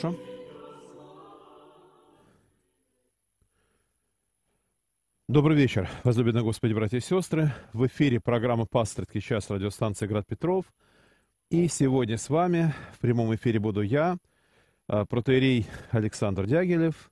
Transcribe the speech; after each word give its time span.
Хорошо? 0.00 0.16
Добрый 5.26 5.56
вечер, 5.56 5.88
возлюбленные 6.04 6.44
Господи, 6.44 6.72
братья 6.72 6.98
и 6.98 7.00
сестры. 7.00 7.52
В 7.72 7.86
эфире 7.86 8.20
программа 8.20 8.64
«Пасторский 8.64 9.20
час» 9.20 9.50
радиостанции 9.50 10.06
«Град 10.06 10.26
Петров». 10.26 10.66
И 11.50 11.66
сегодня 11.68 12.16
с 12.16 12.28
вами 12.28 12.74
в 12.94 13.00
прямом 13.00 13.34
эфире 13.34 13.58
буду 13.58 13.82
я, 13.82 14.18
а, 14.86 15.04
протеерей 15.04 15.66
Александр 15.90 16.46
Дягилев, 16.46 17.10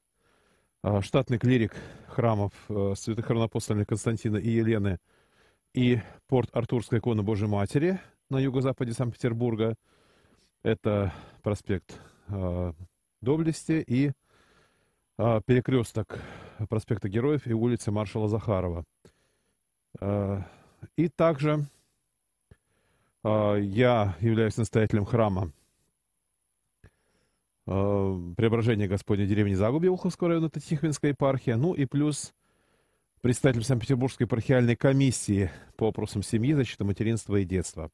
а, 0.83 1.03
штатный 1.03 1.39
клирик 1.39 1.75
храмов 2.07 2.53
а, 2.69 2.95
святых 2.95 3.29
равноапостольных 3.29 3.89
Константина 3.89 4.37
и 4.37 4.49
Елены 4.49 4.99
и 5.75 6.01
порт 6.29 6.51
Артурской 6.53 7.01
иконы 7.01 7.23
Божьей 7.23 7.49
Матери 7.49 8.01
на 8.31 8.39
юго-западе 8.39 8.93
Санкт-Петербурга. 8.93 9.75
Это 10.63 11.13
проспект 11.43 12.01
Доблести 13.21 13.85
и 13.87 14.13
перекресток 15.17 16.19
проспекта 16.69 17.09
Героев 17.09 17.47
и 17.47 17.53
улицы 17.53 17.91
маршала 17.91 18.29
Захарова. 18.29 18.85
И 20.97 21.09
также 21.09 21.65
я 23.25 24.17
являюсь 24.21 24.57
настоятелем 24.57 25.05
храма 25.05 25.51
Преображения 27.65 28.87
Господня 28.87 29.27
деревни 29.27 29.55
Загубья 29.55 29.91
Уховского 29.91 30.29
района, 30.29 30.47
это 30.47 30.61
Тихвинская 30.61 31.11
епархия, 31.11 31.57
ну 31.57 31.75
и 31.75 31.85
плюс 31.87 32.33
представитель 33.23 33.65
Санкт-Петербургской 33.65 34.27
епархиальной 34.27 34.77
комиссии 34.77 35.51
по 35.77 35.87
вопросам 35.87 36.23
семьи, 36.23 36.53
защиты 36.53 36.85
материнства 36.85 37.35
и 37.37 37.45
детства. 37.45 37.91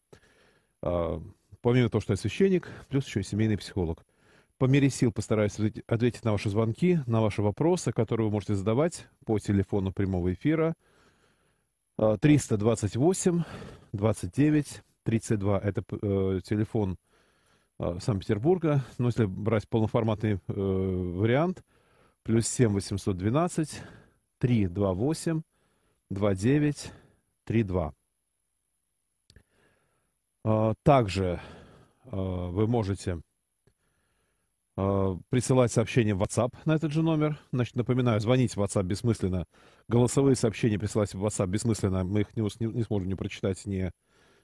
Помимо 0.80 1.89
того, 1.89 2.02
что 2.02 2.12
я 2.12 2.17
священник, 2.19 2.69
плюс 2.91 3.06
еще 3.06 3.20
и 3.20 3.22
семейный 3.22 3.56
психолог. 3.56 4.05
По 4.62 4.66
мере 4.66 4.91
сил 4.91 5.10
постараюсь 5.10 5.58
ответить 5.88 6.24
на 6.24 6.30
ваши 6.30 6.48
звонки, 6.48 7.00
на 7.08 7.20
ваши 7.20 7.42
вопросы, 7.42 7.91
которые 7.91 8.28
вы 8.28 8.34
можете 8.34 8.55
задавать 8.55 9.08
по 9.27 9.36
телефону 9.41 9.92
прямого 9.92 10.32
эфира. 10.32 10.77
328 11.96 13.42
29 13.92 14.83
32. 15.02 15.58
Это 15.58 15.83
э, 15.90 16.40
телефон 16.44 16.96
э, 17.80 17.98
Санкт-Петербурга. 17.98 18.84
Но 18.98 19.08
если 19.08 19.24
брать 19.24 19.68
полноформатный 19.68 20.34
э, 20.34 20.39
вариант, 20.46 21.64
плюс 22.22 22.46
7 22.46 22.72
812 22.72 23.83
328 24.39 25.42
29 26.08 26.92
32. 27.46 27.95
Э, 30.45 30.74
также 30.84 31.40
э, 32.05 32.17
вы 32.17 32.68
можете 32.68 33.14
а, 33.14 33.32
присылать 34.74 35.70
сообщения 35.70 36.14
в 36.14 36.22
WhatsApp 36.22 36.55
на 36.64 36.74
этот 36.74 36.92
же 36.92 37.02
номер. 37.02 37.38
Значит, 37.52 37.77
напоминаю, 37.77 38.20
звонить 38.20 38.56
в 38.56 38.60
WhatsApp 38.62 38.84
бессмысленно. 38.84 39.44
Голосовые 39.88 40.34
сообщения 40.34 40.78
присылать 40.78 41.12
в 41.12 41.24
WhatsApp 41.24 41.48
бессмысленно. 41.48 42.05
Мы 42.05 42.22
их 42.22 42.36
не, 42.36 42.42
не, 42.42 42.72
не 42.72 42.83
сможем 42.83 43.08
не 43.08 43.14
прочитать, 43.14 43.66
не, 43.66 43.92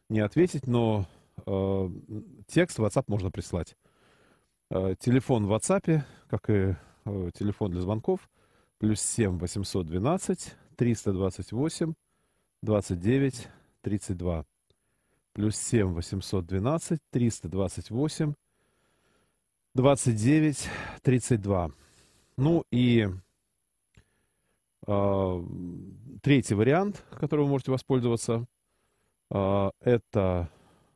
не 0.08 0.20
ответить, 0.20 0.66
но 0.66 1.06
э, 1.46 1.90
текст 2.46 2.78
в 2.78 2.84
WhatsApp 2.84 3.04
можно 3.08 3.30
прислать. 3.30 3.76
Э, 4.70 4.94
телефон 4.98 5.46
в 5.46 5.52
WhatsApp, 5.52 6.02
как 6.28 6.50
и 6.50 6.76
э, 7.04 7.30
телефон 7.38 7.70
для 7.70 7.80
звонков, 7.80 8.28
плюс 8.78 9.00
7 9.00 9.38
812 9.38 10.54
328 10.76 11.94
29 12.62 13.48
32. 13.82 14.44
Плюс 15.32 15.56
7 15.56 15.94
812 15.94 17.00
328 17.10 18.34
29, 19.78 20.68
32. 21.02 21.70
Ну 22.36 22.64
и 22.72 23.06
э, 24.88 25.42
третий 26.20 26.54
вариант, 26.54 27.04
которым 27.12 27.44
вы 27.44 27.52
можете 27.52 27.70
воспользоваться, 27.70 28.46
э, 29.30 29.70
это 29.82 30.50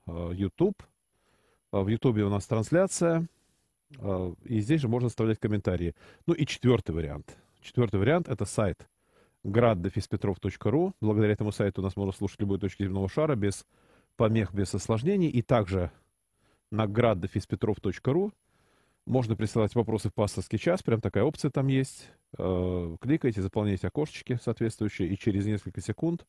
э, 0.08 0.30
YouTube. 0.34 0.82
В 1.70 1.86
YouTube 1.86 2.16
у 2.16 2.28
нас 2.28 2.44
трансляция, 2.48 3.28
э, 3.98 4.34
и 4.46 4.58
здесь 4.58 4.80
же 4.80 4.88
можно 4.88 5.06
оставлять 5.06 5.38
комментарии. 5.38 5.94
Ну 6.26 6.34
и 6.34 6.44
четвертый 6.44 6.92
вариант. 6.92 7.36
Четвертый 7.60 8.00
вариант– 8.00 8.28
это 8.28 8.44
сайт 8.46 8.88
graddefispetrov.ru. 9.44 10.92
Благодаря 11.00 11.34
этому 11.34 11.52
сайту 11.52 11.82
у 11.82 11.84
нас 11.84 11.94
можно 11.94 12.10
слушать 12.10 12.40
любой 12.40 12.58
точки 12.58 12.82
земного 12.82 13.08
шара 13.08 13.36
без 13.36 13.64
помех, 14.16 14.52
без 14.52 14.74
осложнений. 14.74 15.28
И 15.28 15.40
также 15.40 15.92
на 16.72 16.86
graddefispetrov.ru 16.86 18.32
можно 19.06 19.36
присылать 19.36 19.74
вопросы 19.74 20.08
в 20.08 20.14
пасторский 20.14 20.58
час, 20.58 20.82
прям 20.82 21.00
такая 21.00 21.24
опция 21.24 21.50
там 21.50 21.66
есть. 21.66 22.10
Э, 22.38 22.96
кликайте, 23.00 23.42
заполняйте 23.42 23.88
окошечки 23.88 24.38
соответствующие, 24.42 25.08
и 25.08 25.18
через 25.18 25.46
несколько 25.46 25.80
секунд, 25.80 26.26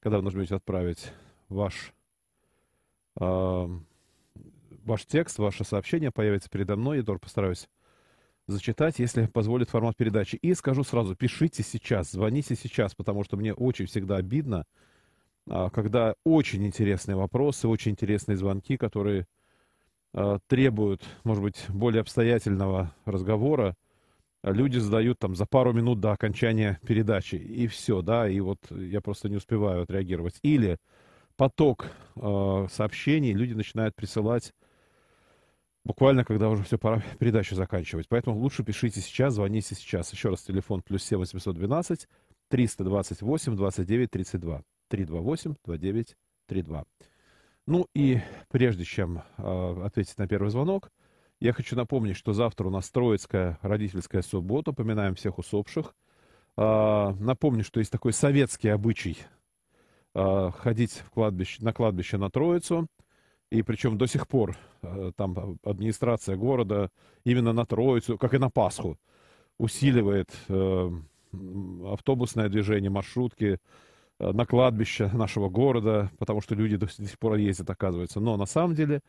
когда 0.00 0.18
вы 0.18 0.24
нажмете 0.24 0.54
«Отправить», 0.54 1.12
ваш, 1.48 1.92
э, 3.20 3.68
ваш 4.84 5.06
текст, 5.06 5.38
ваше 5.38 5.64
сообщение 5.64 6.10
появится 6.10 6.48
передо 6.48 6.76
мной. 6.76 6.98
Я 6.98 7.02
тоже 7.02 7.18
постараюсь 7.18 7.68
зачитать, 8.46 8.98
если 8.98 9.26
позволит 9.26 9.70
формат 9.70 9.96
передачи. 9.96 10.36
И 10.36 10.54
скажу 10.54 10.84
сразу, 10.84 11.16
пишите 11.16 11.62
сейчас, 11.62 12.12
звоните 12.12 12.54
сейчас, 12.54 12.94
потому 12.94 13.24
что 13.24 13.36
мне 13.36 13.52
очень 13.52 13.86
всегда 13.86 14.16
обидно, 14.16 14.64
а, 15.48 15.70
когда 15.70 16.14
очень 16.24 16.64
интересные 16.66 17.16
вопросы, 17.16 17.68
очень 17.68 17.92
интересные 17.92 18.36
звонки, 18.36 18.76
которые 18.76 19.26
требуют, 20.48 21.02
может 21.24 21.42
быть, 21.42 21.64
более 21.68 22.00
обстоятельного 22.00 22.92
разговора, 23.04 23.76
люди 24.42 24.78
задают 24.78 25.18
там 25.18 25.34
за 25.34 25.46
пару 25.46 25.72
минут 25.72 26.00
до 26.00 26.12
окончания 26.12 26.80
передачи, 26.86 27.34
и 27.34 27.66
все, 27.66 28.02
да, 28.02 28.28
и 28.28 28.40
вот 28.40 28.58
я 28.70 29.00
просто 29.00 29.28
не 29.28 29.36
успеваю 29.36 29.82
отреагировать. 29.82 30.38
Или 30.42 30.78
поток 31.36 31.90
э, 32.16 32.66
сообщений 32.70 33.32
люди 33.32 33.54
начинают 33.54 33.94
присылать 33.94 34.52
буквально, 35.84 36.24
когда 36.24 36.48
уже 36.48 36.64
все, 36.64 36.78
пора 36.78 37.02
передачу 37.18 37.54
заканчивать. 37.54 38.08
Поэтому 38.08 38.38
лучше 38.38 38.64
пишите 38.64 39.00
сейчас, 39.00 39.34
звоните 39.34 39.74
сейчас. 39.74 40.12
Еще 40.12 40.30
раз, 40.30 40.42
телефон 40.42 40.82
плюс 40.82 41.02
7 41.04 41.18
812 41.18 42.08
328 42.48 43.56
29 43.56 44.10
32. 44.10 44.62
328 44.88 45.54
29 45.64 46.16
32. 46.46 46.84
Ну 47.66 47.88
и 47.94 48.20
прежде 48.48 48.84
чем 48.84 49.22
э, 49.38 49.82
ответить 49.84 50.18
на 50.18 50.28
первый 50.28 50.50
звонок, 50.50 50.90
я 51.40 51.52
хочу 51.52 51.74
напомнить, 51.74 52.16
что 52.16 52.32
завтра 52.32 52.68
у 52.68 52.70
нас 52.70 52.88
Троицкая 52.90 53.58
родительская 53.60 54.22
суббота, 54.22 54.72
поминаем 54.72 55.16
всех 55.16 55.38
усопших. 55.38 55.94
Э, 56.56 57.12
напомню, 57.18 57.64
что 57.64 57.80
есть 57.80 57.90
такой 57.90 58.12
советский 58.12 58.68
обычай 58.68 59.18
э, 60.14 60.50
ходить 60.56 61.02
в 61.04 61.10
кладбище, 61.10 61.64
на 61.64 61.72
кладбище 61.72 62.18
на 62.18 62.30
Троицу. 62.30 62.86
И 63.50 63.62
причем 63.62 63.98
до 63.98 64.06
сих 64.06 64.28
пор 64.28 64.56
э, 64.82 65.10
там 65.16 65.58
администрация 65.64 66.36
города 66.36 66.90
именно 67.24 67.52
на 67.52 67.66
Троицу, 67.66 68.16
как 68.16 68.34
и 68.34 68.38
на 68.38 68.48
Пасху, 68.48 68.96
усиливает 69.58 70.30
э, 70.48 70.90
автобусное 71.84 72.48
движение, 72.48 72.90
маршрутки, 72.90 73.58
на 74.18 74.46
кладбище 74.46 75.08
нашего 75.12 75.48
города, 75.48 76.10
потому 76.18 76.40
что 76.40 76.54
люди 76.54 76.76
до 76.76 76.88
сих 76.88 77.18
пор 77.18 77.36
ездят, 77.36 77.68
оказывается. 77.70 78.20
Но 78.20 78.36
на 78.36 78.46
самом 78.46 78.74
деле 78.74 79.02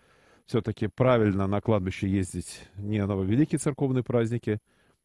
все-таки 0.46 0.88
правильно 0.88 1.46
на 1.48 1.62
кладбище 1.62 2.10
ездить 2.10 2.62
не 2.78 3.06
на 3.06 3.14
великие 3.22 3.60
церковные 3.60 4.04
праздники. 4.04 4.60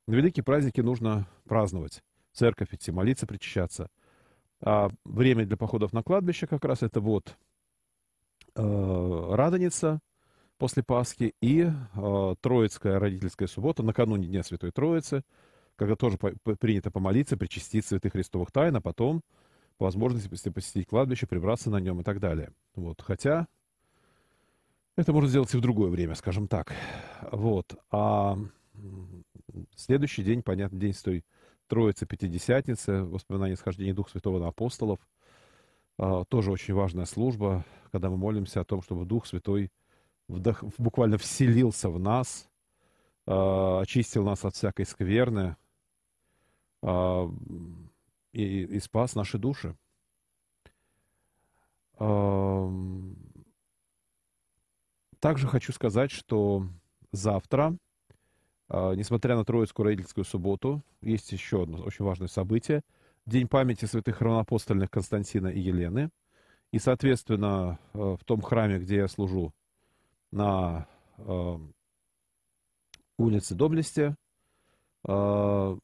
На 0.07 0.15
великие 0.15 0.45
праздники 0.45 0.81
нужно 0.81 1.27
праздновать, 1.47 2.03
церковь 2.33 2.73
идти, 2.73 2.91
молиться, 2.91 3.27
причащаться. 3.27 3.89
А 4.61 4.91
время 5.05 5.45
для 5.45 5.57
походов 5.57 5.93
на 5.93 6.03
кладбище 6.03 6.47
как 6.47 6.65
раз 6.65 6.83
это 6.83 7.01
вот 7.01 7.37
э, 8.55 9.31
Радоница 9.35 10.01
после 10.59 10.85
Пасхи 10.85 11.35
и 11.41 11.63
э, 11.63 12.35
Троицкая 12.41 13.01
родительская 13.01 13.49
суббота 13.49 13.83
накануне 13.83 14.29
Дня 14.29 14.45
Святой 14.45 14.71
Троицы, 14.71 15.25
когда 15.75 15.97
тоже 15.97 16.19
по, 16.19 16.31
принято 16.57 16.93
помолиться, 16.93 17.37
причастить 17.37 17.85
святых 17.85 18.13
христовых 18.13 18.53
тайн, 18.53 18.77
а 18.77 18.81
потом 18.81 19.23
по 19.79 19.87
возможности 19.87 20.29
посетить 20.51 20.87
кладбище, 20.87 21.27
прибраться 21.27 21.71
на 21.71 21.79
нем 21.79 22.01
и 22.01 22.05
так 22.05 22.21
далее. 22.21 22.53
Вот. 22.75 23.01
Хотя 23.03 23.47
это 24.97 25.13
можно 25.13 25.29
сделать 25.29 25.53
и 25.55 25.57
в 25.57 25.61
другое 25.61 25.91
время, 25.91 26.15
скажем 26.15 26.49
так. 26.49 26.73
Вот. 27.31 27.75
А 27.91 28.39
следующий 29.75 30.23
день, 30.23 30.43
понятно, 30.43 30.79
день 30.79 30.95
той 30.95 31.25
Троицы 31.67 32.05
Пятидесятницы, 32.07 33.03
воспоминания 33.05 33.57
схождения 33.57 33.95
Духа 33.95 34.11
Святого 34.11 34.39
на 34.39 34.49
апостолов. 34.49 34.99
А, 35.99 36.25
тоже 36.25 36.51
очень 36.51 36.75
важная 36.75 37.07
служба, 37.07 37.65
когда 37.91 38.11
мы 38.11 38.17
молимся 38.17 38.61
о 38.61 38.65
том, 38.65 38.83
чтобы 38.83 39.07
Дух 39.07 39.27
Святой 39.27 39.71
вдох, 40.29 40.63
буквально 40.79 41.17
вселился 41.17 41.89
в 41.89 41.99
нас, 41.99 42.51
а, 43.27 43.81
очистил 43.81 44.25
нас 44.25 44.45
от 44.45 44.55
всякой 44.55 44.85
скверны, 44.85 45.57
а, 46.83 47.31
и, 48.33 48.65
и 48.65 48.81
спас 48.81 49.15
наши 49.15 49.39
души. 49.39 49.77
Также 55.21 55.47
хочу 55.47 55.73
сказать, 55.73 56.11
что 56.11 56.67
завтра 57.13 57.77
А, 58.75 58.95
несмотря 58.95 59.37
на 59.37 59.45
Троицкую 59.45 59.85
родительскую 59.85 60.25
субботу, 60.25 60.83
есть 61.03 61.31
еще 61.31 61.65
одно 61.65 61.83
очень 61.83 62.07
важное 62.07 62.29
событие. 62.29 62.81
День 63.27 63.47
памяти 63.47 63.85
святых 63.85 64.23
равноапостольных 64.23 64.91
Константина 64.91 65.49
и 65.49 65.61
Елены. 65.61 66.09
И, 66.71 66.79
соответственно, 66.79 67.79
э, 67.93 68.17
в 68.19 68.25
том 68.25 68.41
храме, 68.41 68.79
где 68.79 68.97
я 68.97 69.09
служу, 69.09 69.53
на 70.31 70.87
улице 73.19 73.55
Доблести, 73.55 74.17
э, 75.07 75.77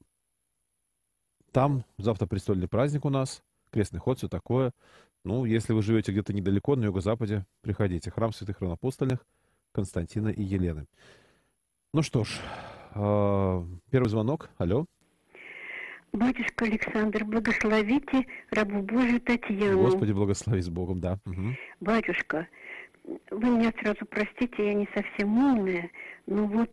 там 1.52 1.84
завтра 1.98 2.26
престольный 2.26 2.68
праздник 2.68 3.04
у 3.04 3.10
нас, 3.10 3.42
крестный 3.70 4.00
ход, 4.00 4.18
все 4.18 4.28
такое. 4.28 4.72
Ну, 5.24 5.44
если 5.44 5.72
вы 5.72 5.82
живете 5.82 6.12
где-то 6.12 6.32
недалеко, 6.32 6.76
на 6.76 6.84
юго-западе, 6.84 7.44
приходите. 7.60 8.10
Храм 8.10 8.32
святых 8.32 8.60
равноапостольных 8.60 9.26
Константина 9.72 10.28
и 10.28 10.42
Елены. 10.42 10.86
Ну 11.92 12.02
что 12.02 12.24
ж, 12.24 12.38
э, 12.94 13.64
первый 13.90 14.08
звонок. 14.08 14.50
Алло. 14.58 14.86
Батюшка 16.12 16.64
Александр, 16.64 17.24
благословите 17.24 18.26
рабу 18.50 18.82
Божию 18.82 19.20
Татьяну. 19.20 19.82
Господи, 19.82 20.12
благослови 20.12 20.62
с 20.62 20.68
Богом, 20.68 21.00
да. 21.00 21.18
Угу. 21.26 21.54
Батюшка, 21.80 22.48
вы 23.30 23.50
меня 23.50 23.72
сразу 23.80 24.06
простите, 24.06 24.66
я 24.66 24.74
не 24.74 24.88
совсем 24.94 25.36
умная, 25.36 25.90
но 26.26 26.46
вот 26.46 26.70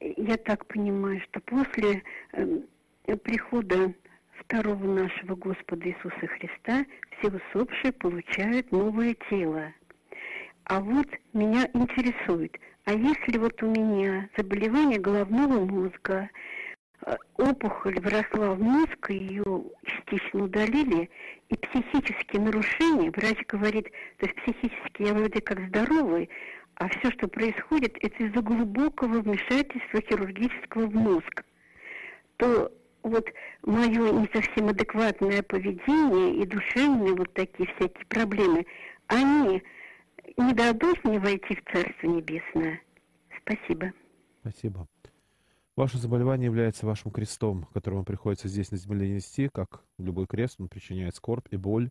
я 0.00 0.36
так 0.36 0.66
понимаю, 0.66 1.20
что 1.22 1.40
после 1.40 2.02
э, 2.32 3.16
прихода 3.16 3.92
второго 4.48 4.86
нашего 4.86 5.34
Господа 5.34 5.88
Иисуса 5.88 6.26
Христа 6.26 6.86
все 7.18 7.28
усопшие 7.28 7.92
получают 7.92 8.72
новое 8.72 9.14
тело. 9.28 9.72
А 10.64 10.80
вот 10.80 11.06
меня 11.34 11.68
интересует, 11.74 12.56
а 12.84 12.92
если 12.92 13.38
вот 13.38 13.62
у 13.62 13.66
меня 13.66 14.28
заболевание 14.36 14.98
головного 14.98 15.64
мозга, 15.64 16.30
э, 17.06 17.16
опухоль 17.36 18.00
вросла 18.00 18.54
в 18.54 18.62
мозг, 18.62 19.10
ее 19.10 19.64
частично 19.84 20.44
удалили, 20.44 21.10
и 21.50 21.54
психические 21.54 22.42
нарушения, 22.42 23.10
врач 23.10 23.38
говорит, 23.46 23.90
то 24.18 24.26
есть 24.26 24.36
психически 24.42 25.02
я 25.02 25.12
вроде 25.12 25.42
как 25.42 25.60
здоровый, 25.68 26.30
а 26.76 26.88
все, 26.88 27.10
что 27.10 27.28
происходит, 27.28 27.96
это 28.02 28.24
из-за 28.24 28.40
глубокого 28.40 29.20
вмешательства 29.20 30.00
хирургического 30.00 30.86
в 30.86 30.94
мозг, 30.94 31.44
то 32.38 32.72
вот 33.08 33.26
мое 33.62 34.12
не 34.12 34.28
совсем 34.32 34.68
адекватное 34.68 35.42
поведение 35.42 36.42
и 36.42 36.46
душевные 36.46 37.14
вот 37.14 37.32
такие 37.34 37.68
всякие 37.74 38.06
проблемы, 38.06 38.66
они 39.06 39.62
не 40.36 40.54
дадут 40.54 41.02
мне 41.04 41.18
войти 41.18 41.56
в 41.56 41.72
Царство 41.72 42.06
Небесное. 42.06 42.80
Спасибо. 43.42 43.92
Спасибо. 44.40 44.86
Ваше 45.76 45.98
заболевание 45.98 46.46
является 46.46 46.86
вашим 46.86 47.12
крестом, 47.12 47.66
который 47.72 48.02
приходится 48.02 48.48
здесь 48.48 48.72
на 48.72 48.76
земле 48.76 49.08
нести, 49.08 49.48
как 49.48 49.84
любой 49.98 50.26
крест, 50.26 50.60
он 50.60 50.68
причиняет 50.68 51.14
скорбь 51.14 51.46
и 51.52 51.56
боль. 51.56 51.88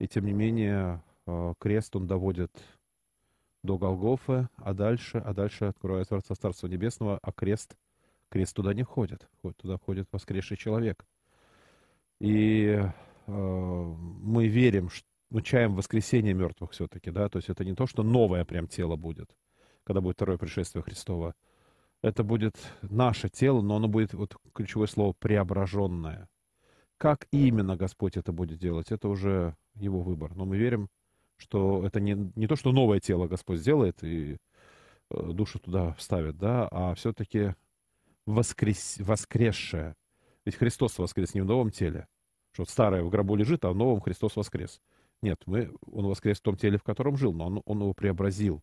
И 0.00 0.08
тем 0.08 0.26
не 0.26 0.32
менее, 0.32 1.02
э, 1.26 1.54
крест 1.58 1.94
он 1.94 2.08
доводит 2.08 2.50
до 3.62 3.78
Голгофы, 3.78 4.48
а 4.56 4.74
дальше, 4.74 5.18
а 5.18 5.32
дальше 5.34 5.66
откроется 5.66 6.18
Царство 6.20 6.66
Небесного, 6.66 7.20
а 7.22 7.30
крест, 7.30 7.76
крест 8.32 8.56
туда 8.56 8.72
не 8.72 8.82
входит. 8.82 9.28
Туда 9.58 9.76
входит 9.76 10.08
воскресший 10.10 10.56
человек. 10.56 11.04
И 12.18 12.80
э, 13.26 13.32
мы 13.32 14.46
верим, 14.48 14.88
что 14.88 15.06
ну, 15.30 15.40
чаем 15.40 15.74
воскресения 15.74 16.34
мертвых 16.34 16.72
все-таки, 16.72 17.10
да, 17.10 17.28
то 17.28 17.38
есть 17.38 17.48
это 17.48 17.64
не 17.64 17.74
то, 17.74 17.86
что 17.86 18.02
новое 18.02 18.44
прям 18.44 18.68
тело 18.68 18.96
будет, 18.96 19.30
когда 19.84 20.00
будет 20.00 20.16
второе 20.16 20.38
пришествие 20.38 20.82
Христова. 20.82 21.34
Это 22.02 22.22
будет 22.22 22.56
наше 22.82 23.28
тело, 23.28 23.62
но 23.62 23.76
оно 23.76 23.88
будет, 23.88 24.12
вот 24.12 24.36
ключевое 24.54 24.88
слово, 24.88 25.14
преображенное. 25.18 26.28
Как 26.98 27.26
именно 27.32 27.76
Господь 27.76 28.16
это 28.16 28.32
будет 28.32 28.58
делать, 28.58 28.92
это 28.92 29.08
уже 29.08 29.56
его 29.74 30.02
выбор. 30.02 30.34
Но 30.34 30.44
мы 30.44 30.56
верим, 30.56 30.88
что 31.36 31.84
это 31.84 32.00
не, 32.00 32.30
не 32.36 32.46
то, 32.46 32.56
что 32.56 32.72
новое 32.72 33.00
тело 33.00 33.26
Господь 33.26 33.58
сделает 33.58 34.02
и 34.04 34.36
э, 35.10 35.32
душу 35.32 35.58
туда 35.58 35.94
вставит, 35.94 36.38
да, 36.38 36.68
а 36.70 36.94
все-таки 36.94 37.54
воскрес, 38.26 38.96
воскресшее. 38.98 39.94
Ведь 40.44 40.56
Христос 40.56 40.98
воскрес 40.98 41.34
не 41.34 41.40
в 41.40 41.46
новом 41.46 41.70
теле, 41.70 42.06
что 42.52 42.64
старое 42.64 43.02
в 43.02 43.10
гробу 43.10 43.36
лежит, 43.36 43.64
а 43.64 43.70
в 43.70 43.76
новом 43.76 44.00
Христос 44.00 44.36
воскрес. 44.36 44.80
Нет, 45.22 45.40
мы, 45.46 45.72
он 45.86 46.06
воскрес 46.06 46.38
в 46.38 46.42
том 46.42 46.56
теле, 46.56 46.78
в 46.78 46.82
котором 46.82 47.16
жил, 47.16 47.32
но 47.32 47.46
он, 47.46 47.62
он 47.64 47.78
его 47.80 47.94
преобразил. 47.94 48.62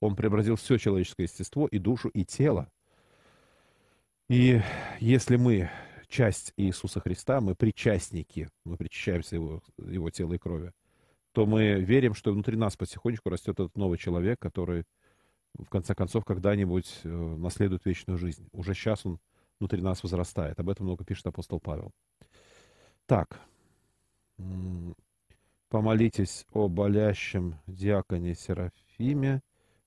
Он 0.00 0.16
преобразил 0.16 0.56
все 0.56 0.76
человеческое 0.78 1.24
естество, 1.24 1.66
и 1.66 1.78
душу, 1.78 2.08
и 2.08 2.24
тело. 2.24 2.70
И 4.28 4.60
если 4.98 5.36
мы 5.36 5.70
часть 6.08 6.52
Иисуса 6.56 7.00
Христа, 7.00 7.40
мы 7.40 7.54
причастники, 7.54 8.48
мы 8.64 8.76
причащаемся 8.76 9.36
его, 9.36 9.62
его 9.78 10.10
тела 10.10 10.34
и 10.34 10.38
крови, 10.38 10.72
то 11.32 11.46
мы 11.46 11.80
верим, 11.80 12.14
что 12.14 12.32
внутри 12.32 12.56
нас 12.56 12.76
потихонечку 12.76 13.30
растет 13.30 13.60
этот 13.60 13.76
новый 13.76 13.98
человек, 13.98 14.38
который, 14.40 14.84
в 15.58 15.68
конце 15.68 15.94
концов, 15.94 16.24
когда-нибудь 16.24 17.00
э, 17.04 17.08
наследует 17.08 17.84
вечную 17.84 18.18
жизнь. 18.18 18.48
Уже 18.52 18.74
сейчас 18.74 19.04
он 19.04 19.18
внутри 19.58 19.82
нас 19.82 20.02
возрастает. 20.02 20.58
Об 20.58 20.68
этом 20.68 20.86
много 20.86 21.04
пишет 21.04 21.26
апостол 21.26 21.60
Павел. 21.60 21.90
Так, 23.06 23.40
Помолитесь 25.68 26.46
о 26.52 26.68
болящем 26.68 27.60
диаконе 27.68 28.34
Серафиме, 28.34 29.40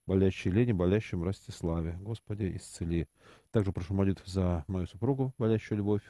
болящей 0.07 0.49
Лене, 0.49 0.73
болящем 0.73 1.23
Ростиславе. 1.23 1.97
Господи, 1.99 2.55
исцели. 2.55 3.07
Также 3.51 3.73
прошу 3.73 3.93
молитв 3.93 4.25
за 4.25 4.63
мою 4.67 4.87
супругу, 4.87 5.33
болящую 5.37 5.79
любовь. 5.79 6.03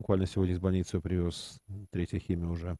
Буквально 0.00 0.26
сегодня 0.26 0.54
из 0.54 0.58
больницы 0.58 1.00
привез 1.00 1.60
третья 1.90 2.18
химия 2.18 2.48
уже. 2.48 2.76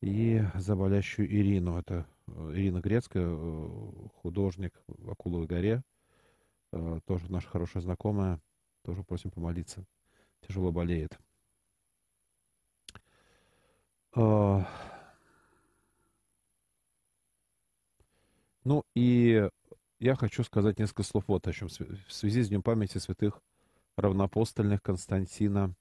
И 0.00 0.42
за 0.54 0.76
болящую 0.76 1.30
Ирину. 1.30 1.78
Это 1.78 2.06
Ирина 2.28 2.80
Грецкая, 2.80 3.26
э, 3.26 4.08
художник 4.22 4.80
в 4.86 5.10
Акуловой 5.10 5.46
горе. 5.46 5.82
Э, 6.72 7.00
тоже 7.06 7.30
наша 7.30 7.48
хорошая 7.48 7.82
знакомая. 7.82 8.40
Тоже 8.82 9.02
просим 9.04 9.30
помолиться. 9.30 9.84
Тяжело 10.40 10.72
болеет. 10.72 11.18
Ну 18.64 18.84
и 18.94 19.48
я 19.98 20.16
хочу 20.16 20.44
сказать 20.44 20.78
несколько 20.78 21.02
слов 21.02 21.24
вот 21.28 21.46
о 21.46 21.52
чем. 21.52 21.68
В 21.68 22.12
связи 22.12 22.42
с 22.42 22.48
Днем 22.48 22.62
памяти 22.62 22.98
святых 22.98 23.40
равноапостольных 23.96 24.82
Константина 24.82 25.74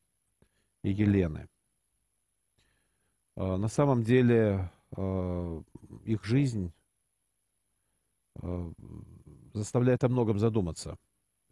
и 0.83 0.91
Елены. 0.91 1.49
На 3.35 3.67
самом 3.67 4.03
деле 4.03 4.71
их 4.97 6.23
жизнь 6.25 6.73
а, 8.41 8.71
заставляет 9.53 10.03
о 10.03 10.09
многом 10.09 10.37
задуматься, 10.37 10.97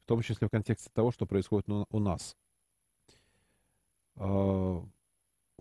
в 0.03 0.05
том 0.05 0.21
числе 0.21 0.47
в 0.47 0.51
контексте 0.51 0.89
того, 0.93 1.11
что 1.11 1.25
происходит 1.25 1.67
у 1.69 1.99
нас. 1.99 2.35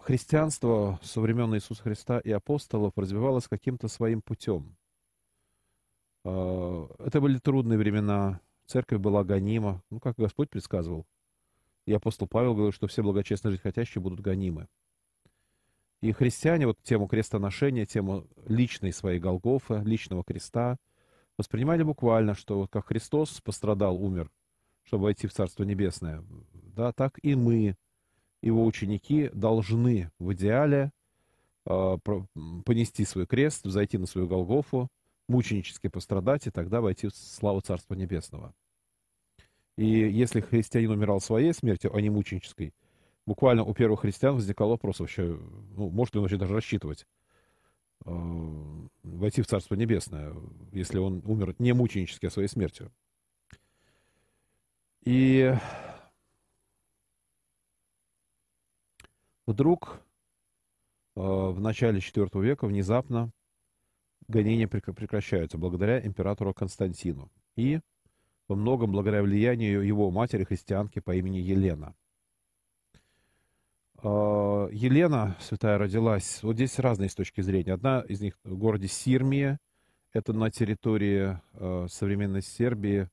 Христианство 0.00 0.98
со 1.02 1.20
времен 1.20 1.54
Иисуса 1.54 1.82
Христа 1.82 2.18
и 2.18 2.30
апостолов 2.30 2.92
развивалось 2.96 3.46
каким-то 3.46 3.88
своим 3.88 4.22
путем– 4.22 4.76
это 6.24 7.20
были 7.20 7.38
трудные 7.38 7.78
времена. 7.78 8.40
Церковь 8.66 9.00
была 9.00 9.24
гонима. 9.24 9.82
Ну, 9.90 10.00
как 10.00 10.16
Господь 10.16 10.50
предсказывал. 10.50 11.06
И 11.86 11.92
апостол 11.92 12.28
Павел 12.28 12.54
говорил, 12.54 12.72
что 12.72 12.86
все 12.86 13.02
благочестно 13.02 13.50
жить 13.50 13.62
хотящие 13.62 14.02
будут 14.02 14.20
гонимы. 14.20 14.68
И 16.00 16.12
христиане 16.12 16.66
вот 16.66 16.78
тему 16.82 17.08
крестоношения, 17.08 17.84
тему 17.84 18.26
личной 18.46 18.92
своей 18.92 19.18
Голгофы, 19.18 19.82
личного 19.84 20.22
креста, 20.22 20.76
воспринимали 21.36 21.82
буквально, 21.82 22.34
что 22.34 22.58
вот 22.58 22.70
как 22.70 22.86
Христос 22.86 23.40
пострадал, 23.40 24.00
умер, 24.02 24.30
чтобы 24.84 25.04
войти 25.04 25.26
в 25.26 25.32
Царство 25.32 25.64
Небесное, 25.64 26.22
да, 26.52 26.92
так 26.92 27.18
и 27.22 27.34
мы, 27.34 27.76
его 28.42 28.64
ученики, 28.64 29.28
должны 29.32 30.10
в 30.20 30.32
идеале 30.34 30.92
э, 31.66 31.98
понести 32.64 33.04
свой 33.04 33.26
крест, 33.26 33.64
взойти 33.64 33.98
на 33.98 34.06
свою 34.06 34.28
Голгофу, 34.28 34.88
мученически 35.28 35.88
пострадать 35.88 36.46
и 36.46 36.50
тогда 36.50 36.80
войти 36.80 37.08
в 37.08 37.14
славу 37.14 37.60
Царства 37.60 37.94
Небесного. 37.94 38.54
И 39.76 39.86
если 39.86 40.40
христианин 40.40 40.90
умирал 40.90 41.20
своей 41.20 41.52
смертью, 41.52 41.94
а 41.94 42.00
не 42.00 42.10
мученической, 42.10 42.72
буквально 43.28 43.62
у 43.62 43.74
первых 43.74 44.00
христиан 44.00 44.34
возникал 44.34 44.70
вопрос 44.70 45.00
вообще, 45.00 45.38
ну, 45.76 45.90
может 45.90 46.14
ли 46.14 46.18
он 46.18 46.22
вообще 46.22 46.38
даже 46.38 46.54
рассчитывать 46.54 47.06
э, 48.06 48.10
войти 49.02 49.42
в 49.42 49.46
Царство 49.46 49.74
Небесное, 49.74 50.34
если 50.72 50.98
он 50.98 51.22
умер 51.26 51.54
не 51.58 51.74
мученически, 51.74 52.24
а 52.26 52.30
своей 52.30 52.48
смертью. 52.48 52.90
И 55.04 55.54
вдруг 59.46 60.00
э, 61.16 61.20
в 61.20 61.60
начале 61.60 61.98
IV 61.98 62.42
века 62.42 62.66
внезапно 62.66 63.30
гонения 64.26 64.66
прекращаются 64.66 65.58
благодаря 65.58 66.00
императору 66.00 66.54
Константину. 66.54 67.30
И 67.56 67.80
во 68.48 68.56
многом 68.56 68.90
благодаря 68.90 69.22
влиянию 69.22 69.82
его 69.82 70.10
матери 70.10 70.44
христианки 70.44 71.00
по 71.00 71.14
имени 71.14 71.38
Елена. 71.38 71.94
А, 74.00 74.68
Елена, 74.70 75.36
святая, 75.40 75.76
родилась, 75.76 76.42
вот 76.42 76.54
здесь 76.54 76.78
разные 76.78 77.08
с 77.08 77.14
точки 77.14 77.40
зрения. 77.40 77.74
Одна 77.74 78.04
из 78.08 78.20
них 78.20 78.38
в 78.44 78.56
городе 78.56 78.86
Сирмия, 78.86 79.58
это 80.12 80.32
на 80.32 80.50
территории 80.50 81.40
э, 81.54 81.86
современной 81.90 82.42
Сербии, 82.42 83.08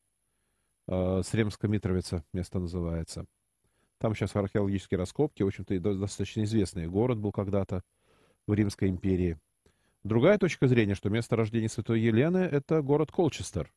э, 0.88 1.22
Сремская 1.26 1.72
Митровица 1.72 2.24
место 2.34 2.60
называется. 2.60 3.26
Там 3.98 4.14
сейчас 4.14 4.36
археологические 4.36 5.00
раскопки, 5.00 5.42
в 5.42 5.48
общем-то, 5.48 5.80
достаточно 5.80 6.44
известный 6.44 6.88
город 6.88 7.18
был 7.18 7.32
когда-то 7.32 7.82
в 8.46 8.54
Римской 8.54 8.90
империи. 8.90 9.40
Другая 10.04 10.38
точка 10.38 10.68
зрения, 10.68 10.94
что 10.94 11.10
место 11.10 11.36
рождения 11.36 11.68
святой 11.70 12.00
Елены– 12.00 12.38
это 12.52 12.84
город 12.84 13.12
Колчестер. 13.12 13.74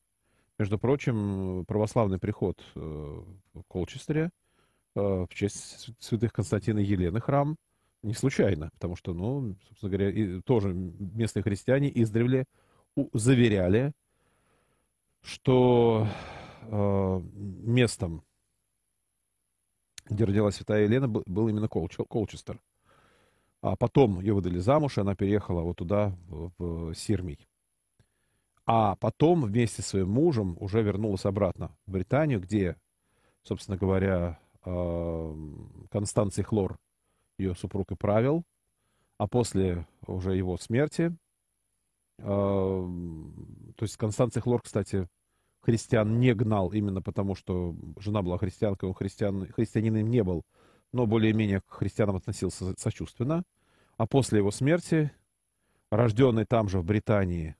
Между 0.59 0.77
прочим, 0.77 1.65
православный 1.65 2.19
приход 2.19 2.63
э, 2.75 2.79
в 2.79 3.63
Колчестере 3.67 4.29
в 4.95 5.29
честь 5.33 5.89
святых 5.99 6.33
Константина 6.33 6.79
и 6.79 6.85
Елены 6.85 7.21
храм 7.21 7.55
не 8.01 8.13
случайно, 8.13 8.69
потому 8.73 8.95
что, 8.95 9.13
ну, 9.13 9.55
собственно 9.67 9.91
говоря, 9.91 10.09
и 10.09 10.41
тоже 10.41 10.73
местные 10.73 11.43
христиане 11.43 11.91
издревле 12.01 12.45
заверяли, 13.13 13.91
что 15.21 16.07
э, 16.63 17.21
местом, 17.33 18.23
где 20.05 20.23
родилась 20.23 20.55
святая 20.55 20.83
Елена, 20.83 21.07
был, 21.07 21.23
был 21.25 21.49
именно 21.49 21.67
Колч, 21.67 21.97
Колчестер. 22.09 22.59
А 23.61 23.75
потом 23.75 24.21
ее 24.21 24.33
выдали 24.33 24.59
замуж, 24.59 24.97
и 24.97 25.01
она 25.01 25.15
переехала 25.15 25.61
вот 25.61 25.77
туда, 25.77 26.15
в, 26.27 26.51
в 26.57 26.93
Сирмий. 26.95 27.47
А 28.65 28.95
потом 28.95 29.41
вместе 29.41 29.81
с 29.81 29.87
своим 29.87 30.09
мужем 30.09 30.55
уже 30.59 30.81
вернулась 30.81 31.25
обратно 31.25 31.75
в 31.85 31.91
Британию, 31.91 32.39
где, 32.39 32.77
собственно 33.43 33.77
говоря, 33.77 34.39
э, 34.65 35.35
Констанций 35.91 36.43
Хлор, 36.43 36.77
ее 37.37 37.55
супруг 37.55 37.91
и 37.91 37.95
правил. 37.95 38.43
А 39.17 39.27
после 39.27 39.85
уже 40.07 40.35
его 40.35 40.57
смерти 40.57 41.13
то 42.21 43.83
есть 43.83 43.97
Констанций 43.97 44.41
Хлор, 44.41 44.61
кстати, 44.61 45.07
христиан 45.61 46.19
не 46.19 46.33
гнал 46.33 46.69
именно 46.69 47.01
потому, 47.01 47.35
что 47.35 47.75
жена 47.97 48.21
была 48.21 48.37
христианкой, 48.37 48.89
он 48.89 48.95
христиан, 48.95 49.47
христианином 49.47 50.07
не 50.07 50.23
был, 50.23 50.43
но 50.91 51.05
более-менее 51.05 51.61
к 51.61 51.69
христианам 51.69 52.17
относился 52.17 52.73
сочувственно. 52.77 53.43
А 53.97 54.05
после 54.05 54.39
его 54.39 54.51
смерти, 54.51 55.11
рожденный 55.91 56.45
там 56.45 56.67
же 56.67 56.79
в 56.79 56.85
Британии, 56.85 57.55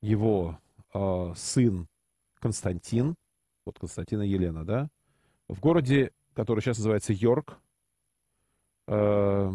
его 0.00 0.58
э, 0.92 1.32
сын 1.36 1.86
Константин, 2.40 3.14
вот 3.64 3.78
Константина 3.78 4.22
Елена, 4.22 4.64
да, 4.64 4.88
в 5.48 5.60
городе, 5.60 6.12
который 6.34 6.60
сейчас 6.60 6.78
называется 6.78 7.12
Йорк, 7.12 7.58
э, 8.88 9.50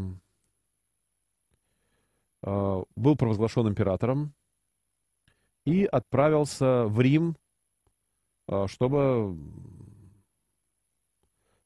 Э, 2.43 2.83
был 2.95 3.15
провозглашен 3.15 3.67
императором 3.67 4.33
и 5.65 5.85
отправился 5.85 6.85
в 6.85 7.01
Рим, 7.01 7.35
э, 8.47 8.67
чтобы 8.67 9.37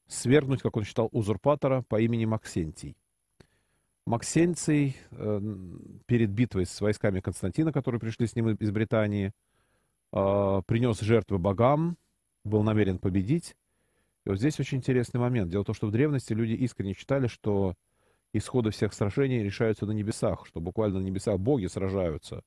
свергнуть, 0.08 0.62
как 0.62 0.76
он 0.76 0.84
считал, 0.84 1.08
узурпатора 1.12 1.82
по 1.82 2.00
имени 2.00 2.24
Максентий. 2.24 2.96
Максенций 4.06 4.96
э, 5.12 5.40
перед 6.06 6.30
битвой 6.30 6.66
с 6.66 6.80
войсками 6.80 7.20
Константина, 7.20 7.72
которые 7.72 8.00
пришли 8.00 8.26
с 8.26 8.34
ним 8.34 8.48
из 8.50 8.70
Британии, 8.70 9.32
принес 10.10 11.00
жертвы 11.00 11.38
богам, 11.38 11.96
был 12.44 12.62
намерен 12.62 12.98
победить. 12.98 13.56
И 14.24 14.28
вот 14.28 14.38
здесь 14.38 14.60
очень 14.60 14.78
интересный 14.78 15.18
момент. 15.18 15.50
Дело 15.50 15.62
в 15.62 15.66
том, 15.66 15.74
что 15.74 15.88
в 15.88 15.90
древности 15.90 16.32
люди 16.32 16.52
искренне 16.52 16.94
считали, 16.94 17.26
что 17.26 17.74
исходы 18.32 18.70
всех 18.70 18.94
сражений 18.94 19.42
решаются 19.42 19.86
на 19.86 19.92
небесах, 19.92 20.46
что 20.46 20.60
буквально 20.60 21.00
на 21.00 21.04
небесах 21.04 21.38
боги 21.38 21.66
сражаются. 21.66 22.42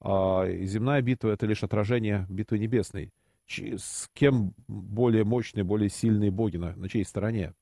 А 0.00 0.46
земная 0.48 1.02
битва— 1.02 1.28
это 1.30 1.46
лишь 1.46 1.62
отражение 1.62 2.26
битвы 2.28 2.58
небесной. 2.58 3.12
С 3.46 4.08
кем 4.12 4.54
более 4.66 5.24
мощные, 5.24 5.64
более 5.64 5.88
сильные 5.88 6.30
боги, 6.30 6.56
на, 6.56 6.74
на 6.74 6.88
чьей 6.88 7.04
стороне? 7.04 7.54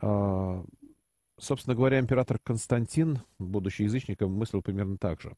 А, 0.00 0.64
собственно 1.38 1.76
говоря, 1.76 2.00
император 2.00 2.38
Константин, 2.42 3.20
будучи 3.38 3.82
язычником, 3.82 4.32
мыслил 4.32 4.62
примерно 4.62 4.96
так 4.98 5.20
же. 5.20 5.36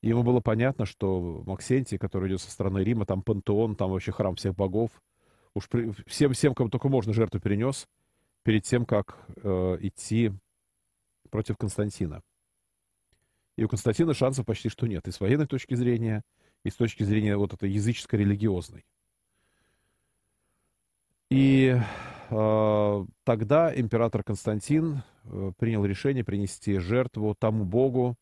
Ему 0.00 0.22
было 0.22 0.40
понятно, 0.40 0.86
что 0.86 1.42
Максентий, 1.44 1.98
который 1.98 2.28
идет 2.28 2.40
со 2.40 2.50
стороны 2.50 2.78
Рима, 2.78 3.04
там 3.04 3.22
пантеон, 3.22 3.74
там 3.74 3.90
вообще 3.90 4.12
храм 4.12 4.36
всех 4.36 4.54
богов, 4.54 4.90
уж 5.54 5.68
при, 5.68 5.92
всем, 6.06 6.32
всем, 6.32 6.54
кому 6.54 6.70
только 6.70 6.88
можно, 6.88 7.12
жертву 7.12 7.40
перенес, 7.40 7.88
перед 8.44 8.62
тем, 8.62 8.86
как 8.86 9.18
э, 9.42 9.78
идти 9.80 10.32
против 11.30 11.56
Константина. 11.56 12.22
И 13.56 13.64
у 13.64 13.68
Константина 13.68 14.14
шансов 14.14 14.46
почти 14.46 14.68
что 14.68 14.86
нет. 14.86 15.08
И 15.08 15.10
с 15.10 15.18
военной 15.18 15.48
точки 15.48 15.74
зрения, 15.74 16.22
и 16.62 16.70
с 16.70 16.76
точки 16.76 17.02
зрения 17.02 17.36
вот 17.36 17.52
этой 17.54 17.70
языческо-религиозной. 17.70 18.84
И 21.30 21.76
э, 22.30 23.06
тогда 23.24 23.74
император 23.74 24.22
Константин 24.22 25.02
э, 25.24 25.52
принял 25.58 25.84
решение 25.84 26.22
принести 26.22 26.78
жертву 26.78 27.34
тому 27.34 27.64
богу, 27.64 28.16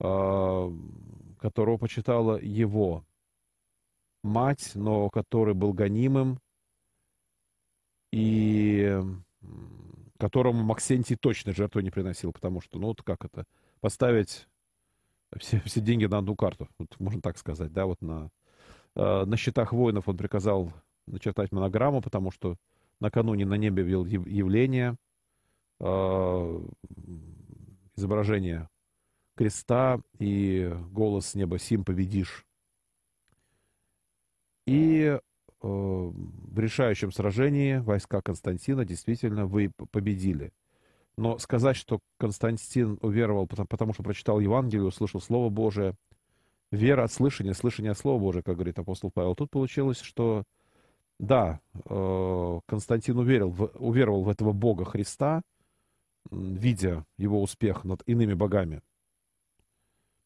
которого 0.00 1.76
почитала 1.76 2.40
его 2.40 3.04
мать, 4.22 4.72
но 4.74 5.10
который 5.10 5.54
был 5.54 5.72
гонимым 5.72 6.40
и 8.12 9.00
которому 10.18 10.62
Максентий 10.62 11.16
точно 11.16 11.52
жертву 11.52 11.80
не 11.80 11.90
приносил, 11.90 12.32
потому 12.32 12.60
что, 12.60 12.78
ну, 12.78 12.88
вот 12.88 13.02
как 13.02 13.24
это, 13.24 13.46
поставить 13.80 14.46
все, 15.38 15.60
все 15.60 15.80
деньги 15.80 16.04
на 16.06 16.18
одну 16.18 16.36
карту, 16.36 16.68
вот 16.78 16.98
можно 16.98 17.20
так 17.22 17.38
сказать, 17.38 17.72
да, 17.72 17.86
вот 17.86 18.00
на, 18.02 18.30
э, 18.96 19.24
на 19.24 19.36
счетах 19.36 19.72
воинов 19.72 20.08
он 20.08 20.16
приказал 20.16 20.72
начертать 21.06 21.52
монограмму, 21.52 22.02
потому 22.02 22.30
что 22.30 22.56
накануне 23.00 23.46
на 23.46 23.54
небе 23.54 23.82
видел 23.82 24.04
явление, 24.04 24.96
э, 25.80 26.60
изображение 27.96 28.68
креста 29.40 30.00
и 30.18 30.70
голос 30.90 31.28
с 31.28 31.34
неба 31.34 31.58
«Сим 31.58 31.84
победишь». 31.84 32.46
И 34.66 35.18
Э, 35.62 35.66
в 35.66 36.58
решающем 36.58 37.12
сражении 37.12 37.76
войска 37.76 38.22
Константина 38.22 38.84
действительно 38.84 39.46
вы 39.46 39.70
победили. 39.90 40.52
Но 41.16 41.38
сказать, 41.38 41.76
что 41.76 42.00
Константин 42.18 42.98
уверовал, 43.02 43.46
потому, 43.46 43.66
потому 43.66 43.92
что 43.92 44.02
прочитал 44.02 44.40
Евангелие, 44.40 44.86
услышал 44.86 45.20
Слово 45.20 45.50
Божие, 45.50 45.94
вера 46.70 47.04
от 47.04 47.12
слышания, 47.12 47.52
слышание 47.52 47.92
от 47.92 47.98
Слова 47.98 48.18
Божия, 48.18 48.42
как 48.42 48.54
говорит 48.54 48.78
апостол 48.78 49.10
Павел, 49.12 49.34
тут 49.34 49.50
получилось, 49.50 50.00
что 50.00 50.44
да, 51.18 51.60
э, 51.74 52.60
Константин 52.66 53.18
уверил, 53.18 53.54
уверовал 53.74 54.22
в 54.22 54.30
этого 54.30 54.52
Бога 54.52 54.86
Христа, 54.86 55.42
видя 56.30 57.04
его 57.18 57.42
успех 57.42 57.84
над 57.84 58.02
иными 58.06 58.32
богами. 58.32 58.80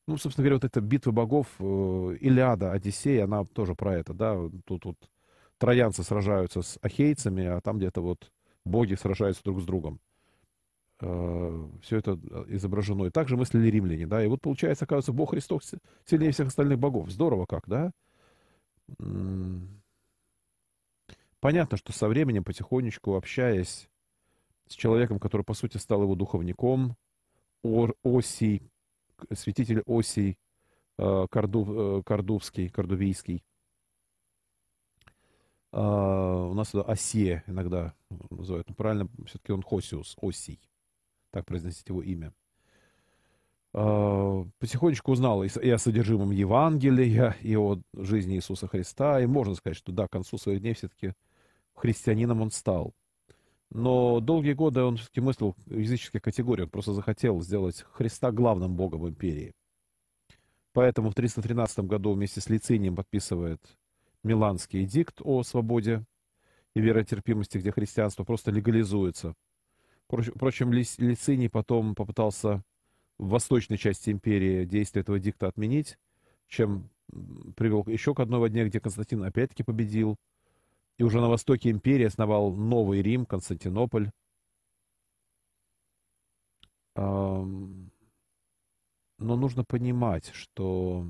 Ну, 0.07 0.19
собственно 0.19 0.45
говоря, 0.45 0.57
вот 0.57 0.65
эта 0.65 0.81
битва 0.81 1.13
богов, 1.13 1.47
э, 1.59 2.17
Илиада, 2.21 2.73
Одиссея, 2.73 3.25
она 3.25 3.45
тоже 3.45 3.75
про 3.75 3.95
это, 3.97 4.13
да, 4.13 4.37
тут 4.67 4.85
вот 4.85 4.97
троянцы 5.59 6.03
сражаются 6.03 6.61
с 6.63 6.79
ахейцами, 6.83 7.47
а 7.47 7.61
там 7.63 7.79
где-то 7.79 8.03
вот 8.03 8.31
боги 8.65 8.95
сражаются 8.95 9.43
друг 9.45 9.61
с 9.63 9.65
другом. 9.65 10.01
Э, 11.01 11.69
Все 11.83 11.99
это 11.99 12.19
э, 12.23 12.45
изображено. 12.49 13.07
И 13.07 13.11
также 13.11 13.37
мыслили 13.37 13.69
римляне, 13.71 14.07
да. 14.07 14.23
И 14.23 14.29
вот 14.29 14.43
получается, 14.43 14.85
оказывается, 14.85 15.13
Бог 15.13 15.31
Христос 15.31 15.75
сильнее 16.05 16.33
всех 16.33 16.49
остальных 16.49 16.79
богов. 16.79 17.11
Здорово 17.11 17.47
как, 17.47 17.67
да? 17.67 17.91
Понятно, 21.41 21.77
что 21.77 21.93
со 21.93 22.09
временем, 22.09 22.45
потихонечку 22.45 23.17
общаясь 23.17 23.89
с 24.69 24.75
человеком, 24.75 25.19
который, 25.19 25.43
по 25.43 25.55
сути, 25.55 25.77
стал 25.79 26.03
его 26.03 26.15
духовником, 26.15 26.97
Осий, 27.63 28.71
святитель 29.33 29.83
Осий, 29.87 30.39
э, 30.99 31.27
Кордув, 31.31 32.05
Кордувский, 32.05 32.69
Кордувийский, 32.69 33.45
Uh, 35.75 36.51
у 36.53 36.55
нас 36.55 36.73
Осия 36.73 37.43
иногда 37.49 37.95
называют. 38.31 38.69
Но 38.69 38.77
правильно, 38.77 39.09
все-таки 39.27 39.51
он 39.51 39.61
Хосиус, 39.61 40.17
Осий. 40.21 40.61
Так 41.33 41.47
произносить 41.47 41.89
его 41.89 42.01
имя. 42.01 42.33
Uh, 43.73 44.49
потихонечку 44.61 45.11
узнал 45.11 45.43
и 45.43 45.69
о 45.69 45.79
содержимом 45.79 46.31
Евангелия, 46.31 47.37
и 47.43 47.57
о 47.57 47.81
жизни 47.93 48.37
Иисуса 48.37 48.69
Христа. 48.69 49.21
И 49.21 49.27
можно 49.27 49.57
сказать, 49.57 49.77
что 49.77 49.91
да, 49.91 50.07
к 50.07 50.13
концу 50.13 50.39
своих 50.39 50.61
дней 50.61 50.75
все-таки 50.75 51.15
христианином 51.75 52.41
он 52.41 52.53
стал. 52.53 52.95
Но 53.75 54.21
долгие 54.21 54.53
годы 54.53 54.83
он 54.83 54.97
все-таки 54.97 55.21
мыслил 55.21 55.57
в 55.67 55.77
языческих 55.77 56.23
категориях. 56.23 56.69
Он 56.69 56.71
просто 56.71 56.93
захотел 56.93 57.43
сделать 57.43 57.85
Христа 57.93 58.31
главным 58.31 58.77
богом 58.77 59.07
империи. 59.07 59.53
Поэтому 60.73 61.11
в 61.11 61.15
313 61.15 61.81
году 61.81 62.13
вместе 62.13 62.41
с 62.41 62.49
Лицинием 62.49 62.95
подписывает 62.95 63.61
Миланский 64.23 64.85
эдикт 64.85 65.21
о 65.23 65.43
свободе 65.43 66.05
и 66.75 66.81
веротерпимости, 66.81 67.59
где 67.59 67.73
христианство 67.73 68.23
просто 68.23 68.53
легализуется. 68.53 69.35
Впрочем, 70.07 70.73
Лициний 70.73 71.51
потом 71.51 71.97
попытался 71.97 72.63
в 73.19 73.29
восточной 73.29 73.77
части 73.77 74.11
империи 74.11 74.65
действие 74.65 75.03
этого 75.03 75.19
дикта 75.19 75.49
отменить, 75.49 75.99
чем 76.47 76.91
привел 77.57 77.85
еще 77.87 78.15
к 78.15 78.21
одной 78.21 78.39
войне, 78.39 78.67
где 78.67 78.79
Константин 78.79 79.25
опять-таки 79.25 79.65
победил. 79.65 80.17
И 80.99 81.03
уже 81.03 81.21
на 81.21 81.29
востоке 81.29 81.71
империи 81.71 82.05
основал 82.07 82.55
Новый 82.55 83.03
Рим, 83.03 83.27
Константинополь. 83.27 84.11
Но 86.97 87.57
нужно 89.19 89.65
понимать, 89.65 90.31
что 90.33 91.07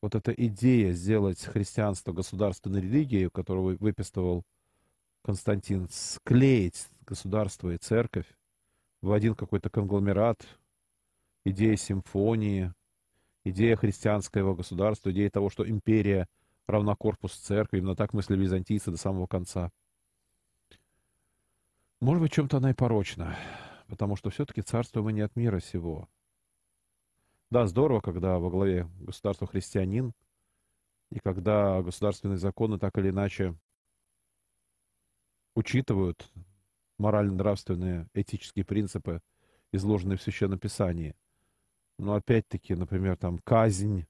вот 0.00 0.14
эта 0.14 0.32
идея 0.32 0.92
сделать 0.92 1.42
христианство 1.42 2.12
государственной 2.12 2.80
религией, 2.80 3.28
которую 3.28 3.76
выписывал 3.78 4.44
Константин, 5.22 5.88
склеить 5.90 6.88
государство 7.04 7.70
и 7.70 7.78
церковь 7.78 8.26
в 9.02 9.12
один 9.12 9.34
какой-то 9.34 9.68
конгломерат, 9.68 10.46
идея 11.44 11.76
симфонии, 11.76 12.72
идея 13.44 13.76
христианского 13.76 14.54
государства, 14.54 15.10
идея 15.10 15.30
того, 15.30 15.50
что 15.50 15.68
империя 15.68 16.28
равна 16.66 16.96
корпус 16.96 17.34
церкви, 17.34 17.78
именно 17.78 17.96
так 17.96 18.12
мыслили 18.12 18.42
византийцы 18.42 18.90
до 18.90 18.96
самого 18.96 19.26
конца. 19.26 19.70
Может 22.00 22.22
быть, 22.22 22.32
чем-то 22.32 22.58
она 22.58 22.70
и 22.70 22.74
порочна, 22.74 23.36
потому 23.88 24.16
что 24.16 24.30
все-таки 24.30 24.62
царство 24.62 25.02
мы 25.02 25.12
не 25.12 25.22
от 25.22 25.34
мира 25.36 25.60
сего. 25.60 26.08
Да, 27.50 27.66
здорово, 27.66 28.00
когда 28.00 28.38
во 28.38 28.50
главе 28.50 28.88
государства 29.00 29.46
христианин, 29.46 30.12
и 31.10 31.20
когда 31.20 31.80
государственные 31.82 32.38
законы 32.38 32.78
так 32.78 32.98
или 32.98 33.10
иначе 33.10 33.56
учитывают 35.54 36.30
морально-нравственные 36.98 38.08
этические 38.14 38.64
принципы, 38.64 39.20
изложенные 39.72 40.18
в 40.18 40.22
Священном 40.22 40.58
Писании. 40.58 41.14
Но 41.98 42.14
опять-таки, 42.14 42.74
например, 42.74 43.16
там 43.16 43.38
казнь 43.38 44.06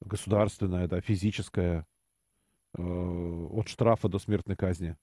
государственная, 0.00 0.88
да, 0.88 1.00
физическая, 1.00 1.86
э, 2.76 2.82
от 2.82 3.68
штрафа 3.68 4.08
до 4.08 4.18
смертной 4.18 4.56
казни, 4.56 4.96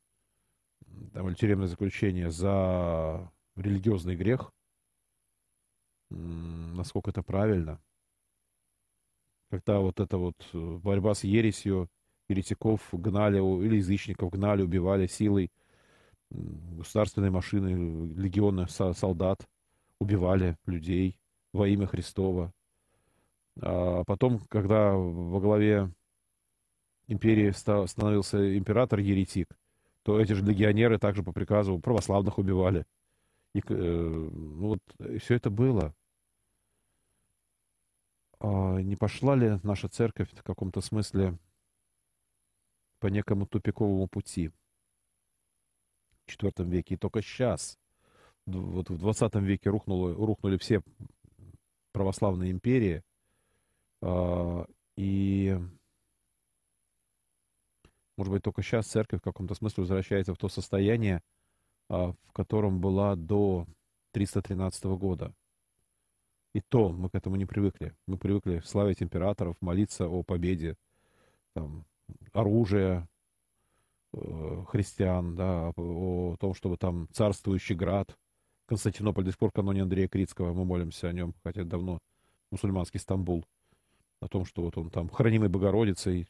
там, 1.13 1.27
или 1.27 1.36
тюремное 1.36 1.67
заключение 1.67 2.29
за 2.29 3.32
религиозный 3.56 4.15
грех, 4.15 4.51
насколько 6.10 7.10
это 7.12 7.23
правильно. 7.23 7.82
Когда 9.49 9.79
вот 9.79 9.99
эта 9.99 10.17
вот 10.17 10.36
э, 10.53 10.77
борьба 10.77 11.13
с 11.13 11.23
ересью, 11.23 11.89
еретиков 12.27 12.82
гнали, 12.91 13.38
или 13.38 13.77
язычников 13.77 14.32
гнали, 14.32 14.63
убивали 14.63 15.08
силой, 15.08 15.51
государственные 16.29 17.32
машины, 17.32 18.13
легионы 18.15 18.67
солдат 18.67 19.47
убивали 19.99 20.58
людей 20.65 21.19
во 21.53 21.67
имя 21.67 21.86
Христова. 21.86 22.51
А 23.62 24.04
потом, 24.06 24.39
когда 24.50 24.94
во 24.94 25.39
главе 25.39 25.92
империи 27.08 27.52
становился 27.52 28.58
император-еретик, 28.58 29.56
то 30.04 30.20
эти 30.20 30.34
же 30.34 30.44
легионеры 30.46 31.00
также 31.00 31.24
по 31.24 31.32
приказу 31.32 31.80
православных 31.80 32.38
убивали. 32.38 32.86
И, 33.54 33.60
э, 33.60 33.74
ну 33.74 34.68
вот, 34.68 34.80
и 35.00 35.18
все 35.20 35.36
это 35.36 35.50
было. 35.50 35.94
А 38.39 38.82
не 38.82 38.96
пошла 38.96 39.36
ли 39.36 39.60
наша 39.63 39.88
церковь 39.88 40.30
в 40.34 40.44
каком-то 40.44 40.82
смысле 40.82 41.38
по 43.00 43.08
некому 43.08 43.46
тупиковому 43.46 44.08
пути 44.08 44.50
в 46.26 46.30
IV 46.30 46.66
веке? 46.66 46.96
И 46.96 46.98
только 46.98 47.22
сейчас, 47.22 47.80
вот 48.46 48.89
в 48.89 48.98
20 48.98 49.36
веке 49.36 49.70
рухнуло, 49.70 50.13
рухнули 50.13 50.58
все 50.58 50.82
православные 51.94 52.52
империи, 52.52 53.04
и 54.98 55.58
может 58.18 58.32
быть, 58.32 58.44
только 58.44 58.62
сейчас 58.62 58.88
церковь 58.88 59.22
в 59.22 59.24
каком-то 59.24 59.56
смысле 59.56 59.82
возвращается 59.82 60.34
в 60.34 60.38
то 60.38 60.48
состояние, 60.48 61.22
а, 61.89 62.13
в 62.28 62.32
котором 62.32 62.80
была 62.80 63.16
до 63.16 63.66
313 64.12 64.98
года. 64.98 65.34
И 66.54 66.62
то 66.62 66.89
мы 66.89 67.10
к 67.10 67.16
этому 67.16 67.36
не 67.36 67.46
привыкли. 67.46 67.96
Мы 68.06 68.18
привыкли 68.18 68.62
славить 68.63 69.02
императоров, 69.02 69.56
молиться 69.60 70.08
о 70.08 70.22
победе, 70.22 70.76
там, 71.56 71.86
оружия 72.32 73.08
э, 74.13 74.63
христиан, 74.68 75.36
да, 75.36 75.74
о 75.76 76.36
том, 76.39 76.54
чтобы 76.54 76.78
там 76.78 77.08
царствующий 77.12 77.76
град, 77.76 78.16
Константинополь 78.68 79.26
до 79.26 79.32
сих 79.32 79.39
пор 79.39 79.52
каноне 79.52 79.82
Андрея 79.82 80.08
Критского, 80.08 80.54
мы 80.54 80.63
молимся 80.63 81.10
о 81.10 81.13
нем, 81.13 81.34
хотя 81.44 81.63
давно 81.63 82.00
мусульманский 82.52 83.00
Стамбул, 83.00 83.46
о 84.23 84.27
том, 84.27 84.45
что 84.45 84.62
вот 84.63 84.77
он 84.77 84.89
там 84.89 85.09
хранимый 85.09 85.49
Богородицей, 85.49 86.27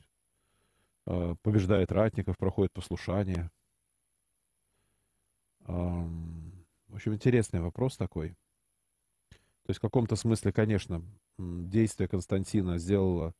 э, 1.06 1.36
побеждает 1.42 1.92
ратников, 1.92 2.38
проходит 2.38 2.74
послушание. 2.74 3.52
Э, 5.66 5.74
в 6.88 6.96
общем, 6.96 7.14
интересный 7.14 7.62
вопрос 7.62 7.98
такой. 7.98 8.30
То 9.64 9.70
есть 9.70 9.80
в 9.80 9.82
каком-то 9.82 10.16
смысле, 10.16 10.52
конечно, 10.52 11.04
действие 11.38 12.08
Константина 12.08 12.78
сделало 12.78 13.34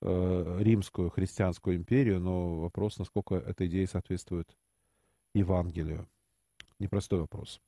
э, 0.00 0.58
римскую 0.60 1.10
христианскую 1.10 1.76
империю, 1.76 2.20
но 2.20 2.60
вопрос, 2.60 2.98
насколько 2.98 3.36
эта 3.36 3.66
идея 3.66 3.86
соответствует 3.86 4.48
Евангелию. 5.34 6.08
Непростой 6.78 7.20
вопрос. 7.20 7.60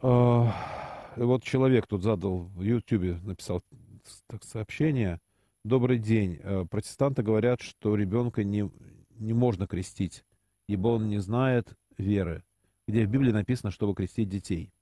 Э, 0.00 0.46
вот 1.16 1.42
человек 1.42 1.86
тут 1.86 2.02
задал 2.02 2.44
в 2.44 2.62
Ютьюбе, 2.62 3.18
написал 3.22 3.62
так, 4.26 4.44
сообщение. 4.44 5.20
Добрый 5.64 5.98
день. 5.98 6.38
Э, 6.42 6.64
протестанты 6.68 7.22
говорят, 7.22 7.60
что 7.60 7.94
ребенка 7.94 8.44
не, 8.44 8.70
не 9.18 9.32
можно 9.32 9.66
крестить, 9.66 10.24
ибо 10.68 10.88
он 10.88 11.08
не 11.08 11.18
знает 11.18 11.74
веры, 11.98 12.44
где 12.86 13.06
в 13.06 13.10
Библии 13.10 13.30
написано, 13.30 13.70
чтобы 13.70 13.94
крестить 13.94 14.28
детей. 14.28 14.72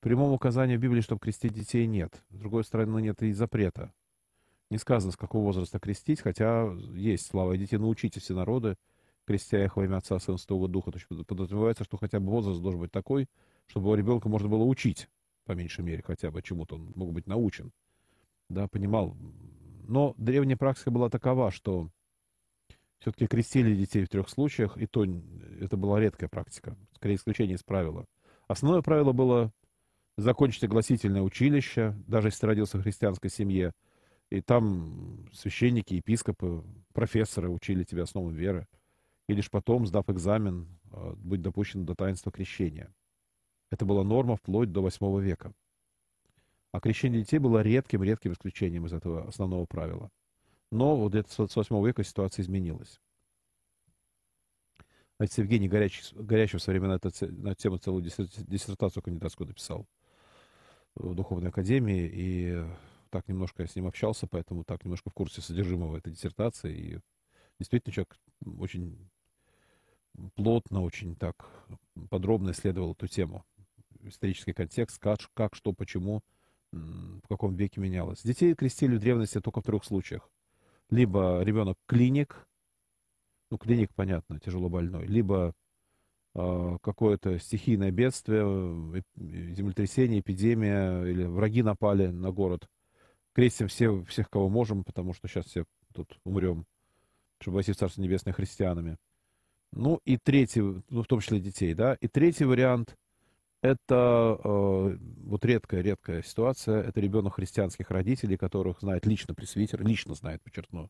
Прямого 0.00 0.32
указания 0.32 0.76
в 0.76 0.80
Библии, 0.80 1.00
чтобы 1.00 1.20
крестить 1.20 1.52
детей, 1.52 1.86
нет. 1.86 2.22
С 2.30 2.38
другой 2.38 2.64
стороны, 2.64 3.00
нет 3.00 3.22
и 3.22 3.32
запрета. 3.32 3.92
Не 4.70 4.78
сказано, 4.78 5.12
с 5.12 5.16
какого 5.16 5.44
возраста 5.44 5.78
крестить, 5.78 6.20
хотя 6.20 6.72
есть 6.94 7.26
слава 7.26 7.56
детей, 7.56 7.76
научите 7.76 8.20
все 8.20 8.34
народы, 8.34 8.76
крестя 9.24 9.64
их 9.64 9.76
во 9.76 9.84
имя 9.84 9.98
Отца, 9.98 10.18
Сына, 10.18 10.38
Святого 10.38 10.68
Духа. 10.68 10.90
То 10.90 10.98
есть 10.98 11.26
подразумевается, 11.26 11.84
что 11.84 11.96
хотя 11.96 12.20
бы 12.20 12.30
возраст 12.30 12.60
должен 12.60 12.80
быть 12.80 12.92
такой, 12.92 13.28
чтобы 13.66 13.96
ребенка 13.96 14.28
можно 14.28 14.48
было 14.48 14.64
учить, 14.64 15.08
по 15.46 15.52
меньшей 15.52 15.84
мере, 15.84 16.02
хотя 16.04 16.30
бы 16.30 16.42
чему-то 16.42 16.74
он 16.74 16.92
мог 16.94 17.12
быть 17.12 17.26
научен. 17.26 17.72
Да, 18.48 18.68
понимал. 18.68 19.16
Но 19.88 20.14
древняя 20.18 20.56
практика 20.56 20.90
была 20.90 21.08
такова, 21.08 21.50
что 21.50 21.90
все-таки 22.98 23.26
крестили 23.26 23.74
детей 23.74 24.04
в 24.04 24.08
трех 24.08 24.28
случаях, 24.28 24.76
и 24.76 24.86
то 24.86 25.04
это 25.60 25.76
была 25.76 26.00
редкая 26.00 26.28
практика, 26.28 26.76
скорее 26.94 27.14
исключение 27.14 27.56
из 27.56 27.62
правила. 27.62 28.04
Основное 28.48 28.82
правило 28.82 29.12
было 29.12 29.52
закончить 30.16 30.64
огласительное 30.64 31.22
училище, 31.22 31.94
даже 32.06 32.28
если 32.28 32.40
ты 32.40 32.46
родился 32.46 32.78
в 32.78 32.82
христианской 32.82 33.30
семье, 33.30 33.72
и 34.30 34.40
там 34.40 35.28
священники, 35.32 35.94
епископы, 35.94 36.64
профессоры 36.92 37.48
учили 37.48 37.84
тебя 37.84 38.04
основам 38.04 38.34
веры, 38.34 38.66
и 39.28 39.34
лишь 39.34 39.50
потом, 39.50 39.86
сдав 39.86 40.08
экзамен, 40.08 40.68
а, 40.90 41.14
быть 41.16 41.42
допущен 41.42 41.84
до 41.84 41.94
таинства 41.94 42.32
крещения. 42.32 42.92
Это 43.70 43.84
была 43.84 44.04
норма 44.04 44.36
вплоть 44.36 44.72
до 44.72 44.82
8 44.82 45.20
века. 45.20 45.52
А 46.72 46.80
крещение 46.80 47.22
детей 47.22 47.38
было 47.38 47.62
редким-редким 47.62 48.32
исключением 48.32 48.86
из 48.86 48.92
этого 48.92 49.26
основного 49.26 49.66
правила. 49.66 50.10
Но 50.70 50.96
вот 50.96 51.12
где-то 51.12 51.46
с 51.46 51.56
8 51.56 51.86
века 51.86 52.04
ситуация 52.04 52.42
изменилась. 52.42 53.00
Отец 55.18 55.38
Евгений 55.38 55.68
Горячий, 55.68 56.02
Горячий 56.14 56.58
в 56.58 56.62
свое 56.62 56.78
время 56.78 56.94
на, 56.94 56.96
эту, 56.96 57.10
на 57.32 57.54
тему 57.54 57.78
целую 57.78 58.02
диссертацию 58.02 59.02
кандидатскую 59.02 59.48
написал 59.48 59.86
в 60.94 61.14
Духовной 61.14 61.48
Академии, 61.48 62.10
и 62.12 62.64
так 63.10 63.26
немножко 63.28 63.62
я 63.62 63.68
с 63.68 63.76
ним 63.76 63.86
общался, 63.86 64.26
поэтому 64.26 64.64
так 64.64 64.84
немножко 64.84 65.08
в 65.08 65.14
курсе 65.14 65.40
содержимого 65.40 65.96
этой 65.96 66.12
диссертации. 66.12 66.76
И 66.76 67.00
действительно 67.58 67.94
человек 67.94 68.18
очень 68.44 69.08
плотно, 70.34 70.82
очень 70.82 71.16
так 71.16 71.48
подробно 72.10 72.50
исследовал 72.50 72.92
эту 72.92 73.06
тему. 73.06 73.44
Исторический 74.06 74.52
контекст, 74.52 74.98
как, 74.98 75.18
как 75.34 75.54
что, 75.54 75.72
почему, 75.72 76.22
в 76.72 77.28
каком 77.28 77.54
веке 77.54 77.80
менялось. 77.80 78.22
Детей 78.22 78.54
крестили 78.54 78.96
в 78.96 79.00
древности 79.00 79.40
только 79.40 79.60
в 79.60 79.64
трех 79.64 79.84
случаях. 79.84 80.30
Либо 80.90 81.42
ребенок 81.42 81.76
клиник, 81.86 82.46
ну, 83.50 83.58
клиник, 83.58 83.92
понятно, 83.94 84.38
тяжело 84.38 84.68
больной, 84.68 85.06
либо 85.06 85.54
э, 86.34 86.78
какое-то 86.80 87.38
стихийное 87.38 87.90
бедствие, 87.90 89.02
землетрясение, 89.16 90.20
эпидемия 90.20 91.04
или 91.04 91.24
враги 91.24 91.62
напали 91.62 92.08
на 92.08 92.30
город. 92.30 92.68
Крестим 93.32 93.68
все, 93.68 94.02
всех, 94.04 94.30
кого 94.30 94.48
можем, 94.48 94.84
потому 94.84 95.12
что 95.12 95.28
сейчас 95.28 95.46
все 95.46 95.64
тут 95.92 96.18
умрем, 96.24 96.66
чтобы 97.40 97.56
войти 97.56 97.72
в 97.72 97.76
Царство 97.76 98.00
Небесное 98.00 98.32
христианами. 98.32 98.96
Ну 99.72 100.00
и 100.04 100.16
третий, 100.16 100.60
ну 100.60 101.02
в 101.02 101.06
том 101.06 101.20
числе 101.20 101.40
детей, 101.40 101.74
да. 101.74 101.94
И 101.94 102.06
третий 102.06 102.44
вариант– 102.44 102.96
это 103.66 104.38
э, 104.42 104.96
вот 105.24 105.44
редкая-редкая 105.44 106.22
ситуация. 106.22 106.82
Это 106.82 107.00
ребенок 107.00 107.34
христианских 107.34 107.90
родителей, 107.90 108.36
которых 108.36 108.80
знает 108.80 109.06
лично 109.06 109.34
пресвитер, 109.34 109.84
лично 109.84 110.14
знает, 110.14 110.42
подчеркну. 110.42 110.88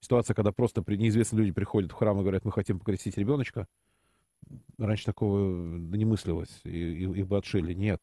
Ситуация, 0.00 0.34
когда 0.34 0.52
просто 0.52 0.82
при, 0.82 0.96
неизвестные 0.96 1.40
люди 1.40 1.52
приходят 1.52 1.92
в 1.92 1.94
храм 1.94 2.18
и 2.18 2.22
говорят, 2.22 2.44
мы 2.44 2.52
хотим 2.52 2.78
покрестить 2.78 3.16
ребеночка. 3.16 3.66
Раньше 4.76 5.06
такого 5.06 5.38
не 5.38 6.04
мыслилось, 6.04 6.60
и, 6.64 6.70
и, 6.70 7.20
их 7.20 7.26
бы 7.26 7.38
отшили. 7.38 7.72
Нет. 7.72 8.02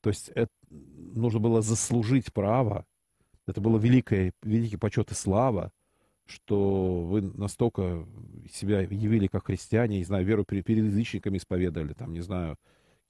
То 0.00 0.10
есть 0.10 0.30
это, 0.30 0.52
нужно 0.70 1.40
было 1.40 1.60
заслужить 1.60 2.32
право. 2.32 2.86
Это 3.46 3.60
было 3.60 3.78
великое, 3.78 4.32
великий 4.42 4.76
почет 4.76 5.10
и 5.10 5.14
слава 5.14 5.72
что 6.30 7.04
вы 7.04 7.22
настолько 7.22 8.06
себя 8.52 8.80
явили 8.82 9.28
как 9.28 9.46
христиане, 9.46 9.96
не 9.96 10.04
знаю, 10.04 10.26
веру 10.26 10.44
перед, 10.44 10.64
перед 10.64 10.84
язычниками 10.84 11.38
исповедовали, 11.38 11.94
там, 11.94 12.12
не 12.12 12.20
знаю, 12.20 12.58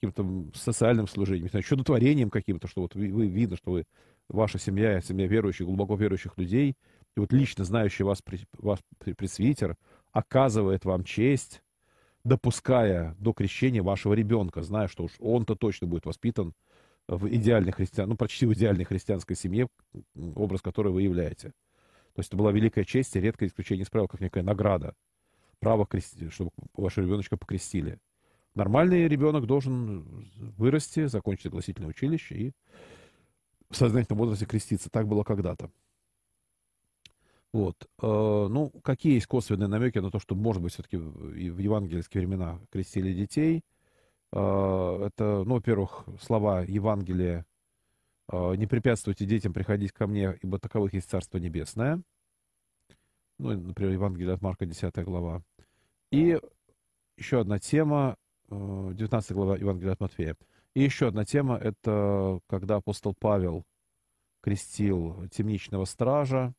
каким-то 0.01 0.57
социальным 0.57 1.07
служением, 1.07 1.45
не 1.45 1.49
знаю, 1.49 1.63
чудотворением 1.63 2.29
каким-то, 2.29 2.67
что 2.67 2.81
вот 2.81 2.95
вы, 2.95 3.11
вы 3.11 3.27
видно, 3.27 3.57
что 3.57 3.71
вы, 3.71 3.85
ваша 4.29 4.59
семья, 4.59 5.01
семья 5.01 5.27
верующих, 5.27 5.65
глубоко 5.65 5.95
верующих 5.95 6.37
людей, 6.37 6.75
и 7.17 7.19
вот 7.19 7.33
лично 7.33 7.65
знающий 7.65 8.03
вас, 8.03 8.23
вас 8.57 8.79
пресвитер 8.99 9.75
оказывает 10.11 10.85
вам 10.85 11.03
честь, 11.03 11.61
допуская 12.23 13.15
до 13.19 13.33
крещения 13.33 13.83
вашего 13.83 14.13
ребенка, 14.13 14.61
зная, 14.61 14.87
что 14.87 15.05
уж 15.05 15.11
он-то 15.19 15.55
точно 15.55 15.87
будет 15.87 16.05
воспитан 16.05 16.53
в 17.07 17.27
идеальной 17.27 17.71
христиан, 17.71 18.09
ну, 18.09 18.15
почти 18.15 18.45
в 18.45 18.53
идеальной 18.53 18.85
христианской 18.85 19.35
семье, 19.35 19.67
образ 20.35 20.61
которой 20.61 20.93
вы 20.93 21.01
являете. 21.01 21.49
То 22.13 22.19
есть 22.19 22.29
это 22.29 22.37
была 22.37 22.51
великая 22.51 22.85
честь 22.85 23.15
и 23.15 23.19
редкое 23.19 23.47
исключение 23.47 23.83
из 23.83 23.89
правил, 23.89 24.07
как 24.07 24.21
некая 24.21 24.43
награда. 24.43 24.93
Право, 25.59 25.85
крестить, 25.85 26.31
чтобы 26.31 26.51
вашего 26.73 27.05
ребеночка 27.05 27.35
покрестили. 27.37 27.99
Нормальный 28.59 29.07
ребенок 29.07 29.45
должен 29.45 30.03
вырасти, 30.57 31.05
закончить 31.05 31.43
согласительное 31.43 31.91
училище 31.91 32.35
и 32.35 32.51
в 33.69 33.77
сознательном 33.77 34.19
возрасте 34.19 34.45
креститься. 34.45 34.89
Так 34.89 35.07
было 35.07 35.23
когда-то. 35.23 35.71
Вот. 37.53 37.75
Э, 38.01 38.47
ну, 38.49 38.69
какие 38.83 39.13
есть 39.13 39.27
косвенные 39.27 39.69
намеки 39.69 39.99
на 39.99 40.11
то, 40.11 40.19
что, 40.19 40.35
может 40.35 40.61
быть, 40.61 40.73
все-таки 40.73 40.97
в 40.97 41.57
евангельские 41.57 42.19
времена 42.19 42.59
крестили 42.69 43.13
детей? 43.13 43.63
Э, 44.33 45.05
это, 45.07 45.43
ну, 45.45 45.53
во-первых, 45.53 46.03
слова 46.21 46.61
Евангелия 46.63 47.45
а, 48.27 48.55
не 48.55 48.67
препятствуйте 48.67 49.25
детям 49.25 49.53
приходить 49.53 49.93
ко 49.93 50.05
мне, 50.05 50.37
ибо 50.41 50.59
таковых 50.59 50.93
есть 50.93 51.09
Царство 51.09 51.37
Небесное. 51.37 52.01
Ну, 53.37 53.57
например, 53.57 53.93
Евангелие 53.93 54.33
от 54.33 54.41
Марка, 54.41 54.65
10 54.65 54.93
глава. 55.05 55.43
И 56.11 56.37
еще 57.15 57.39
одна 57.39 57.57
тема, 57.57 58.17
19 58.49 59.31
а, 59.31 59.33
глава 59.33 59.57
Евангелия 59.57 59.93
от 59.93 59.99
Матфея. 59.99 60.35
И 60.73 60.81
еще 60.81 61.07
одна 61.07 61.25
тема, 61.25 61.57
это 61.57 62.39
когда 62.47 62.75
апостол 62.75 63.13
Павел 63.17 63.63
крестил 64.41 65.27
темничного 65.29 65.85
стража, 65.85 66.53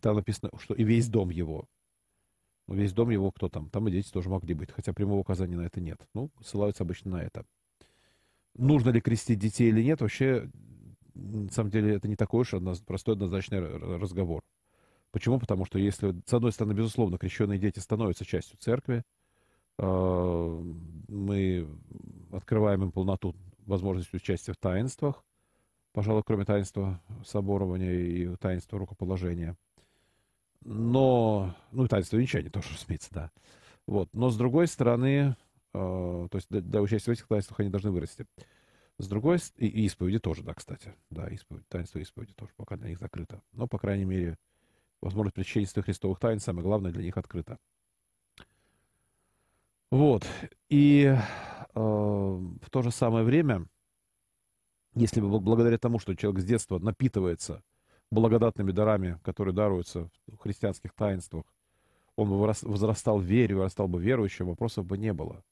там 0.00 0.16
написано, 0.16 0.50
что 0.58 0.74
и 0.74 0.84
весь 0.84 1.08
дом 1.08 1.30
его. 1.30 1.66
Ну, 2.66 2.74
весь 2.74 2.92
дом 2.92 3.10
его 3.10 3.32
кто 3.32 3.48
там? 3.48 3.70
Там 3.70 3.88
и 3.88 3.90
дети 3.90 4.10
тоже 4.10 4.28
могли 4.28 4.54
быть, 4.54 4.70
хотя 4.70 4.92
прямого 4.92 5.20
указания 5.20 5.56
на 5.56 5.62
это 5.62 5.80
нет. 5.80 6.00
Ну, 6.14 6.30
ссылаются 6.42 6.84
обычно 6.84 7.12
на 7.12 7.22
это. 7.22 7.44
Нужно 8.54 8.90
ли 8.90 9.00
крестить 9.00 9.38
детей 9.38 9.68
или 9.68 9.82
нет, 9.82 10.00
вообще 10.00 10.50
на 11.14 11.50
самом 11.50 11.70
деле 11.70 11.94
это 11.94 12.08
не 12.08 12.16
такой 12.16 12.42
уж 12.42 12.54
простой 12.86 13.14
однозначный 13.14 13.60
разговор. 13.60 14.42
Почему? 15.10 15.38
Потому 15.40 15.64
что 15.64 15.78
если, 15.78 16.14
с 16.26 16.34
одной 16.34 16.52
стороны, 16.52 16.74
безусловно, 16.74 17.18
крещенные 17.18 17.58
дети 17.58 17.78
становятся 17.78 18.24
частью 18.24 18.58
церкви, 18.58 19.02
мы 19.78 21.68
открываем 22.32 22.82
им 22.82 22.92
полноту 22.92 23.34
возможности 23.66 24.16
участия 24.16 24.52
в 24.52 24.56
таинствах, 24.56 25.24
пожалуй, 25.92 26.22
кроме 26.24 26.44
таинства 26.44 27.00
соборования 27.24 27.92
и 27.92 28.36
таинства 28.36 28.78
рукоположения. 28.78 29.56
Но, 30.64 31.54
ну 31.70 31.84
и 31.84 31.88
таинство 31.88 32.16
венчания 32.16 32.50
тоже, 32.50 32.68
разумеется, 32.74 33.08
да. 33.12 33.30
Вот. 33.86 34.08
Но 34.12 34.30
с 34.30 34.36
другой 34.36 34.66
стороны, 34.66 35.36
э, 35.72 35.78
то 36.30 36.30
есть 36.34 36.48
для, 36.50 36.60
для 36.60 36.82
участия 36.82 37.10
в 37.10 37.14
этих 37.14 37.26
таинствах 37.26 37.60
они 37.60 37.70
должны 37.70 37.90
вырасти. 37.90 38.26
С 38.98 39.06
другой 39.06 39.38
стороны, 39.38 39.70
и 39.70 39.86
исповеди 39.86 40.18
тоже, 40.18 40.42
да, 40.42 40.54
кстати. 40.54 40.94
Да, 41.10 41.28
исповедь, 41.28 41.66
таинство 41.68 41.98
исповеди 42.00 42.34
тоже 42.34 42.52
пока 42.56 42.76
для 42.76 42.88
них 42.88 42.98
закрыто. 42.98 43.40
Но, 43.52 43.68
по 43.68 43.78
крайней 43.78 44.04
мере, 44.04 44.36
возможность 45.00 45.36
причастия 45.36 45.82
Христовых 45.82 46.18
тайн, 46.18 46.40
самое 46.40 46.64
главное, 46.64 46.90
для 46.90 47.04
них 47.04 47.16
открыто. 47.16 47.58
Вот. 49.90 50.26
И 50.68 51.04
э, 51.04 51.18
в 51.74 52.70
то 52.70 52.82
же 52.82 52.90
самое 52.90 53.24
время, 53.24 53.66
если 54.94 55.20
бы 55.20 55.40
благодаря 55.40 55.78
тому, 55.78 55.98
что 55.98 56.14
человек 56.14 56.42
с 56.42 56.44
детства 56.44 56.78
напитывается 56.78 57.62
благодатными 58.10 58.72
дарами, 58.72 59.18
которые 59.22 59.54
даруются 59.54 60.10
в 60.26 60.36
христианских 60.38 60.92
таинствах, 60.94 61.44
он 62.16 62.28
бы 62.28 62.38
возрастал 62.38 63.18
в 63.18 63.22
вере, 63.22 63.54
вырастал 63.54 63.86
бы 63.86 64.02
верующим, 64.02 64.46
вопросов 64.46 64.84
бы 64.84 64.98
не 64.98 65.12
было. 65.12 65.44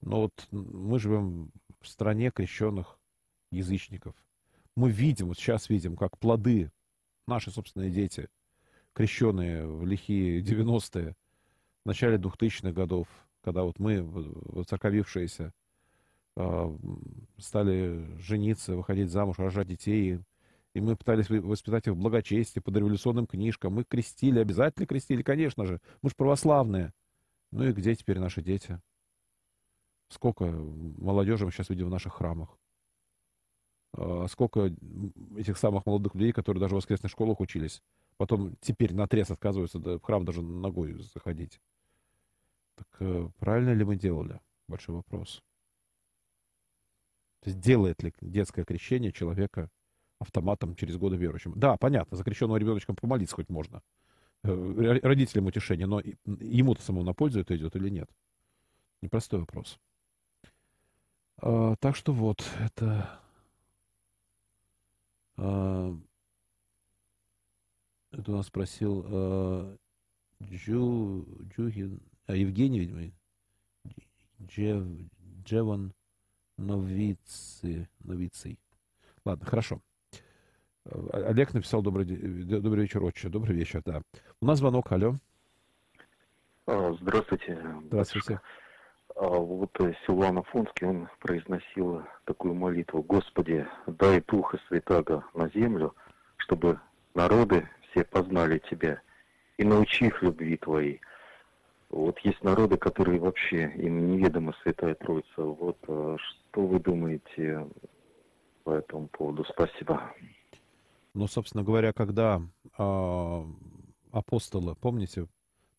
Но 0.00 0.22
вот 0.22 0.48
мы 0.52 0.98
живем 0.98 1.50
в 1.80 1.88
стране 1.88 2.30
крещенных 2.30 2.98
язычников. 3.50 4.14
Мы 4.76 4.90
видим, 4.90 5.28
вот 5.28 5.38
сейчас 5.38 5.68
видим, 5.68 5.96
как 5.96 6.16
плоды, 6.18 6.70
наши 7.26 7.50
собственные 7.50 7.90
дети, 7.90 8.28
крещенные 8.92 9.66
в 9.66 9.84
лихие 9.84 10.42
90-е, 10.42 11.16
в 11.84 11.86
начале 11.86 12.18
2000-х 12.18 12.72
годов, 12.72 13.08
когда 13.42 13.62
вот 13.62 13.78
мы, 13.78 14.02
воцерковившиеся, 14.02 15.52
а, 16.36 16.76
стали 17.38 18.16
жениться, 18.18 18.76
выходить 18.76 19.10
замуж, 19.10 19.38
рожать 19.38 19.68
детей, 19.68 20.20
и 20.74 20.80
мы 20.80 20.96
пытались 20.96 21.28
воспитать 21.28 21.86
их 21.86 21.94
в 21.94 21.96
благочестии, 21.96 22.60
под 22.60 22.76
революционным 22.76 23.26
книжкам. 23.26 23.74
Мы 23.74 23.84
крестили, 23.84 24.38
обязательно 24.38 24.86
крестили, 24.86 25.22
конечно 25.22 25.66
же. 25.66 25.80
Мы 26.02 26.10
же 26.10 26.16
православные. 26.16 26.92
Ну 27.50 27.64
и 27.64 27.72
где 27.72 27.94
теперь 27.96 28.20
наши 28.20 28.40
дети? 28.42 28.80
Сколько 30.08 30.44
молодежи 30.44 31.44
мы 31.44 31.50
сейчас 31.50 31.68
видим 31.70 31.86
в 31.86 31.90
наших 31.90 32.14
храмах? 32.14 32.56
А 33.92 34.26
сколько 34.28 34.72
этих 35.36 35.58
самых 35.58 35.86
молодых 35.86 36.14
людей, 36.14 36.32
которые 36.32 36.60
даже 36.60 36.74
в 36.74 36.76
воскресных 36.76 37.10
школах 37.10 37.40
учились, 37.40 37.82
потом 38.16 38.54
теперь 38.60 38.94
на 38.94 39.08
трес 39.08 39.30
отказываются 39.30 39.78
в 39.78 40.00
храм 40.00 40.24
даже 40.24 40.42
ногой 40.42 41.02
заходить. 41.02 41.60
Так 42.80 42.96
э, 43.00 43.28
правильно 43.38 43.74
ли 43.74 43.84
мы 43.84 43.96
делали? 43.96 44.40
Большой 44.66 44.94
вопрос. 44.94 45.42
То 47.40 47.50
есть 47.50 47.60
делает 47.60 48.02
ли 48.02 48.14
детское 48.22 48.64
крещение 48.64 49.12
человека 49.12 49.68
автоматом 50.18 50.74
через 50.76 50.96
годы 50.96 51.16
верующим? 51.16 51.52
Да, 51.56 51.76
понятно, 51.76 52.16
за 52.16 52.24
крещенного 52.24 52.56
ребеночком 52.56 52.96
помолиться 52.96 53.36
хоть 53.36 53.50
можно. 53.50 53.82
Э, 54.44 54.98
родителям 55.02 55.44
утешение, 55.44 55.86
но 55.86 56.00
ему-то 56.00 56.80
самому 56.80 57.04
на 57.04 57.12
пользу 57.12 57.40
это 57.40 57.54
идет 57.54 57.76
или 57.76 57.90
нет? 57.90 58.08
Непростой 59.02 59.40
вопрос. 59.40 59.78
А, 61.36 61.76
так 61.76 61.96
что 61.96 62.14
вот, 62.14 62.42
это... 62.60 63.20
А, 65.36 65.94
это 68.10 68.32
у 68.32 68.36
нас 68.36 68.46
спросил 68.46 69.04
а, 69.06 69.76
Джу, 70.42 71.26
Джухин, 71.54 72.00
а 72.00 72.09
Евгений, 72.34 73.12
Джев, 74.42 74.84
Джеван 75.44 75.92
Новицы, 76.56 77.88
Новицей. 78.00 78.58
Ладно, 79.24 79.46
хорошо. 79.46 79.80
А, 80.84 81.28
Олег 81.28 81.54
написал 81.54 81.82
добрый, 81.82 82.04
добрый 82.04 82.82
вечер, 82.82 83.02
отче. 83.02 83.28
Добрый 83.28 83.56
вечер, 83.56 83.82
да. 83.84 84.02
У 84.40 84.46
нас 84.46 84.58
звонок, 84.58 84.90
алло. 84.92 85.16
Здравствуйте. 86.66 87.58
Здравствуйте. 87.86 88.40
А 89.16 89.28
вот 89.28 89.70
э, 89.80 89.92
Силуан 90.06 90.38
Афонский, 90.38 90.86
он 90.86 91.08
произносил 91.18 92.02
такую 92.24 92.54
молитву. 92.54 93.02
Господи, 93.02 93.66
дай 93.86 94.20
Духа 94.20 94.58
Святаго 94.68 95.24
на 95.34 95.48
землю, 95.50 95.94
чтобы 96.36 96.80
народы 97.14 97.68
все 97.90 98.04
познали 98.04 98.62
Тебя 98.70 99.02
и 99.58 99.64
научи 99.64 100.06
их 100.06 100.22
любви 100.22 100.56
Твоей. 100.56 101.00
Вот 101.90 102.18
есть 102.20 102.42
народы, 102.42 102.76
которые 102.76 103.18
вообще 103.18 103.72
им 103.76 104.12
неведома 104.12 104.54
Святая 104.62 104.94
Троица. 104.94 105.42
Вот 105.42 105.78
э, 105.88 106.16
что 106.20 106.66
вы 106.66 106.78
думаете 106.78 107.68
по 108.64 108.70
этому 108.70 109.08
поводу? 109.08 109.44
Спасибо. 109.44 110.14
Ну, 111.14 111.26
собственно 111.26 111.64
говоря, 111.64 111.92
когда 111.92 112.40
э, 112.78 113.44
апостолы, 114.12 114.76
помните, 114.76 115.26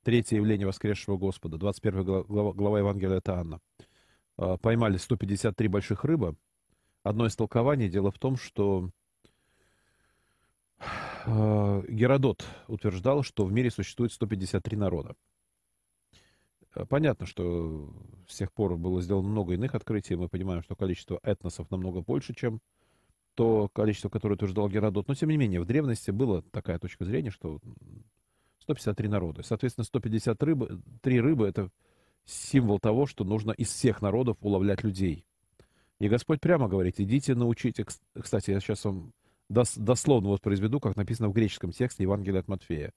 третье 0.03 0.35
явление 0.35 0.67
воскресшего 0.67 1.17
Господа, 1.17 1.57
21 1.57 2.03
глава, 2.03 2.53
глава 2.53 2.79
Евангелия 2.79 3.17
от 3.17 3.29
Анна. 3.29 3.59
А, 4.37 4.57
поймали 4.57 4.97
153 4.97 5.67
больших 5.67 6.03
рыбы. 6.03 6.35
Одно 7.03 7.25
из 7.25 7.35
толкований, 7.35 7.89
дело 7.89 8.11
в 8.11 8.19
том, 8.19 8.37
что 8.37 8.89
а, 11.25 11.83
Геродот 11.87 12.45
утверждал, 12.67 13.23
что 13.23 13.45
в 13.45 13.51
мире 13.51 13.71
существует 13.71 14.11
153 14.11 14.77
народа. 14.77 15.15
А, 16.73 16.85
понятно, 16.85 17.25
что 17.25 17.93
с 18.27 18.37
тех 18.37 18.51
пор 18.51 18.77
было 18.77 19.01
сделано 19.01 19.27
много 19.27 19.53
иных 19.53 19.75
открытий. 19.75 20.15
Мы 20.15 20.29
понимаем, 20.29 20.63
что 20.63 20.75
количество 20.75 21.19
этносов 21.23 21.69
намного 21.71 22.01
больше, 22.01 22.33
чем 22.33 22.61
то 23.35 23.69
количество, 23.73 24.09
которое 24.09 24.35
утверждал 24.35 24.69
Геродот. 24.69 25.07
Но, 25.07 25.15
тем 25.15 25.29
не 25.29 25.37
менее, 25.37 25.61
в 25.61 25.65
древности 25.65 26.11
была 26.11 26.41
такая 26.51 26.79
точка 26.79 27.05
зрения, 27.05 27.31
что 27.31 27.59
153 28.59 29.07
народа. 29.07 29.43
Соответственно, 29.43 29.85
153 29.85 30.47
рыбы, 30.47 30.81
3 31.01 31.21
рыбы— 31.21 31.47
это 31.47 31.69
символ 32.25 32.79
того, 32.79 33.05
что 33.05 33.23
нужно 33.23 33.51
из 33.51 33.69
всех 33.69 34.01
народов 34.01 34.37
уловлять 34.41 34.83
людей. 34.83 35.25
И 35.99 36.07
Господь 36.09 36.41
прямо 36.41 36.67
говорит, 36.67 36.99
идите 36.99 37.35
научите... 37.35 37.85
Кстати, 38.19 38.51
я 38.51 38.59
сейчас 38.59 38.83
вам 38.85 39.13
дос, 39.49 39.75
дословно 39.77 40.29
воспроизведу, 40.29 40.79
как 40.79 40.95
написано 40.95 41.29
в 41.29 41.33
греческом 41.33 41.71
тексте 41.71 42.03
Евангелия 42.03 42.41
от 42.41 42.47
Матфея. 42.47 42.91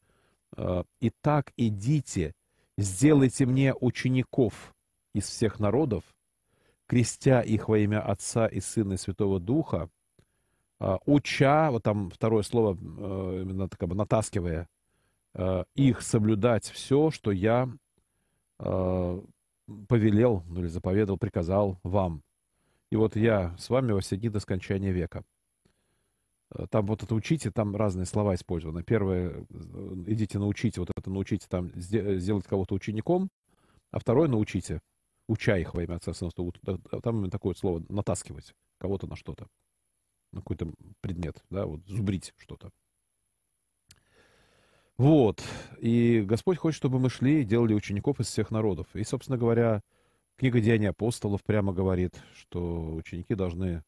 «А, 0.56 0.84
«Итак, 1.00 1.52
идите, 1.56 2.34
сделайте 2.76 3.46
мне 3.46 3.74
учеников 3.74 4.74
из 5.14 5.24
всех 5.24 5.60
народов, 5.60 6.04
крестя 6.87 7.40
их 7.40 7.68
во 7.68 7.78
имя 7.78 8.00
Отца 8.00 8.46
и 8.46 8.60
Сына 8.60 8.94
и 8.94 8.96
Святого 8.96 9.40
Духа, 9.40 9.88
а, 10.80 10.98
уча, 11.06 11.70
вот 11.70 11.82
там 11.82 12.10
второе 12.10 12.42
слово, 12.42 12.76
э, 12.76 13.42
именно 13.42 13.68
как 13.68 13.88
бы 13.88 13.94
натаскивая, 13.94 14.68
э, 15.34 15.64
их 15.74 16.02
соблюдать 16.02 16.68
все, 16.68 17.10
что 17.10 17.30
я 17.30 17.68
э, 18.58 19.20
повелел, 19.88 20.42
ну 20.46 20.60
или 20.60 20.66
заповедал, 20.66 21.16
приказал 21.16 21.78
вам. 21.84 22.22
И 22.90 22.96
вот 22.96 23.16
я 23.16 23.56
с 23.56 23.70
вами 23.70 23.92
во 23.92 24.00
все 24.00 24.16
дни 24.16 24.28
до 24.28 24.40
скончания 24.40 24.92
века. 24.92 25.24
Там 26.71 26.87
вот 26.87 27.03
это 27.03 27.14
учите, 27.14 27.51
там 27.51 27.75
разные 27.75 28.07
слова 28.07 28.35
использованы. 28.35 28.83
Первое, 28.83 29.45
идите 30.07 30.38
научите, 30.38 30.81
вот 30.81 30.90
это 30.97 31.11
научите 31.11 31.47
там 31.49 31.71
сделать 31.75 32.47
кого-то 32.47 32.75
учеником, 32.75 33.29
а 33.90 33.99
второе 33.99 34.29
научите, 34.29 34.81
уча 35.29 35.57
их 35.57 35.75
во 35.75 35.83
имя 35.83 35.97
Отца 35.97 36.12
Сына. 36.14 36.31
Там 36.33 37.17
именно 37.17 37.31
такое 37.31 37.55
слово 37.55 37.83
натаскивать 37.88 38.55
кого-то 38.79 39.07
на 39.07 39.17
что-то 39.17 39.49
на 40.35 40.40
какой-то 40.40 40.73
предмет, 41.01 41.43
да, 41.49 41.64
вот 41.64 41.81
зубрить 41.87 42.35
что-то. 42.37 42.71
Вот. 44.97 45.43
И 45.79 46.23
Господь 46.23 46.59
хочет, 46.59 46.77
чтобы 46.77 46.99
мы 46.99 47.11
шли 47.11 47.40
и 47.40 47.45
делали 47.45 47.75
учеников 47.75 48.21
из 48.21 48.27
всех 48.27 48.51
народов. 48.51 48.87
И, 48.95 49.03
собственно 49.03 49.38
говоря, 49.38 49.81
книга 50.37 50.61
Деяний 50.61 50.90
апостолов 50.90 51.43
прямо 51.43 51.73
говорит, 51.73 52.23
что 52.35 52.95
ученики 52.95 53.35
должны 53.35 53.83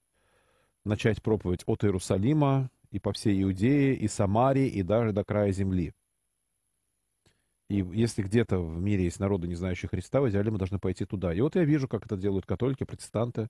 начать 0.87 1.23
проповедь 1.23 1.63
от 1.67 1.85
Иерусалима 1.85 2.71
и 2.91 2.99
по 2.99 3.13
всей 3.13 3.43
Иудее, 3.43 3.95
и 3.95 4.09
Самарии, 4.09 4.69
и 4.69 4.83
даже 4.83 5.13
до 5.13 5.25
края 5.25 5.53
земли. 5.53 5.93
И 7.69 7.85
если 7.93 8.23
где-то 8.23 8.59
в 8.59 8.81
мире 8.81 9.05
есть 9.05 9.19
народы, 9.19 9.49
не 9.49 9.57
знающие 9.57 9.89
Христа, 9.89 10.21
в 10.21 10.31
идеале 10.31 10.51
мы 10.51 10.59
должны 10.59 10.79
пойти 10.79 11.05
туда. 11.05 11.35
И 11.35 11.41
вот 11.41 11.57
я 11.57 11.65
вижу, 11.65 11.89
как 11.89 12.07
это 12.07 12.17
делают 12.17 12.47
католики, 12.47 12.85
протестанты, 12.85 13.49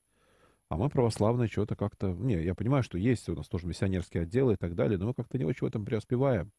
а 0.68 0.77
мы 0.77 0.88
православные 0.88 1.49
что-то 1.49 1.77
как-то... 1.77 2.09
Не, 2.09 2.42
я 2.42 2.55
понимаю, 2.55 2.83
что 2.83 2.99
есть 2.99 3.29
у 3.29 3.37
нас 3.37 3.46
тоже 3.46 3.66
миссионерские 3.66 4.22
отделы 4.22 4.55
и 4.55 4.57
так 4.57 4.75
далее, 4.75 4.99
но 4.99 5.07
мы 5.07 5.14
как-то 5.14 5.38
не 5.38 5.44
очень 5.44 5.61
в 5.61 5.68
этом 5.68 5.85
преуспеваем. 5.85 6.51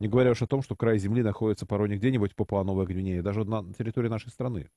Не 0.00 0.08
говоря 0.08 0.32
уж 0.32 0.42
о 0.42 0.46
том, 0.46 0.62
что 0.62 0.76
край 0.76 0.98
земли 0.98 1.22
находится 1.22 1.64
порой 1.64 1.88
не 1.88 1.96
где-нибудь 1.96 2.34
по 2.34 2.44
Папуа-Новой 2.44 2.86
Гвинее, 2.86 3.22
даже 3.22 3.44
на 3.44 3.72
территории 3.72 4.08
нашей 4.08 4.30
страны. 4.30 4.68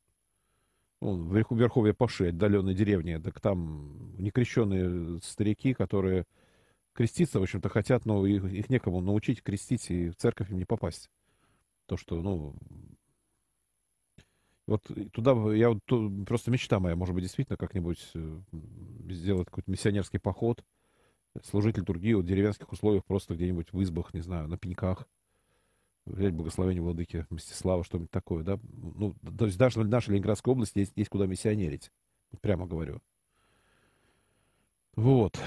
Ну, 1.06 1.18
в 1.18 1.36
Верховье 1.36 1.94
Паши, 1.94 2.30
отдаленной 2.30 2.74
деревни, 2.74 3.18
так 3.18 3.40
там 3.40 4.16
некрещенные 4.18 5.20
старики, 5.22 5.76
которые 5.76 6.26
креститься, 6.94 7.40
в 7.40 7.44
общем-то, 7.44 7.70
хотят, 7.70 8.08
но 8.08 8.26
их, 8.26 8.44
их 8.46 8.72
некому 8.72 9.02
научить 9.02 9.44
крестить, 9.44 9.92
и 9.92 10.10
в 10.10 10.16
церковь 10.16 10.50
им 10.50 10.58
не 10.58 10.66
попасть. 10.66 11.12
То, 11.86 11.96
что, 11.96 12.20
ну, 12.24 12.56
вот 14.66 14.82
туда, 15.14 15.34
я 15.54 15.70
вот, 15.70 16.26
просто 16.26 16.50
мечта 16.50 16.80
моя, 16.80 16.96
может 16.96 17.14
быть, 17.14 17.24
действительно 17.24 17.58
как-нибудь 17.58 18.10
э, 18.16 18.40
сделать 19.08 19.46
какой-то 19.46 19.70
миссионерский 19.70 20.20
поход, 20.20 20.64
служить 21.44 21.78
литургию 21.78 22.22
в 22.22 22.26
деревенских 22.26 22.72
условиях, 22.72 23.06
просто 23.06 23.36
где-нибудь 23.36 23.72
в 23.74 23.84
избах, 23.84 24.12
не 24.16 24.22
знаю, 24.22 24.48
на 24.48 24.58
пеньках, 24.58 25.08
взять 26.06 26.34
благословение 26.34 26.82
владыки 26.82 27.26
Мстислава, 27.30 27.84
что-нибудь 27.84 28.12
такое, 28.12 28.44
да. 28.44 28.60
Ну, 28.74 29.16
то 29.38 29.46
есть 29.46 29.58
даже 29.58 29.80
в 29.80 29.88
нашей 29.88 30.12
Ленинградской 30.12 30.52
области 30.52 30.80
есть, 30.80 30.94
есть 30.96 31.10
куда 31.10 31.26
миссионерить, 31.26 31.92
прямо 32.42 32.68
говорю. 32.68 33.02
Вот. 34.96 35.40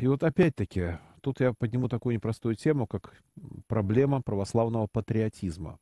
И 0.00 0.06
вот 0.06 0.22
опять-таки, 0.22 0.98
тут 1.20 1.40
я 1.40 1.52
подниму 1.52 1.88
такую 1.88 2.14
непростую 2.14 2.54
тему, 2.54 2.86
как 2.86 3.20
проблема 3.66 4.22
православного 4.22 4.86
патриотизма 4.86 5.78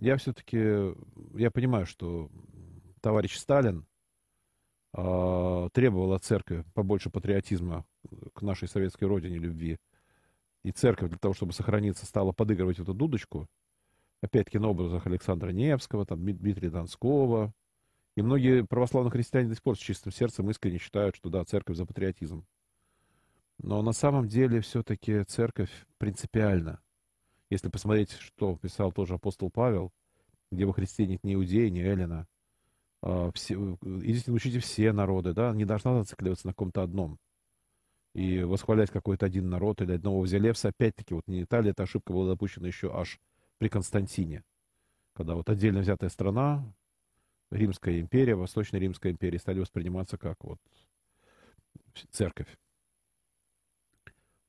я 0.00 0.16
все-таки, 0.16 0.94
я 1.34 1.50
понимаю, 1.50 1.84
что 1.84 2.30
товарищ 3.02 3.36
Сталин 3.36 3.86
э, 4.94 5.68
требовал 5.72 6.14
от 6.14 6.24
церкви 6.24 6.64
побольше 6.74 7.10
патриотизма 7.10 7.84
к 8.34 8.40
нашей 8.40 8.66
советской 8.66 9.04
родине, 9.04 9.38
любви. 9.38 9.78
И 10.62 10.72
церковь 10.72 11.10
для 11.10 11.18
того, 11.18 11.34
чтобы 11.34 11.52
сохраниться, 11.52 12.06
стала 12.06 12.32
подыгрывать 12.32 12.78
эту 12.78 12.92
дудочку. 12.94 13.46
Опять-таки 14.20 14.58
на 14.58 14.68
образах 14.68 15.06
Александра 15.06 15.50
Невского, 15.50 16.04
там, 16.04 16.22
Дмитрия 16.22 16.70
Донского. 16.70 17.52
И 18.16 18.22
многие 18.22 18.66
православные 18.66 19.10
христиане 19.10 19.48
до 19.48 19.54
сих 19.54 19.62
пор 19.62 19.76
с 19.76 19.80
чистым 19.80 20.12
сердцем 20.12 20.50
искренне 20.50 20.78
считают, 20.78 21.16
что 21.16 21.30
да, 21.30 21.44
церковь 21.44 21.76
за 21.76 21.86
патриотизм. 21.86 22.44
Но 23.58 23.80
на 23.82 23.92
самом 23.92 24.28
деле 24.28 24.60
все-таки 24.60 25.22
церковь 25.24 25.70
принципиально– 25.98 26.80
если 27.50 27.68
посмотреть, 27.68 28.12
что 28.12 28.56
писал 28.56 28.92
тоже 28.92 29.14
апостол 29.14 29.50
Павел, 29.50 29.92
где 30.52 30.64
во 30.64 30.72
Христе 30.72 31.06
нет 31.06 31.24
ни 31.24 31.34
иудея, 31.34 31.68
ни 31.68 31.80
эллина, 31.80 32.28
а, 33.02 33.32
все, 33.32 33.76
идите 33.82 34.30
учите 34.30 34.60
все 34.60 34.92
народы, 34.92 35.32
да, 35.34 35.52
не 35.52 35.64
должна 35.64 35.98
зацикливаться 35.98 36.46
на 36.46 36.52
каком-то 36.52 36.82
одном. 36.82 37.18
И 38.14 38.42
восхвалять 38.42 38.90
какой-то 38.90 39.26
один 39.26 39.48
народ 39.48 39.80
или 39.82 39.92
одного 39.92 40.20
Взялевса, 40.22 40.68
опять-таки, 40.68 41.14
вот 41.14 41.26
не 41.28 41.42
Италия, 41.42 41.70
эта 41.70 41.84
ошибка 41.84 42.12
была 42.12 42.28
допущена 42.30 42.66
еще 42.66 42.92
аж 42.92 43.20
при 43.58 43.68
Константине, 43.68 44.42
когда 45.14 45.34
вот 45.34 45.48
отдельно 45.48 45.80
взятая 45.80 46.10
страна, 46.10 46.64
Римская 47.50 48.00
империя, 48.00 48.34
Восточная 48.34 48.80
Римская 48.80 49.12
империя 49.12 49.38
стали 49.38 49.60
восприниматься 49.60 50.18
как 50.18 50.42
вот 50.42 50.58
церковь. 52.10 52.48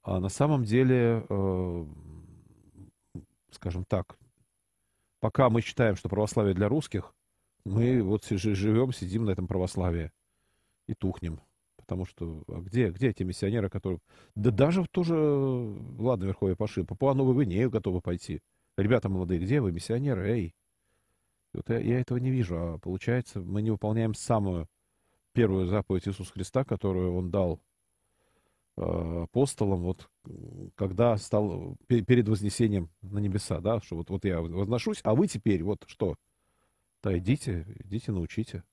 А 0.03 0.19
на 0.19 0.29
самом 0.29 0.63
деле 0.63 1.25
э, 1.29 1.85
скажем 3.51 3.85
так, 3.85 4.17
пока 5.19 5.49
мы 5.49 5.61
считаем, 5.61 5.95
что 5.95 6.09
православие 6.09 6.55
для 6.55 6.67
русских, 6.67 7.13
мы 7.63 8.01
вот 8.01 8.25
живем, 8.25 8.91
сидим 8.91 9.25
на 9.25 9.31
этом 9.31 9.47
православии 9.47 10.11
и 10.87 10.95
тухнем. 10.95 11.41
Потому 11.81 12.05
что 12.05 12.43
а 12.47 12.61
где, 12.61 12.89
где 12.89 13.09
эти 13.09 13.23
миссионеры, 13.23 13.69
которые... 13.69 13.99
Да 14.35 14.51
даже 14.51 14.83
в 14.83 14.87
ту 14.87 15.03
же, 15.03 15.15
ладно, 15.15 16.25
Верховье 16.25 16.55
Паши, 16.55 16.83
по 16.83 16.95
Папуа-Новую 16.95 17.35
Гвинею 17.35 17.69
готовы 17.69 18.01
пойти. 18.01 18.41
Ребята 18.77 19.09
молодые, 19.09 19.39
где 19.39 19.61
вы, 19.61 19.71
миссионеры? 19.71 20.29
Эй! 20.29 20.55
Вот 21.53 21.69
я, 21.69 21.79
я 21.79 21.99
этого 21.99 22.17
не 22.17 22.31
вижу. 22.31 22.55
А 22.57 22.77
получается, 22.77 23.39
мы 23.41 23.61
не 23.61 23.71
выполняем 23.71 24.13
самую 24.13 24.67
первую 25.33 25.67
заповедь 25.67 26.07
Иисуса 26.07 26.31
Христа, 26.31 26.63
которую 26.63 27.15
Он 27.15 27.29
дал 27.29 27.59
Э, 28.77 29.23
апостолом, 29.23 29.81
вот 29.81 30.09
когда 30.75 31.17
стал 31.17 31.75
перед 31.87 32.27
вознесением 32.29 32.89
на 33.01 33.19
небеса, 33.19 33.59
да, 33.59 33.81
что 33.81 33.97
вот, 33.97 34.09
вот 34.09 34.23
я 34.23 34.39
возношусь, 34.39 35.01
а 35.03 35.13
вы 35.13 35.27
теперь 35.27 35.61
вот 35.61 35.83
что? 35.87 36.15
Да, 37.03 37.17
идите, 37.17 37.65
идите, 37.83 38.11
научите. 38.11 38.63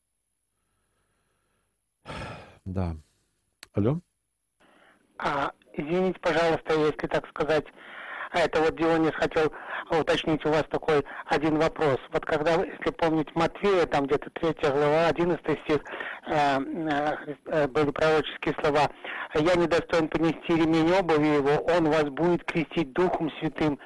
Да. 2.69 2.95
Алло? 3.73 3.99
А, 5.19 5.53
извините, 5.73 6.21
пожалуйста, 6.21 6.75
если 6.75 7.07
так 7.07 7.27
сказать, 7.29 7.65
а 8.31 8.41
это 8.41 8.61
вот 8.61 8.77
Дионис 8.77 9.15
хотел 9.15 9.51
уточнить 9.91 10.45
у 10.45 10.51
вас 10.51 10.65
такой 10.71 11.03
один 11.27 11.59
вопрос. 11.59 11.97
Вот 12.13 12.27
когда, 12.27 12.63
если 12.63 12.91
помнить 12.91 13.35
Матвея, 13.35 13.87
там 13.87 14.05
где-то 14.05 14.29
3 14.35 14.55
глава, 14.71 15.07
11 15.07 15.41
стих, 15.65 15.81
э, 16.27 16.59
э, 17.47 17.69
были 17.69 17.91
пророческие 17.91 18.55
слова. 18.61 18.91
«Я 19.35 19.55
недостоин 19.55 20.09
понести 20.09 20.55
ремень 20.55 20.93
обуви 20.93 21.27
его, 21.27 21.65
он 21.75 21.87
вас 21.87 22.05
будет 22.05 22.45
крестить 22.45 22.93
Духом 22.93 23.31
Святым 23.41 23.79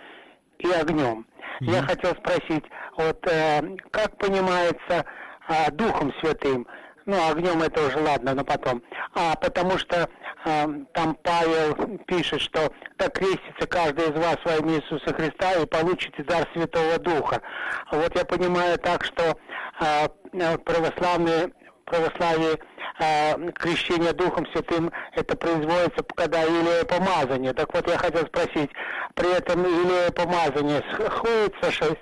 и 0.59 0.69
огнем». 0.73 1.25
Mm-hmm. 1.61 1.71
Я 1.71 1.83
хотел 1.83 2.11
спросить, 2.17 2.65
вот 2.97 3.25
э, 3.31 3.77
как 3.93 4.17
понимается 4.19 5.05
э, 5.49 5.71
Духом 5.71 6.13
Святым? 6.21 6.67
Ну, 7.07 7.17
огнем 7.31 7.63
это 7.63 7.87
уже 7.87 7.99
ладно, 7.99 8.35
но 8.35 8.45
потом. 8.45 8.83
А 9.15 9.35
потому 9.37 9.79
что 9.79 10.09
э, 10.45 10.67
там 10.93 11.15
Павел 11.23 11.99
пишет, 12.07 12.41
что 12.41 12.73
так 12.97 13.15
крестится 13.15 13.67
каждый 13.67 14.11
из 14.11 14.17
вас 14.17 14.37
во 14.45 14.57
имя 14.57 14.79
Иисуса 14.79 15.15
Христа 15.15 15.55
и 15.55 15.67
получите 15.67 16.23
дар 16.25 16.49
Святого 16.55 16.99
Духа. 16.99 17.43
Вот 17.91 18.15
я 18.17 18.25
понимаю 18.25 18.79
так, 18.79 19.05
что 19.05 19.37
э, 19.81 20.59
православные 20.59 21.53
православии 21.85 22.59
э, 23.01 23.53
крещение 23.53 24.13
Духом 24.13 24.47
Святым 24.53 24.91
это 25.15 25.37
производится, 25.37 26.03
когда 26.17 26.45
илея 26.45 26.85
помазание. 26.85 27.53
Так 27.53 27.73
вот 27.75 27.89
я 27.89 27.99
хотел 27.99 28.27
спросить, 28.27 28.71
при 29.15 29.37
этом 29.37 29.63
илея 29.63 30.11
помазание 30.11 30.83
сходится 30.93 31.95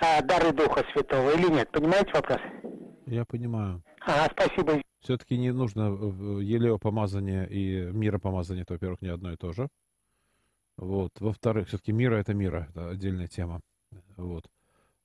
э, 0.00 0.22
дары 0.22 0.52
Духа 0.52 0.84
Святого 0.92 1.30
или 1.30 1.48
нет? 1.50 1.70
Понимаете 1.70 2.10
вопрос? 2.12 2.40
Я 3.06 3.24
понимаю. 3.24 3.82
Ага, 4.00 4.32
спасибо. 4.32 4.82
Все-таки 5.00 5.38
не 5.38 5.52
нужно 5.52 5.84
елео 6.40 6.78
помазание 6.78 7.48
и 7.48 7.90
миропомазание, 7.92 8.62
это, 8.62 8.74
во-первых, 8.74 9.00
не 9.00 9.08
одно 9.08 9.32
и 9.32 9.36
то 9.36 9.52
же. 9.52 9.68
Вот. 10.76 11.12
Во-вторых, 11.20 11.68
все-таки 11.68 11.92
мира 11.92 12.16
это 12.16 12.34
мира, 12.34 12.68
это 12.70 12.90
отдельная 12.90 13.26
тема. 13.26 13.60
Вот. 14.16 14.48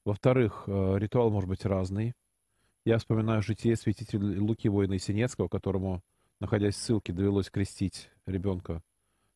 Во-вторых, 0.06 0.64
э, 0.68 0.96
ритуал 0.98 1.32
может 1.32 1.50
быть 1.50 1.66
разный. 1.66 2.14
Я 2.86 2.98
вспоминаю 2.98 3.42
житие 3.42 3.76
святителя 3.76 4.42
Луки 4.42 4.68
воина 4.68 5.00
Синецкого, 5.00 5.48
которому, 5.48 6.02
находясь 6.40 6.76
в 6.76 6.80
ссылке, 6.80 7.14
довелось 7.14 7.50
крестить 7.50 8.10
ребенка 8.26 8.82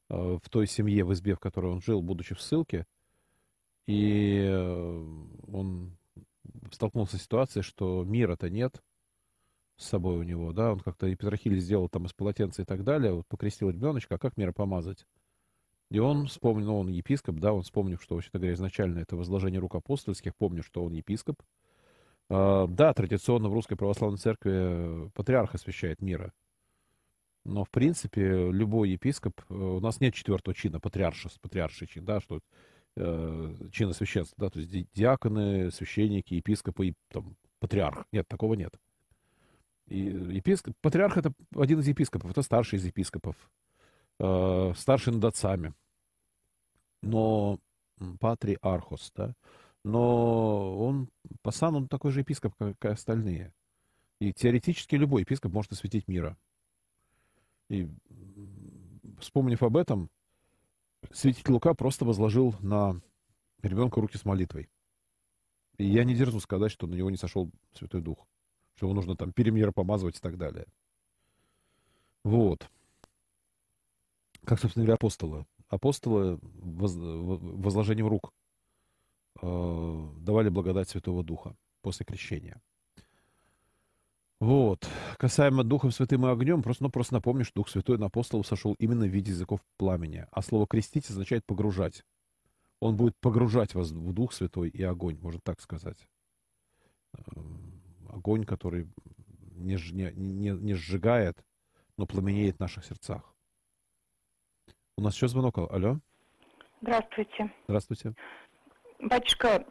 э, 0.10 0.38
в 0.44 0.50
той 0.50 0.68
семье, 0.68 1.06
в 1.06 1.14
избе, 1.14 1.36
в 1.36 1.40
которой 1.40 1.72
он 1.72 1.82
жил, 1.82 2.02
будучи 2.02 2.36
в 2.36 2.42
ссылке. 2.42 2.86
И 3.88 4.42
э, 4.46 5.06
он 5.48 5.98
столкнулся 6.72 7.18
с 7.18 7.24
ситуацией, 7.24 7.64
что 7.64 8.04
мира-то 8.04 8.50
нет 8.50 8.82
с 9.78 9.86
собой 9.86 10.18
у 10.18 10.24
него, 10.24 10.54
да, 10.54 10.74
он 10.74 10.80
как-то 10.80 11.08
и 11.08 11.16
Петрохиль 11.16 11.60
сделал 11.60 11.88
там 11.88 12.06
из 12.06 12.14
полотенца 12.14 12.64
и 12.64 12.66
так 12.66 12.84
далее, 12.84 13.14
вот 13.14 13.28
покрестил 13.28 13.70
ребеночка, 13.70 14.16
а 14.16 14.18
как 14.18 14.38
мира 14.38 14.52
помазать? 14.52 15.06
И 15.90 16.00
он 16.00 16.28
вспомнил, 16.28 16.66
ну, 16.68 16.80
он 16.80 16.88
епископ, 16.90 17.36
да, 17.36 17.54
он 17.54 17.62
вспомнил, 17.62 17.98
что, 18.00 18.16
вообще-то 18.16 18.40
говоря, 18.40 18.54
изначально 18.56 19.00
это 19.00 19.16
возложение 19.16 19.60
рук 19.60 19.76
апостольских, 19.76 20.36
помню, 20.36 20.64
что 20.64 20.84
он 20.84 20.94
епископ, 20.94 21.42
а, 22.30 22.68
да, 22.68 22.94
традиционно 22.94 23.50
в 23.50 23.54
Русской 23.54 23.76
Православной 23.76 24.18
Церкви 24.18 24.52
э, 24.54 25.10
патриарх 25.14 25.56
освящает 25.56 26.02
мира. 26.02 26.34
Но, 27.46 27.64
в 27.64 27.70
принципе, 27.70 28.52
любой 28.52 28.90
епископ... 28.90 29.40
Э, 29.50 29.54
у 29.54 29.80
нас 29.80 30.02
нет 30.02 30.14
четвертого 30.14 30.54
чина, 30.54 30.82
патриарша, 30.82 31.30
патриарший 31.42 31.88
чин, 31.88 32.04
да, 32.04 32.20
что 32.20 32.42
э, 32.98 33.56
чина 33.72 33.94
священства, 33.94 34.36
да, 34.38 34.50
то 34.50 34.60
есть 34.60 34.92
диаконы, 34.94 35.72
священники, 35.72 36.34
епископы 36.34 36.88
и 36.88 36.94
там, 37.10 37.38
патриарх. 37.60 38.06
Нет, 38.12 38.28
такого 38.28 38.56
нет. 38.56 38.78
Епископ, 39.88 40.76
патриарх 40.82 41.18
это 41.18 41.32
один 41.56 41.80
из 41.80 41.88
епископов, 41.88 42.32
это 42.32 42.42
старший 42.42 42.78
из 42.78 42.86
епископов, 42.86 43.36
э, 44.20 44.74
старший 44.76 45.14
над 45.14 45.24
отцами. 45.24 45.74
Но 47.02 47.60
патриархос, 48.20 49.12
да, 49.16 49.34
но 49.84 50.78
он, 50.78 51.10
по 51.42 51.52
сану, 51.52 51.78
он 51.78 51.88
такой 51.88 52.12
же 52.12 52.20
епископ, 52.20 52.54
как 52.56 52.84
и 52.84 52.88
остальные. 52.90 53.54
И 54.20 54.34
теоретически 54.34 54.96
любой 54.96 55.22
епископ 55.22 55.54
может 55.54 55.72
осветить 55.72 56.08
мира. 56.08 56.38
И 57.70 57.88
вспомнив 59.20 59.62
об 59.64 59.78
этом, 59.78 60.10
святитель 61.12 61.54
Лука 61.54 61.74
просто 61.74 62.04
возложил 62.04 62.56
на 62.60 63.00
ребенка 63.62 64.02
руки 64.02 64.18
с 64.18 64.26
молитвой. 64.26 64.70
И 65.78 65.86
я 65.86 66.04
не 66.04 66.16
дерзну 66.16 66.40
сказать, 66.40 66.72
что 66.72 66.88
на 66.88 66.96
него 66.96 67.10
не 67.10 67.18
сошел 67.18 67.52
Святой 67.74 68.02
Дух, 68.02 68.28
что 68.78 68.86
его 68.86 68.94
нужно 68.94 69.18
там 69.18 69.34
перемира 69.34 69.74
помазывать 69.74 70.18
и 70.18 70.22
так 70.22 70.38
далее. 70.38 70.66
Вот. 72.24 72.70
Как, 74.46 74.60
собственно 74.60 74.86
говоря, 74.86 74.96
апостолы. 74.96 75.46
Апостолы 75.68 76.40
воз, 76.42 76.94
возложением 76.96 78.08
рук 78.08 78.32
Э, 79.42 80.10
давали 80.20 80.50
благодать 80.50 80.90
Святого 80.90 81.24
Духа 81.24 81.56
после 81.82 82.06
крещения. 82.06 82.62
Вот. 84.40 84.88
Касаемо 85.18 85.64
Духом 85.64 85.92
Святым 85.92 86.26
и 86.26 86.30
огнем, 86.30 86.62
просто, 86.62 86.84
ну, 86.84 86.90
просто 86.90 87.16
напомню, 87.16 87.44
что 87.44 87.56
Дух 87.56 87.70
Святой 87.70 87.98
на 87.98 88.08
апостолов 88.08 88.48
сошел 88.48 88.76
именно 88.80 89.06
в 89.06 89.10
виде 89.10 89.32
языков 89.32 89.62
пламени. 89.78 90.28
А 90.32 90.42
слово 90.42 90.68
«крестить» 90.68 91.10
означает 91.10 91.46
«погружать». 91.46 92.04
Он 92.80 92.96
будет 92.96 93.16
погружать 93.20 93.74
вас 93.74 93.90
в 93.90 94.14
Дух 94.14 94.34
Святой 94.34 94.70
и 94.70 94.84
огонь, 94.84 95.18
можно 95.20 95.42
так 95.44 95.60
сказать. 95.60 96.08
Огонь, 98.10 98.46
который 98.46 98.88
не, 99.56 99.78
не, 99.92 100.12
не, 100.14 100.50
не 100.50 100.74
сжигает, 100.74 101.38
но 101.98 102.06
пламенеет 102.06 102.58
в 102.58 102.60
наших 102.60 102.86
сердцах. 102.86 103.22
У 104.98 105.02
нас 105.02 105.16
еще 105.16 105.28
звонок. 105.28 105.58
Алло. 105.58 106.00
Здравствуйте. 106.82 107.52
Здравствуйте. 107.68 108.14
Батюшка, 109.00 109.66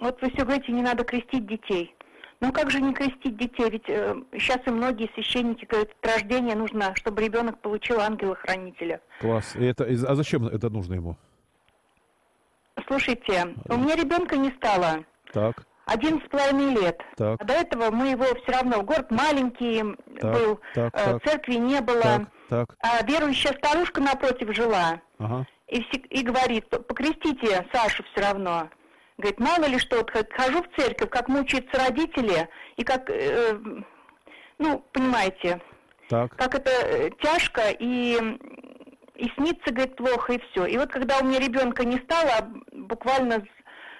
вот 0.00 0.20
вы 0.20 0.30
все 0.30 0.44
говорите, 0.44 0.72
не 0.72 0.82
надо 0.82 1.04
крестить 1.04 1.46
детей. 1.46 1.94
Ну 2.40 2.52
как 2.52 2.70
же 2.70 2.80
не 2.80 2.92
крестить 2.92 3.36
детей? 3.38 3.70
Ведь 3.70 3.88
э, 3.88 4.14
сейчас 4.32 4.58
и 4.66 4.70
многие 4.70 5.10
священники 5.14 5.64
говорят, 5.64 5.90
от 5.90 6.06
рождения 6.06 6.54
нужно, 6.54 6.94
чтобы 6.96 7.22
ребенок 7.22 7.60
получил 7.60 8.00
ангела-хранителя. 8.00 9.00
Класс. 9.20 9.56
И 9.56 9.64
это, 9.64 9.84
а 9.84 10.14
зачем 10.14 10.46
это 10.46 10.68
нужно 10.68 10.94
ему? 10.94 11.16
Слушайте, 12.86 13.54
у 13.68 13.76
меня 13.76 13.96
ребенка 13.96 14.36
не 14.36 14.50
стало. 14.50 15.04
Так. 15.32 15.66
Один 15.86 16.20
с 16.20 16.28
половиной 16.28 16.74
лет. 16.74 17.00
Так. 17.16 17.40
А 17.40 17.44
до 17.44 17.54
этого 17.54 17.90
мы 17.90 18.08
его 18.08 18.24
все 18.24 18.52
равно, 18.52 18.82
город 18.82 19.10
маленький 19.10 19.82
так, 20.20 20.32
был, 20.32 20.60
так, 20.74 20.92
э, 20.94 21.18
церкви 21.24 21.54
не 21.54 21.80
было. 21.80 22.02
Так, 22.02 22.28
так. 22.48 22.76
А 22.80 23.02
верующая 23.04 23.54
старушка 23.54 24.00
напротив 24.00 24.54
жила. 24.54 25.00
Ага 25.18 25.46
и, 25.68 25.78
и 25.78 26.22
говорит, 26.22 26.68
покрестите 26.68 27.66
Сашу 27.72 28.04
все 28.12 28.22
равно. 28.22 28.68
Говорит, 29.18 29.40
мало 29.40 29.64
ли 29.64 29.78
что, 29.78 29.96
вот 29.96 30.12
хожу 30.32 30.62
в 30.62 30.80
церковь, 30.80 31.10
как 31.10 31.28
мучаются 31.28 31.78
родители, 31.78 32.48
и 32.76 32.84
как, 32.84 33.08
э, 33.08 33.58
ну, 34.58 34.84
понимаете, 34.92 35.60
так. 36.08 36.36
как 36.36 36.54
это 36.54 36.70
э, 36.70 37.10
тяжко, 37.22 37.70
и, 37.70 38.18
и 39.14 39.30
снится, 39.36 39.72
говорит, 39.72 39.96
плохо, 39.96 40.34
и 40.34 40.40
все. 40.50 40.66
И 40.66 40.76
вот 40.76 40.90
когда 40.90 41.18
у 41.18 41.24
меня 41.24 41.38
ребенка 41.38 41.84
не 41.84 41.98
стало, 42.00 42.52
буквально 42.72 43.42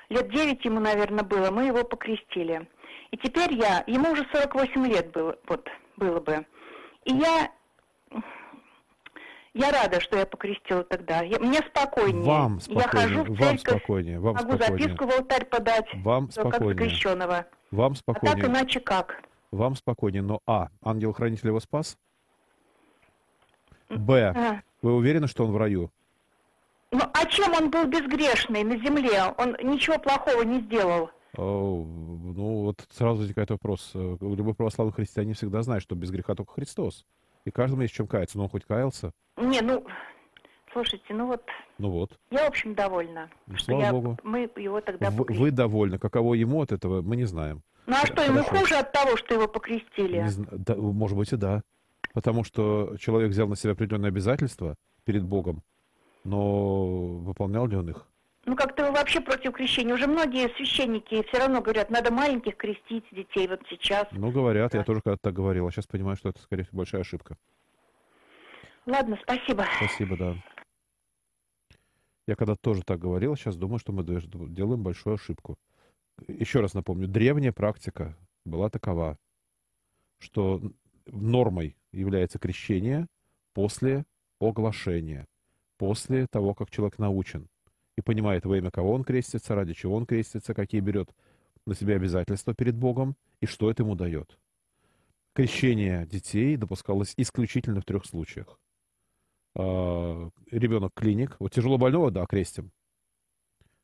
лет 0.08 0.30
девять 0.30 0.64
ему, 0.64 0.80
наверное, 0.80 1.24
было, 1.24 1.50
мы 1.50 1.66
его 1.66 1.84
покрестили. 1.84 2.68
И 3.10 3.16
теперь 3.16 3.54
я, 3.54 3.84
ему 3.86 4.12
уже 4.12 4.26
48 4.32 4.86
лет 4.86 5.12
было, 5.12 5.36
вот, 5.46 5.68
было 5.96 6.20
бы. 6.20 6.46
И 7.04 7.14
я 7.14 7.50
я 9.56 9.70
рада, 9.70 10.00
что 10.00 10.18
я 10.18 10.26
покрестила 10.26 10.84
тогда. 10.84 11.22
Я, 11.22 11.38
мне 11.38 11.60
спокойнее. 11.60 12.24
Вам 12.24 12.60
спокойнее. 12.60 12.84
Я 12.84 13.00
хожу 13.00 13.22
в 13.22 13.38
церковь, 13.38 13.40
вам 13.40 13.58
спокойнее. 13.58 14.20
Вам 14.20 14.34
могу 14.34 14.52
спокойнее. 14.52 14.78
записку 14.78 15.06
в 15.06 15.10
алтарь 15.12 15.44
подать. 15.46 15.86
Вам 15.94 16.30
спокойнее. 16.30 16.74
Как 16.74 16.76
крещенного. 16.76 17.46
Вам 17.70 17.94
спокойнее. 17.94 18.34
А 18.34 18.36
так 18.36 18.50
иначе 18.50 18.80
как? 18.80 19.22
Вам 19.50 19.74
спокойнее. 19.74 20.22
Но 20.22 20.40
А. 20.46 20.68
Ангел-хранитель 20.82 21.48
его 21.48 21.60
спас? 21.60 21.96
Б. 23.88 24.34
А. 24.36 24.60
Вы 24.82 24.94
уверены, 24.94 25.26
что 25.26 25.46
он 25.46 25.52
в 25.52 25.56
раю? 25.56 25.90
Ну, 26.92 27.00
а 27.00 27.26
чем 27.26 27.52
он 27.52 27.70
был 27.70 27.86
безгрешный 27.86 28.64
на 28.64 28.78
земле? 28.78 29.34
Он 29.38 29.56
ничего 29.62 29.98
плохого 29.98 30.42
не 30.42 30.60
сделал. 30.60 31.10
О, 31.36 31.84
ну, 31.84 32.62
вот 32.62 32.86
сразу 32.90 33.18
возникает 33.20 33.50
вопрос. 33.50 33.90
Любой 33.94 34.54
православный 34.54 34.94
христианин 34.94 35.34
всегда 35.34 35.62
знает, 35.62 35.82
что 35.82 35.94
без 35.94 36.10
греха 36.10 36.34
только 36.34 36.52
Христос. 36.54 37.04
И 37.44 37.50
каждому 37.50 37.82
есть 37.82 37.94
чем 37.94 38.06
каяться. 38.06 38.38
Но 38.38 38.44
он 38.44 38.50
хоть 38.50 38.64
каялся? 38.64 39.12
Не, 39.36 39.60
ну, 39.60 39.84
слушайте, 40.72 41.12
ну 41.12 41.26
вот... 41.26 41.42
Ну 41.78 41.90
вот. 41.90 42.18
Я, 42.30 42.44
в 42.44 42.48
общем, 42.48 42.74
довольна. 42.74 43.28
Ну, 43.46 43.58
слава 43.58 43.82
я, 43.82 43.92
Богу. 43.92 44.18
Мы 44.22 44.50
его 44.56 44.80
тогда 44.80 45.10
вы, 45.10 45.24
вы 45.28 45.50
довольны. 45.50 45.98
Каково 45.98 46.34
ему 46.34 46.62
от 46.62 46.72
этого, 46.72 47.02
мы 47.02 47.16
не 47.16 47.24
знаем. 47.24 47.62
Ну 47.86 47.94
а 47.94 48.06
что, 48.06 48.22
ему 48.22 48.42
хуже 48.42 48.76
от 48.76 48.92
того, 48.92 49.16
что 49.16 49.34
его 49.34 49.46
покрестили? 49.46 50.22
Не, 50.22 50.46
да, 50.58 50.74
может 50.74 51.16
быть 51.16 51.32
и 51.32 51.36
да. 51.36 51.62
Потому 52.14 52.44
что 52.44 52.96
человек 52.98 53.30
взял 53.30 53.46
на 53.46 53.56
себя 53.56 53.72
определенные 53.72 54.08
обязательства 54.08 54.74
перед 55.04 55.22
Богом, 55.22 55.62
но 56.26 57.18
выполнял 57.18 57.66
ли 57.66 57.76
он 57.76 57.90
их? 57.90 58.06
Ну, 58.44 58.54
как-то 58.54 58.86
вы 58.86 58.92
вообще 58.92 59.20
против 59.20 59.52
крещения. 59.52 59.94
Уже 59.94 60.06
многие 60.06 60.54
священники 60.56 61.22
все 61.28 61.38
равно 61.38 61.60
говорят, 61.60 61.90
надо 61.90 62.12
маленьких 62.12 62.56
крестить 62.56 63.04
детей 63.10 63.48
вот 63.48 63.60
сейчас. 63.68 64.06
Ну, 64.12 64.30
говорят, 64.30 64.72
да. 64.72 64.78
я 64.78 64.84
тоже 64.84 65.00
когда-то 65.00 65.22
так 65.22 65.34
говорил, 65.34 65.66
а 65.66 65.72
сейчас 65.72 65.86
понимаю, 65.86 66.16
что 66.16 66.28
это, 66.28 66.40
скорее 66.40 66.64
всего, 66.64 66.78
большая 66.78 67.00
ошибка. 67.00 67.36
Ладно, 68.86 69.18
спасибо. 69.22 69.66
Спасибо, 69.78 70.16
да. 70.16 70.36
Я 72.28 72.36
когда 72.36 72.54
тоже 72.54 72.82
так 72.82 72.98
говорил, 73.00 73.36
сейчас 73.36 73.56
думаю, 73.56 73.78
что 73.78 73.92
мы 73.92 74.04
делаем 74.04 74.82
большую 74.82 75.14
ошибку. 75.14 75.56
Еще 76.28 76.60
раз 76.60 76.74
напомню, 76.74 77.08
древняя 77.08 77.52
практика 77.52 78.16
была 78.44 78.68
такова, 78.68 79.18
что 80.18 80.60
нормой 81.06 81.76
является 81.92 82.38
крещение 82.38 83.06
после 83.54 84.04
оглашения, 84.40 85.26
после 85.78 86.26
того, 86.26 86.54
как 86.54 86.70
человек 86.70 86.98
научен 86.98 87.48
и 87.96 88.02
понимает, 88.02 88.44
во 88.44 88.56
имя 88.58 88.70
кого 88.70 88.92
он 88.92 89.04
крестится, 89.04 89.54
ради 89.54 89.74
чего 89.74 89.96
он 89.96 90.06
крестится, 90.06 90.54
какие 90.54 90.80
берет 90.80 91.10
на 91.66 91.74
себя 91.74 91.96
обязательства 91.96 92.54
перед 92.54 92.76
Богом 92.76 93.16
и 93.40 93.46
что 93.46 93.70
это 93.70 93.82
ему 93.82 93.94
дает. 93.94 94.38
Крещение 95.34 96.06
детей 96.06 96.56
допускалось 96.56 97.14
исключительно 97.16 97.80
в 97.80 97.84
трех 97.84 98.06
случаях. 98.06 98.58
э, 99.56 100.30
ребенок 100.50 100.92
клиник. 100.94 101.36
Вот 101.40 101.52
тяжело 101.52 101.78
больного, 101.78 102.10
да, 102.10 102.26
крестим. 102.26 102.70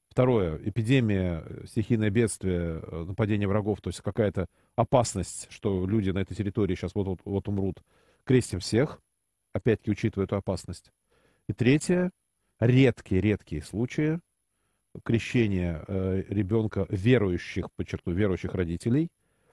Второе, 0.08 0.60
эпидемия, 0.62 1.44
стихийное 1.66 2.10
бедствие, 2.10 2.80
нападение 3.06 3.48
врагов, 3.48 3.80
то 3.80 3.88
есть 3.88 4.02
какая-то 4.02 4.46
опасность, 4.76 5.48
что 5.50 5.86
люди 5.86 6.10
на 6.10 6.18
этой 6.18 6.34
территории 6.34 6.74
сейчас 6.74 6.94
вот, 6.94 7.06
вот, 7.06 7.20
вот 7.24 7.48
умрут. 7.48 7.82
Крестим 8.24 8.60
всех, 8.60 9.00
опять-таки 9.54 9.90
учитывая 9.90 10.26
эту 10.26 10.36
опасность. 10.36 10.92
И 11.48 11.52
третье, 11.52 12.10
редкие-редкие 12.60 13.62
случаи 13.62 14.20
крещения 15.04 15.84
э, 15.88 16.22
ребенка 16.28 16.86
верующих, 16.90 17.72
подчеркну, 17.76 18.12
верующих 18.12 18.54
родителей, 18.54 19.08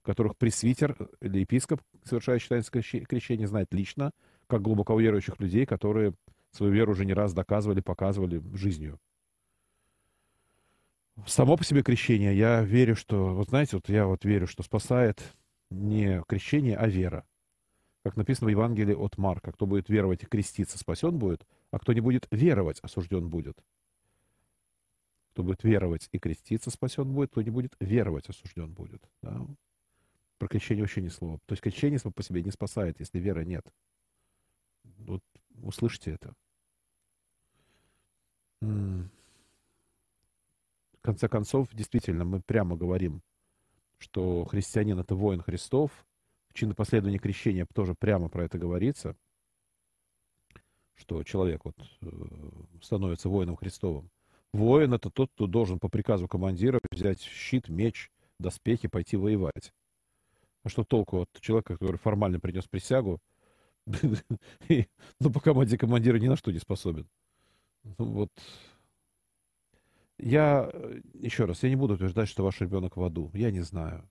которых 0.10 0.38
пресвитер 0.38 0.98
или 1.22 1.40
епископ, 1.40 1.82
совершающий 2.04 2.50
таинство 2.50 2.82
крещения, 2.82 3.48
знает 3.48 3.72
лично, 3.72 4.12
как 4.48 4.64
глубоко 4.64 5.00
верующих 5.00 5.40
людей, 5.40 5.68
которые 5.68 6.14
свою 6.52 6.74
веру 6.74 6.94
уже 6.94 7.06
не 7.06 7.14
раз 7.14 7.34
доказывали, 7.34 7.82
показывали 7.82 8.42
жизнью. 8.56 9.00
Само 11.28 11.58
по 11.58 11.64
себе 11.64 11.84
крещение, 11.84 12.36
я 12.36 12.64
верю, 12.64 12.96
что, 12.96 13.36
вот 13.36 13.50
знаете, 13.50 13.76
вот 13.76 13.88
я 13.88 14.08
вот 14.08 14.26
верю, 14.26 14.48
что 14.48 14.64
спасает 14.64 15.22
не 15.70 16.24
крещение, 16.28 16.76
а 16.76 16.88
вера. 16.88 17.24
Как 18.04 18.16
написано 18.16 18.48
в 18.48 18.52
Евангелии 18.52 18.96
от 18.96 19.18
Марка, 19.20 19.52
кто 19.52 19.68
будет 19.68 19.90
веровать 19.90 20.24
и 20.24 20.26
креститься, 20.26 20.80
спасен 20.80 21.20
будет, 21.20 21.46
а 21.72 21.80
кто 21.80 21.94
не 21.94 22.02
будет 22.02 22.28
веровать, 22.32 22.80
осужден 22.82 23.30
будет. 23.30 23.58
Кто 25.32 25.44
будет 25.44 25.64
веровать 25.64 26.10
и 26.12 26.20
креститься, 26.20 26.72
спасен 26.72 27.14
будет, 27.14 27.32
кто 27.32 27.42
не 27.42 27.52
будет 27.52 27.76
веровать, 27.80 28.28
осужден 28.30 28.74
будет. 28.74 29.08
Да? 29.22 29.46
Про 30.38 30.48
крещение 30.48 30.84
вообще 30.84 31.02
ни 31.02 31.10
слова. 31.10 31.40
То 31.46 31.54
есть 31.54 31.62
крещение 31.62 32.00
само 32.00 32.12
по 32.12 32.24
себе 32.24 32.44
не 32.44 32.52
спасает, 32.52 33.00
если 33.00 33.20
веры 33.20 33.46
нет. 33.46 33.72
Вот 34.84 35.24
услышьте 35.62 36.12
это. 36.12 36.34
В 38.62 39.08
конце 41.02 41.30
концов, 41.30 41.70
действительно, 41.74 42.26
мы 42.26 42.42
прямо 42.42 42.76
говорим, 42.76 43.22
что 43.98 44.44
христианин— 44.46 45.00
это 45.02 45.16
воин 45.16 45.42
Христов. 45.42 46.06
В 46.50 46.54
чинопоследовании 46.54 47.20
крещения 47.20 47.66
тоже 47.74 47.96
прямо 47.96 48.28
про 48.28 48.44
это 48.44 48.58
говорится, 48.58 49.16
что 51.00 51.24
человек 51.24 51.66
вот 51.66 51.76
э, 52.02 52.10
становится 52.82 53.30
воином 53.30 53.56
Христовым. 53.56 54.10
Воин— 54.54 54.94
это 54.96 55.10
тот, 55.10 55.32
кто 55.32 55.48
должен 55.48 55.80
по 55.80 55.90
приказу 55.90 56.28
командира 56.28 56.80
взять 56.92 57.22
щит, 57.22 57.70
меч, 57.70 58.12
доспехи, 58.40 58.88
пойти 58.88 59.16
воевать. 59.16 59.74
А 60.64 60.70
что 60.70 60.84
толку 60.84 61.22
от 61.22 61.30
человека, 61.40 61.74
который 61.74 61.98
формально 61.98 62.40
принес 62.40 62.66
присягу, 62.66 63.20
но 63.88 65.32
по 65.32 65.40
команде 65.40 65.78
командира 65.78 66.18
ни 66.18 66.28
на 66.28 66.36
что 66.36 66.52
не 66.52 66.60
способен? 66.60 67.08
Ну 67.98 68.06
вот. 68.06 68.30
Я, 70.18 70.70
э, 70.72 71.02
еще 71.14 71.46
раз, 71.46 71.64
я 71.64 71.70
не 71.70 71.78
буду 71.78 71.94
утверждать, 71.94 72.28
что 72.28 72.44
ваш 72.44 72.60
ребенок 72.60 72.98
в 72.98 73.04
аду. 73.04 73.32
Я 73.34 73.52
не 73.52 73.62
знаю. 73.62 74.10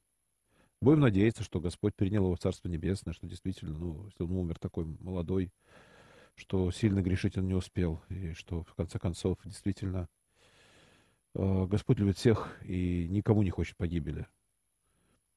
Будем 0.81 1.01
надеяться, 1.01 1.43
что 1.43 1.61
Господь 1.61 1.95
принял 1.95 2.25
его 2.25 2.37
в 2.37 2.39
Царство 2.39 2.69
Небесное, 2.69 3.13
что 3.13 3.27
действительно, 3.27 3.77
ну, 3.77 4.05
если 4.07 4.23
он 4.23 4.31
умер 4.31 4.59
такой 4.59 4.85
молодой, 5.01 5.51
что 6.39 6.71
сильно 6.71 7.03
грешить 7.03 7.37
он 7.37 7.49
не 7.49 7.55
успел, 7.55 8.01
и 8.09 8.33
что, 8.33 8.63
в 8.63 8.75
конце 8.75 8.99
концов, 8.99 9.39
действительно, 9.45 10.09
э, 11.35 11.67
Господь 11.67 11.99
любит 11.99 12.17
всех 12.17 12.57
и 12.63 13.09
никому 13.09 13.43
не 13.43 13.51
хочет 13.51 13.77
погибели. 13.77 14.27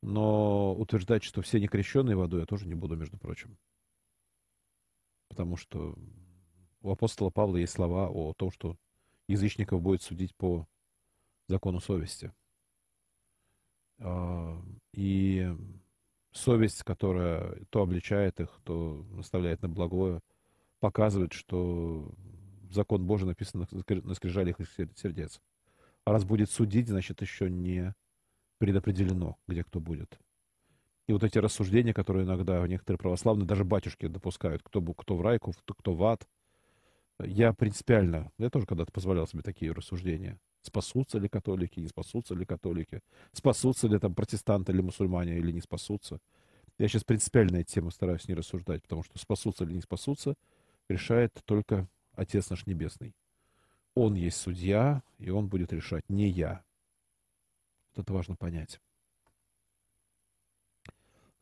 Но 0.03 0.75
утверждать, 0.75 1.23
что 1.23 1.41
все 1.41 1.59
некрещенные 1.59 2.15
водой, 2.15 2.41
я 2.41 2.45
тоже 2.45 2.67
не 2.67 2.75
буду, 2.75 2.95
между 2.95 3.17
прочим. 3.17 3.57
Потому 5.27 5.57
что 5.57 5.97
у 6.81 6.91
апостола 6.91 7.31
Павла 7.31 7.57
есть 7.57 7.73
слова 7.73 8.07
о 8.09 8.33
том, 8.33 8.51
что 8.51 8.77
язычников 9.27 9.81
будет 9.81 10.03
судить 10.03 10.35
по 10.35 10.67
закону 11.47 11.79
совести. 11.79 12.31
А, 13.99 14.61
и 14.93 15.51
совесть, 16.31 16.83
которая 16.83 17.65
то 17.69 17.81
обличает 17.81 18.39
их, 18.39 18.59
то 18.63 19.05
наставляет 19.11 19.61
на 19.61 19.69
благое, 19.69 20.21
показывает, 20.81 21.31
что 21.31 22.11
закон 22.69 23.05
Божий 23.05 23.27
написан 23.27 23.65
на 23.87 24.13
скрижалях 24.13 24.59
их 24.59 24.67
сердец. 24.97 25.39
А 26.03 26.11
раз 26.11 26.25
будет 26.25 26.49
судить, 26.49 26.89
значит, 26.89 27.21
еще 27.21 27.49
не 27.49 27.93
предопределено, 28.57 29.37
где 29.47 29.63
кто 29.63 29.79
будет. 29.79 30.19
И 31.07 31.13
вот 31.13 31.23
эти 31.23 31.37
рассуждения, 31.37 31.93
которые 31.93 32.25
иногда 32.25 32.67
некоторые 32.67 32.97
православные, 32.97 33.47
даже 33.47 33.63
батюшки 33.63 34.07
допускают, 34.07 34.63
кто, 34.63 34.81
кто 34.81 35.15
в 35.15 35.21
райку, 35.21 35.53
кто, 35.65 35.93
в 35.93 36.03
ад. 36.03 36.27
Я 37.23 37.53
принципиально, 37.53 38.31
я 38.39 38.49
тоже 38.49 38.65
когда-то 38.65 38.91
позволял 38.91 39.27
себе 39.27 39.43
такие 39.43 39.71
рассуждения. 39.71 40.39
Спасутся 40.63 41.19
ли 41.19 41.27
католики, 41.27 41.79
не 41.79 41.87
спасутся 41.87 42.33
ли 42.33 42.45
католики, 42.45 43.01
спасутся 43.33 43.87
ли 43.87 43.99
там 43.99 44.15
протестанты 44.15 44.71
или 44.71 44.81
мусульмане, 44.81 45.37
или 45.37 45.51
не 45.51 45.61
спасутся. 45.61 46.19
Я 46.77 46.87
сейчас 46.87 47.03
принципиально 47.03 47.57
эти 47.57 47.73
темы 47.73 47.91
стараюсь 47.91 48.27
не 48.27 48.33
рассуждать, 48.33 48.81
потому 48.81 49.03
что 49.03 49.19
спасутся 49.19 49.65
или 49.65 49.73
не 49.73 49.81
спасутся, 49.81 50.35
решает 50.91 51.33
только 51.45 51.87
Отец 52.13 52.49
наш 52.49 52.65
Небесный. 52.65 53.15
Он 53.95 54.13
есть 54.15 54.37
судья, 54.37 55.03
и 55.17 55.29
он 55.29 55.47
будет 55.47 55.73
решать, 55.73 56.03
не 56.07 56.27
я. 56.29 56.63
Вот 57.93 58.03
это 58.03 58.13
важно 58.13 58.35
понять. 58.35 58.79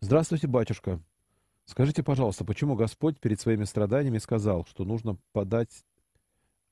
Здравствуйте, 0.01 0.47
батюшка. 0.47 1.01
Скажите, 1.65 2.01
пожалуйста, 2.01 2.45
почему 2.45 2.75
Господь 2.75 3.19
перед 3.19 3.39
своими 3.39 3.65
страданиями 3.65 4.17
сказал, 4.17 4.65
что 4.65 4.85
нужно 4.85 5.17
подать, 5.33 5.85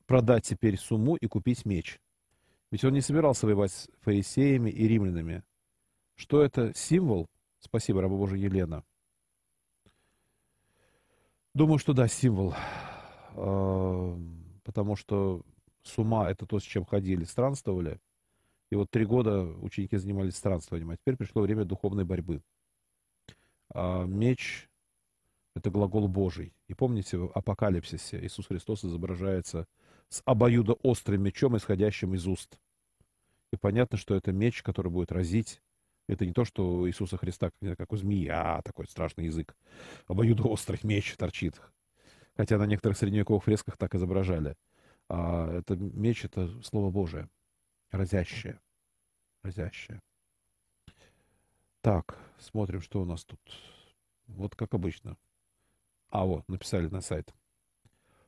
продать 0.07 0.45
теперь 0.45 0.79
сумму 0.79 1.15
и 1.15 1.27
купить 1.27 1.65
меч? 1.65 1.99
Ведь 2.71 2.83
он 2.83 2.93
не 2.93 3.01
собирался 3.01 3.45
воевать 3.45 3.71
с 3.71 3.89
фарисеями 4.01 4.69
и 4.71 4.87
римлянами. 4.87 5.43
Что 6.15 6.41
это 6.41 6.73
символ? 6.73 7.27
Спасибо, 7.59 8.01
раба 8.01 8.15
Божия 8.15 8.39
Елена. 8.39 8.83
Думаю, 11.57 11.79
что 11.79 11.93
да, 11.93 12.07
символ. 12.07 12.53
А, 13.33 14.15
потому 14.63 14.95
что 14.95 15.41
с 15.81 15.97
ума 15.97 16.29
это 16.29 16.45
то, 16.45 16.59
с 16.59 16.63
чем 16.63 16.85
ходили, 16.85 17.23
странствовали. 17.23 17.99
И 18.69 18.75
вот 18.75 18.91
три 18.91 19.05
года 19.05 19.41
ученики 19.41 19.97
занимались 19.97 20.35
странствованием, 20.35 20.91
а 20.91 20.97
теперь 20.97 21.15
пришло 21.15 21.41
время 21.41 21.65
духовной 21.65 22.05
борьбы. 22.05 22.43
А 23.73 24.05
меч— 24.05 24.69
это 25.55 25.71
глагол 25.71 26.07
Божий. 26.07 26.53
И 26.67 26.75
помните, 26.75 27.17
в 27.17 27.31
Апокалипсисе 27.33 28.23
Иисус 28.23 28.45
Христос 28.45 28.85
изображается 28.85 29.65
с 30.09 30.21
обоюдоострым 30.25 31.23
мечом, 31.23 31.57
исходящим 31.57 32.13
из 32.13 32.27
уст. 32.27 32.59
И 33.51 33.57
понятно, 33.57 33.97
что 33.97 34.13
это 34.13 34.31
меч, 34.31 34.61
который 34.61 34.91
будет 34.91 35.11
разить. 35.11 35.59
Это 36.07 36.25
не 36.25 36.33
то, 36.33 36.45
что 36.45 36.87
Иисуса 36.87 37.17
Христа, 37.17 37.51
как 37.77 37.91
у 37.91 37.97
змеи, 37.97 38.27
а 38.27 38.61
такой 38.61 38.87
страшный 38.87 39.25
язык. 39.25 39.55
Обоюдоострый 40.07 40.79
меч 40.83 41.15
торчит. 41.17 41.61
Хотя 42.35 42.57
на 42.57 42.65
некоторых 42.65 42.97
средневековых 42.97 43.43
фресках 43.43 43.77
так 43.77 43.93
изображали. 43.95 44.55
А 45.09 45.59
это 45.59 45.75
меч— 45.75 46.23
это 46.25 46.49
Слово 46.63 46.91
Божие 46.91 47.29
разящее. 47.91 48.59
Разящее. 49.43 50.01
Так, 51.81 52.19
смотрим, 52.39 52.81
что 52.81 53.01
у 53.01 53.05
нас 53.05 53.23
тут. 53.23 53.39
Вот 54.27 54.55
как 54.55 54.73
обычно. 54.73 55.17
А, 56.09 56.25
вот, 56.25 56.47
написали 56.47 56.87
на 56.87 57.01
сайт. 57.01 57.33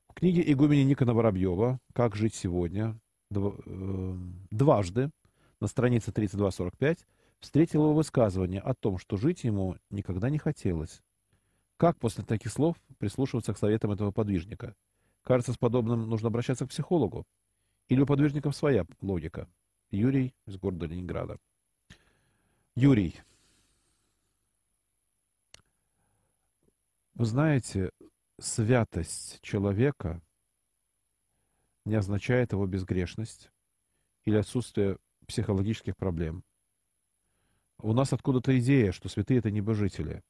В 0.08 0.14
книге 0.14 0.50
игумени 0.52 0.84
Никона 0.84 1.14
Воробьева 1.14 1.80
«Как 1.94 2.16
жить 2.16 2.36
сегодня» 2.36 3.00
э, 3.32 4.16
дважды 4.52 5.12
на 5.60 5.68
странице 5.68 6.12
32-45 6.12 7.06
встретил 7.40 7.84
его 7.84 7.94
высказывание 7.94 8.62
о 8.62 8.74
том, 8.74 8.98
что 8.98 9.18
жить 9.18 9.44
ему 9.44 9.78
никогда 9.90 10.30
не 10.30 10.38
хотелось. 10.38 11.02
Как 11.78 11.98
после 11.98 12.24
таких 12.24 12.52
слов 12.52 12.76
прислушиваться 12.98 13.54
к 13.54 13.58
советам 13.58 13.92
этого 13.92 14.12
подвижника? 14.12 14.76
Кажется, 15.24 15.54
с 15.54 15.58
подобным 15.58 16.10
нужно 16.10 16.28
обращаться 16.28 16.66
к 16.66 16.70
психологу. 16.70 17.26
Или 17.88 18.02
у 18.02 18.06
подвижников 18.06 18.56
своя 18.56 18.86
логика? 19.02 19.50
Юрий 19.90 20.36
из 20.46 20.58
города 20.58 20.86
Ленинграда. 20.86 21.40
Юрий. 22.76 23.16
Вы 27.16 27.26
знаете, 27.26 27.92
святость 28.40 29.40
человека 29.42 30.22
не 31.86 31.96
означает 31.96 32.52
его 32.52 32.66
безгрешность 32.68 33.52
или 34.26 34.38
отсутствие 34.38 34.98
психологических 35.28 35.98
проблем. 35.98 36.44
У 37.82 37.94
нас 37.94 38.12
откуда-то 38.12 38.58
идея, 38.60 38.92
что 38.92 39.08
святые— 39.10 39.38
это 39.40 39.52
небожители. 39.52 40.22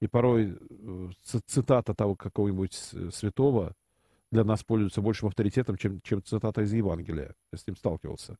И 0.00 0.08
порой 0.08 0.58
э, 0.58 1.10
цитата 1.46 1.94
того 1.94 2.16
какого-нибудь 2.16 2.74
святого 2.74 3.74
для 4.30 4.44
нас 4.44 4.64
пользуется 4.64 5.02
большим 5.02 5.28
авторитетом, 5.28 5.76
чем, 5.76 6.00
чем 6.02 6.22
цитата 6.22 6.62
из 6.62 6.72
Евангелия. 6.72 7.34
Я 7.52 7.58
с 7.58 7.66
ним 7.66 7.76
сталкивался. 7.76 8.36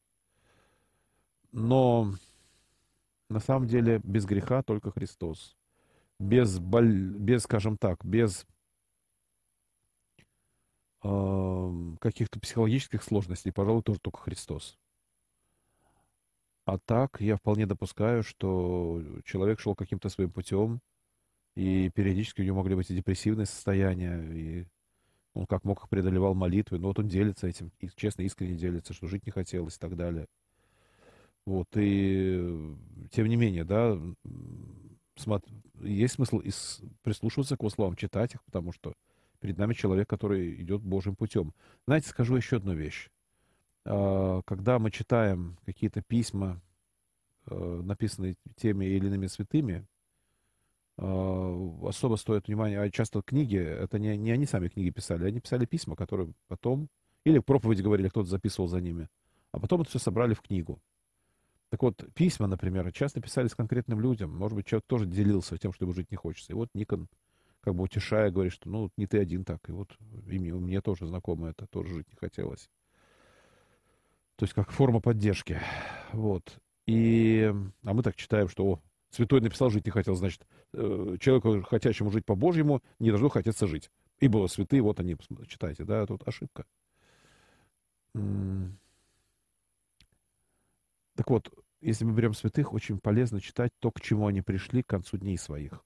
Но 1.53 2.15
на 3.29 3.41
самом 3.41 3.67
деле 3.67 4.01
без 4.03 4.25
греха 4.25 4.63
только 4.63 4.91
Христос. 4.91 5.57
Без, 6.19 6.59
боль, 6.59 6.93
без 6.93 7.43
скажем 7.43 7.77
так, 7.77 8.05
без 8.05 8.47
э, 11.03 11.73
каких-то 12.01 12.41
психологических 12.41 13.03
сложностей, 13.03 13.53
пожалуй, 13.53 13.83
тоже 13.83 14.01
только 14.01 14.19
Христос. 14.19 14.79
А 16.71 16.79
так 16.79 17.21
я 17.21 17.35
вполне 17.35 17.67
допускаю, 17.67 18.23
что 18.23 19.03
человек 19.25 19.59
шел 19.59 19.75
каким-то 19.75 20.09
своим 20.09 20.31
путем, 20.31 20.81
и 21.57 21.91
периодически 21.91 22.43
у 22.43 22.45
него 22.45 22.59
могли 22.59 22.77
быть 22.77 22.89
и 22.91 22.95
депрессивные 22.95 23.47
состояния, 23.47 24.23
и 24.23 24.67
он 25.35 25.47
как 25.47 25.65
мог 25.65 25.83
их 25.83 25.89
преодолевал 25.89 26.35
молитвы. 26.35 26.79
Но 26.79 26.87
вот 26.87 27.01
он 27.01 27.09
делится 27.09 27.49
этим, 27.49 27.73
и 27.81 27.89
честно, 27.97 28.23
искренне 28.23 28.55
делится, 28.55 28.93
что 28.93 29.09
жить 29.09 29.27
не 29.27 29.33
хотелось 29.33 29.75
и 29.75 29.79
так 29.81 29.97
далее. 29.97 30.29
Вот, 31.45 31.67
и 31.75 32.77
тем 33.11 33.27
не 33.27 33.35
менее, 33.35 33.65
да, 33.65 33.99
есть 35.81 36.15
смысл 36.15 36.39
из, 36.39 36.83
прислушиваться 37.03 37.57
к 37.57 37.63
его 37.63 37.71
словам, 37.71 37.97
читать 37.97 38.37
их, 38.37 38.45
потому 38.45 38.71
что 38.71 38.95
перед 39.41 39.59
нами 39.59 39.75
человек, 39.75 40.09
который 40.09 40.63
идет 40.63 40.83
Божьим 40.83 41.17
путем. 41.17 41.53
Знаете, 41.89 42.11
скажу 42.11 42.37
еще 42.37 42.59
одну 42.59 42.75
вещь. 42.75 43.09
А, 43.85 44.43
когда 44.43 44.79
мы 44.79 44.91
читаем 44.91 45.59
какие-то 45.65 46.03
письма, 46.03 46.61
а, 47.47 47.83
написанные 47.83 48.37
теми 48.57 48.85
или 48.87 49.07
иными 49.07 49.27
святыми, 49.27 49.87
а, 50.97 51.89
особо 51.89 52.17
стоит 52.17 52.49
внимания, 52.49 52.81
а 52.81 52.91
часто 52.91 53.23
книги, 53.23 53.57
это 53.57 53.99
не, 53.99 54.17
не 54.17 54.33
они 54.33 54.47
сами 54.47 54.69
книги 54.69 54.91
писали, 54.91 55.27
они 55.27 55.41
писали 55.41 55.65
письма, 55.65 55.97
которые 55.97 56.33
потом, 56.49 56.89
или 57.25 57.39
проповеди 57.39 57.83
говорили, 57.83 58.09
кто-то 58.09 58.29
записывал 58.29 58.69
за 58.69 58.81
ними, 58.81 59.09
а 59.53 59.59
потом 59.59 59.83
это 59.83 59.91
все 59.91 59.99
собрали 59.99 60.35
в 60.35 60.43
книгу. 60.43 60.81
Так 61.71 61.83
вот, 61.83 62.05
письма, 62.15 62.49
например, 62.49 62.91
часто 62.93 63.21
писались 63.21 63.55
конкретным 63.55 64.01
людям. 64.01 64.37
Может 64.37 64.57
быть, 64.57 64.67
человек 64.67 64.85
тоже 64.87 65.07
делился 65.07 65.57
тем, 65.57 65.73
что 65.73 65.85
ему 65.85 65.95
жить 65.95 66.11
не 66.11 66.17
хочется. 66.17 66.53
И 66.53 66.55
вот 66.55 66.69
Никон, 66.75 67.09
как 67.61 67.77
бы 67.77 67.85
утешая, 67.85 68.33
говорит, 68.33 68.53
что 68.53 68.69
ну, 68.69 68.91
не 68.97 69.07
ты 69.07 69.21
один 69.21 69.45
так. 69.45 69.69
И 69.69 69.73
вот 69.73 69.97
и 70.27 70.39
мне, 70.41 70.53
мне 70.53 70.81
тоже 70.81 71.07
знакомо 71.07 71.51
это, 71.51 71.69
тоже 71.69 71.95
жить 71.95 72.09
не 72.11 72.17
хотелось. 72.17 72.69
То 74.41 74.45
есть 74.45 74.55
как 74.55 74.71
форма 74.71 75.01
поддержки. 75.01 75.61
Вот. 76.13 76.59
И, 76.87 77.53
а 77.85 77.93
мы 77.93 78.03
так 78.03 78.17
читаем, 78.17 78.49
что 78.49 78.65
о, 78.65 78.81
святой 79.11 79.43
написал, 79.43 79.69
жить 79.69 79.85
не 79.85 79.91
хотел, 79.91 80.15
значит, 80.15 80.47
э, 80.73 81.19
человеку, 81.21 81.61
хотящему 81.61 82.11
жить 82.11 82.25
по-божьему, 82.25 82.83
не 82.99 83.11
должно 83.11 83.29
хотеться 83.29 83.67
жить. 83.67 83.91
И 84.19 84.29
было 84.29 84.47
святые, 84.47 84.81
вот 84.81 84.99
они, 84.99 85.15
читайте, 85.47 85.85
да, 85.85 86.07
тут 86.07 86.27
ошибка. 86.27 86.65
Так 88.15 88.23
вот, 91.27 91.53
если 91.83 92.07
мы 92.07 92.15
берем 92.15 92.33
святых, 92.33 92.73
очень 92.73 92.99
полезно 92.99 93.43
читать 93.43 93.73
то, 93.79 93.91
к 93.91 94.01
чему 94.01 94.27
они 94.27 94.41
пришли 94.41 94.83
к 94.83 94.87
концу 94.87 95.19
дней 95.19 95.37
своих. 95.37 95.85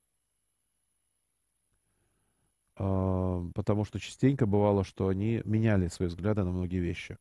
А, 2.76 3.44
потому 3.52 3.84
что 3.84 3.98
частенько 3.98 4.46
бывало, 4.46 4.84
что 4.84 5.08
они 5.08 5.42
меняли 5.44 5.88
свои 5.88 6.06
взгляды 6.06 6.44
на 6.44 6.52
многие 6.52 6.78
вещи. 6.78 7.18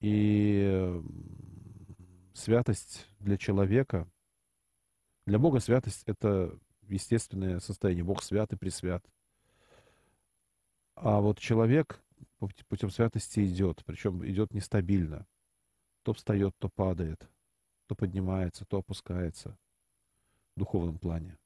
И 0.00 1.02
святость 2.34 3.06
для 3.18 3.36
человека, 3.36 4.08
для 5.26 5.38
Бога 5.38 5.60
святость— 5.60 6.02
это 6.06 6.58
естественное 6.88 7.60
состояние. 7.60 8.04
Бог 8.04 8.22
свят 8.22 8.52
и 8.52 8.56
пресвят. 8.56 9.04
А 10.94 11.20
вот 11.20 11.38
человек 11.38 12.02
путем 12.68 12.90
святости 12.90 13.44
идет, 13.44 13.82
причем 13.84 14.24
идет 14.26 14.52
нестабильно 14.52 15.26
то 16.06 16.12
встает, 16.12 16.54
то 16.58 16.68
падает, 16.68 17.28
то 17.88 17.96
поднимается, 17.96 18.64
то 18.64 18.78
опускается 18.78 19.58
в 20.54 20.60
духовном 20.60 21.00
плане. 21.00 21.36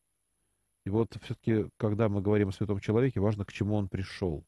И 0.85 0.91
вот 0.91 1.17
все-таки, 1.23 1.71
когда 1.79 2.11
мы 2.11 2.21
говорим 2.21 2.51
о 2.51 2.53
святом 2.53 2.79
человеке, 2.79 3.21
важно, 3.21 3.47
к 3.47 3.53
чему 3.53 3.75
он 3.75 3.89
пришел. 3.89 4.45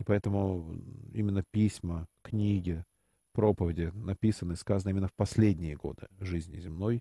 И 0.00 0.02
поэтому 0.02 0.74
именно 1.12 1.44
письма, 1.50 2.08
книги, 2.22 2.82
проповеди, 3.32 3.92
написанные, 3.94 4.56
сказанные 4.56 4.94
именно 4.94 5.08
в 5.08 5.14
последние 5.14 5.76
годы 5.76 6.08
жизни 6.20 6.58
земной, 6.58 7.00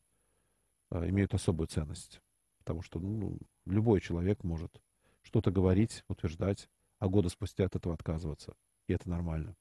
а, 0.90 1.08
имеют 1.08 1.34
особую 1.34 1.68
ценность. 1.68 2.20
Потому 2.58 2.82
что 2.82 3.00
ну, 3.00 3.38
любой 3.66 4.02
человек 4.02 4.44
может 4.44 4.82
что-то 5.22 5.50
говорить, 5.50 6.04
утверждать, 6.10 6.68
а 7.00 7.08
годы 7.08 7.30
спустя 7.30 7.66
от 7.66 7.78
этого 7.78 7.96
отказываться. 7.96 8.54
И 8.88 8.94
это 8.94 9.10
нормально. 9.10 9.56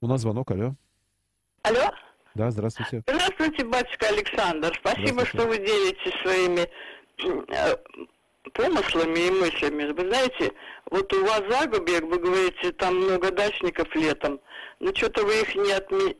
У 0.00 0.06
нас 0.06 0.22
звонок, 0.22 0.50
алло. 0.52 0.74
Алло? 1.64 1.90
Да, 2.34 2.50
здравствуйте. 2.50 3.02
Здравствуйте, 3.06 3.66
батюшка 3.66 4.08
Александр. 4.08 4.74
Спасибо, 4.80 5.26
что 5.26 5.46
вы 5.46 5.58
делитесь 5.58 6.18
своими 6.22 6.66
э, 7.52 7.76
помыслами 8.50 9.18
и 9.18 9.30
мыслями. 9.30 9.92
Вы 9.92 10.08
знаете, 10.08 10.52
вот 10.90 11.12
у 11.12 11.24
вас 11.24 11.42
Загубек, 11.48 12.02
вы 12.04 12.18
говорите, 12.18 12.72
там 12.72 12.96
много 12.96 13.30
дачников 13.30 13.94
летом, 13.94 14.40
но 14.80 14.92
что-то 14.94 15.24
вы 15.24 15.40
их 15.40 15.54
не 15.54 15.72
отме... 15.72 16.16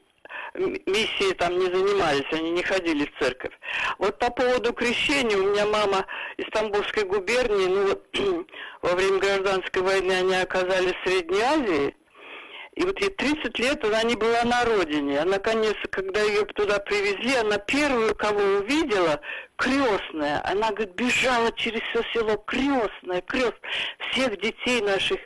миссии 0.55 1.35
там 1.35 1.59
не 1.59 1.67
занимались, 1.67 2.33
они 2.33 2.51
не 2.51 2.63
ходили 2.63 3.07
в 3.07 3.23
церковь. 3.23 3.53
Вот 3.99 4.19
по 4.19 4.31
поводу 4.31 4.73
крещения, 4.73 5.37
у 5.37 5.51
меня 5.51 5.67
мама 5.67 6.07
из 6.37 6.47
Тамбовской 6.53 7.05
губернии, 7.05 7.67
ну 7.67 7.89
вот 7.89 8.07
во 8.83 8.95
время 8.95 9.19
гражданской 9.19 9.83
войны 9.83 10.13
они 10.13 10.35
оказались 10.37 10.95
в 10.95 11.09
Средней 11.09 11.41
Азии, 11.41 11.95
и 12.75 12.85
вот 12.85 12.99
ей 13.01 13.11
30 13.11 13.59
лет 13.59 13.85
она 13.85 14.03
не 14.03 14.17
была 14.17 14.45
на 14.45 14.65
родине. 14.65 15.21
А 15.21 15.27
наконец, 15.27 15.75
когда 15.91 16.23
ее 16.23 16.45
туда 16.47 16.79
привезли, 16.79 17.35
она 17.35 17.59
первую, 17.59 18.15
кого 18.15 18.41
увидела, 18.41 19.21
крестная. 19.63 20.43
Она, 20.45 20.73
говорит, 20.73 20.95
бежала 20.97 21.53
через 21.53 21.81
все 21.83 22.03
село, 22.13 22.37
крестная, 22.37 23.21
крест. 23.23 23.61
Всех 24.11 24.39
детей 24.41 24.83
наших 24.83 25.21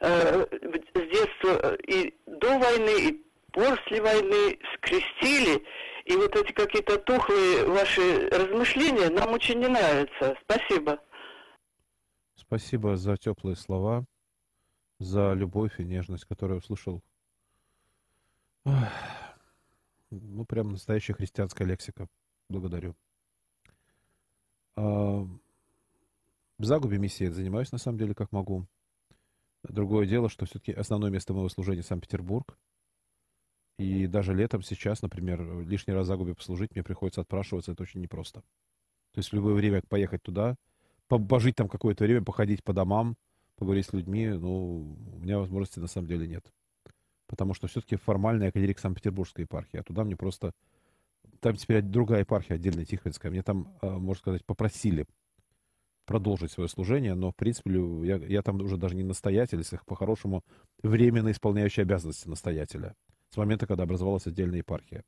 э, 0.00 0.46
с 0.94 1.10
детства 1.12 1.50
э, 1.62 1.76
и 1.86 2.14
до 2.26 2.58
войны, 2.58 3.08
и 3.08 3.26
после 3.52 4.00
войны 4.00 4.58
скрестили. 4.74 5.62
И 6.06 6.16
вот 6.16 6.34
эти 6.34 6.52
какие-то 6.52 6.98
тухлые 6.98 7.66
ваши 7.66 8.28
размышления 8.30 9.10
нам 9.10 9.32
очень 9.32 9.58
не 9.58 9.68
нравятся. 9.68 10.36
Спасибо. 10.44 10.98
Спасибо 12.36 12.96
за 12.96 13.16
теплые 13.16 13.56
слова 13.56 14.04
за 14.98 15.34
любовь 15.34 15.78
и 15.78 15.84
нежность, 15.84 16.24
которую 16.24 16.58
услышал. 16.58 17.02
Ну, 20.10 20.44
прям 20.46 20.70
настоящая 20.70 21.14
христианская 21.14 21.64
лексика. 21.64 22.08
Благодарю. 22.48 22.94
В 24.76 25.38
загубе 26.58 26.98
миссии 26.98 27.28
занимаюсь, 27.28 27.72
на 27.72 27.78
самом 27.78 27.98
деле, 27.98 28.14
как 28.14 28.32
могу. 28.32 28.66
Другое 29.62 30.06
дело, 30.06 30.28
что 30.28 30.46
все-таки 30.46 30.72
основное 30.72 31.10
место 31.10 31.32
моего 31.32 31.48
служения 31.48 31.82
Санкт-Петербург. 31.82 32.58
И 33.78 34.06
даже 34.06 34.34
летом 34.34 34.62
сейчас, 34.62 35.02
например, 35.02 35.66
лишний 35.66 35.94
раз 35.94 36.06
загубе 36.06 36.34
послужить, 36.34 36.74
мне 36.74 36.84
приходится 36.84 37.22
отпрашиваться, 37.22 37.72
это 37.72 37.82
очень 37.82 38.00
непросто. 38.00 38.40
То 39.12 39.18
есть 39.18 39.30
в 39.30 39.32
любое 39.32 39.54
время 39.54 39.82
поехать 39.88 40.22
туда, 40.22 40.56
пожить 41.08 41.56
там 41.56 41.68
какое-то 41.68 42.04
время, 42.04 42.22
походить 42.22 42.62
по 42.62 42.72
домам, 42.72 43.16
поговорить 43.56 43.86
с 43.86 43.92
людьми, 43.92 44.28
ну, 44.28 44.96
у 45.12 45.18
меня 45.18 45.38
возможности 45.38 45.80
на 45.80 45.86
самом 45.88 46.06
деле 46.08 46.28
нет. 46.28 46.52
Потому 47.26 47.54
что 47.54 47.66
все-таки 47.66 47.96
формальная 47.96 48.52
клирик 48.52 48.78
Санкт-Петербургской 48.78 49.42
епархии, 49.44 49.78
а 49.78 49.82
туда 49.82 50.04
мне 50.04 50.16
просто... 50.16 50.52
Там 51.40 51.56
теперь 51.56 51.82
другая 51.82 52.20
епархия, 52.20 52.56
отдельная 52.56 52.84
Тихвинская. 52.84 53.30
Мне 53.30 53.42
там, 53.42 53.76
а, 53.82 53.98
можно 53.98 54.20
сказать, 54.20 54.44
попросили 54.44 55.06
продолжить 56.06 56.52
свое 56.52 56.68
служение, 56.68 57.14
но, 57.14 57.30
в 57.30 57.36
принципе, 57.36 57.70
я, 58.02 58.16
я 58.16 58.42
там 58.42 58.60
уже 58.60 58.76
даже 58.76 58.94
не 58.94 59.04
настоятель, 59.04 59.58
если 59.58 59.78
по-хорошему 59.86 60.42
временно 60.82 61.30
исполняющий 61.30 61.82
обязанности 61.82 62.28
настоятеля 62.28 62.94
с 63.30 63.36
момента, 63.36 63.66
когда 63.66 63.84
образовалась 63.84 64.26
отдельная 64.26 64.58
епархия. 64.58 65.04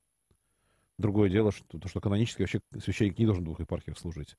Другое 0.99 1.29
дело, 1.29 1.53
что, 1.53 1.79
то, 1.79 1.89
что 1.89 2.01
канонически 2.01 2.43
вообще 2.43 2.61
священник 2.83 3.19
не 3.19 3.27
должен 3.27 3.43
в 3.43 3.47
двух 3.47 3.61
епархиях 3.61 3.99
служить. 3.99 4.37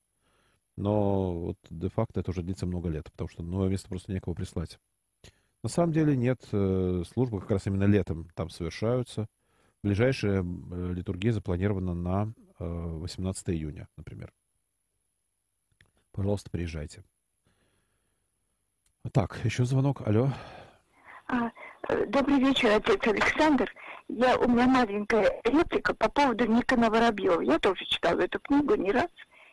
Но 0.76 1.32
вот 1.32 1.56
де-факто 1.70 2.20
это 2.20 2.30
уже 2.30 2.42
длится 2.42 2.66
много 2.66 2.88
лет, 2.88 3.10
потому 3.10 3.28
что 3.28 3.42
новое 3.42 3.68
место 3.68 3.88
просто 3.88 4.12
некого 4.12 4.34
прислать. 4.34 4.78
На 5.62 5.68
самом 5.68 5.92
деле 5.92 6.16
нет, 6.16 6.40
э, 6.52 7.02
службы 7.12 7.40
как 7.40 7.50
раз 7.52 7.66
именно 7.66 7.84
летом 7.84 8.28
там 8.34 8.48
совершаются. 8.48 9.26
Ближайшая 9.82 10.42
э, 10.42 10.92
литургия 10.92 11.32
запланирована 11.32 11.94
на 11.94 12.32
18 12.58 13.48
э, 13.48 13.52
июня, 13.52 13.88
например. 13.96 14.32
Пожалуйста, 16.12 16.50
приезжайте. 16.50 17.04
Так, 19.12 19.38
еще 19.44 19.64
звонок. 19.64 20.06
Алло. 20.06 20.30
А, 21.28 21.50
добрый 22.08 22.40
вечер, 22.40 22.70
отец 22.70 23.06
Александр. 23.06 23.72
Я, 24.08 24.36
у 24.38 24.48
меня 24.48 24.66
маленькая 24.66 25.40
реплика 25.44 25.94
по 25.94 26.08
поводу 26.10 26.46
Никона 26.46 26.90
Воробьева. 26.90 27.40
Я 27.42 27.58
тоже 27.58 27.84
читала 27.84 28.20
эту 28.20 28.40
книгу 28.40 28.74
не 28.74 28.90
раз. 28.90 29.10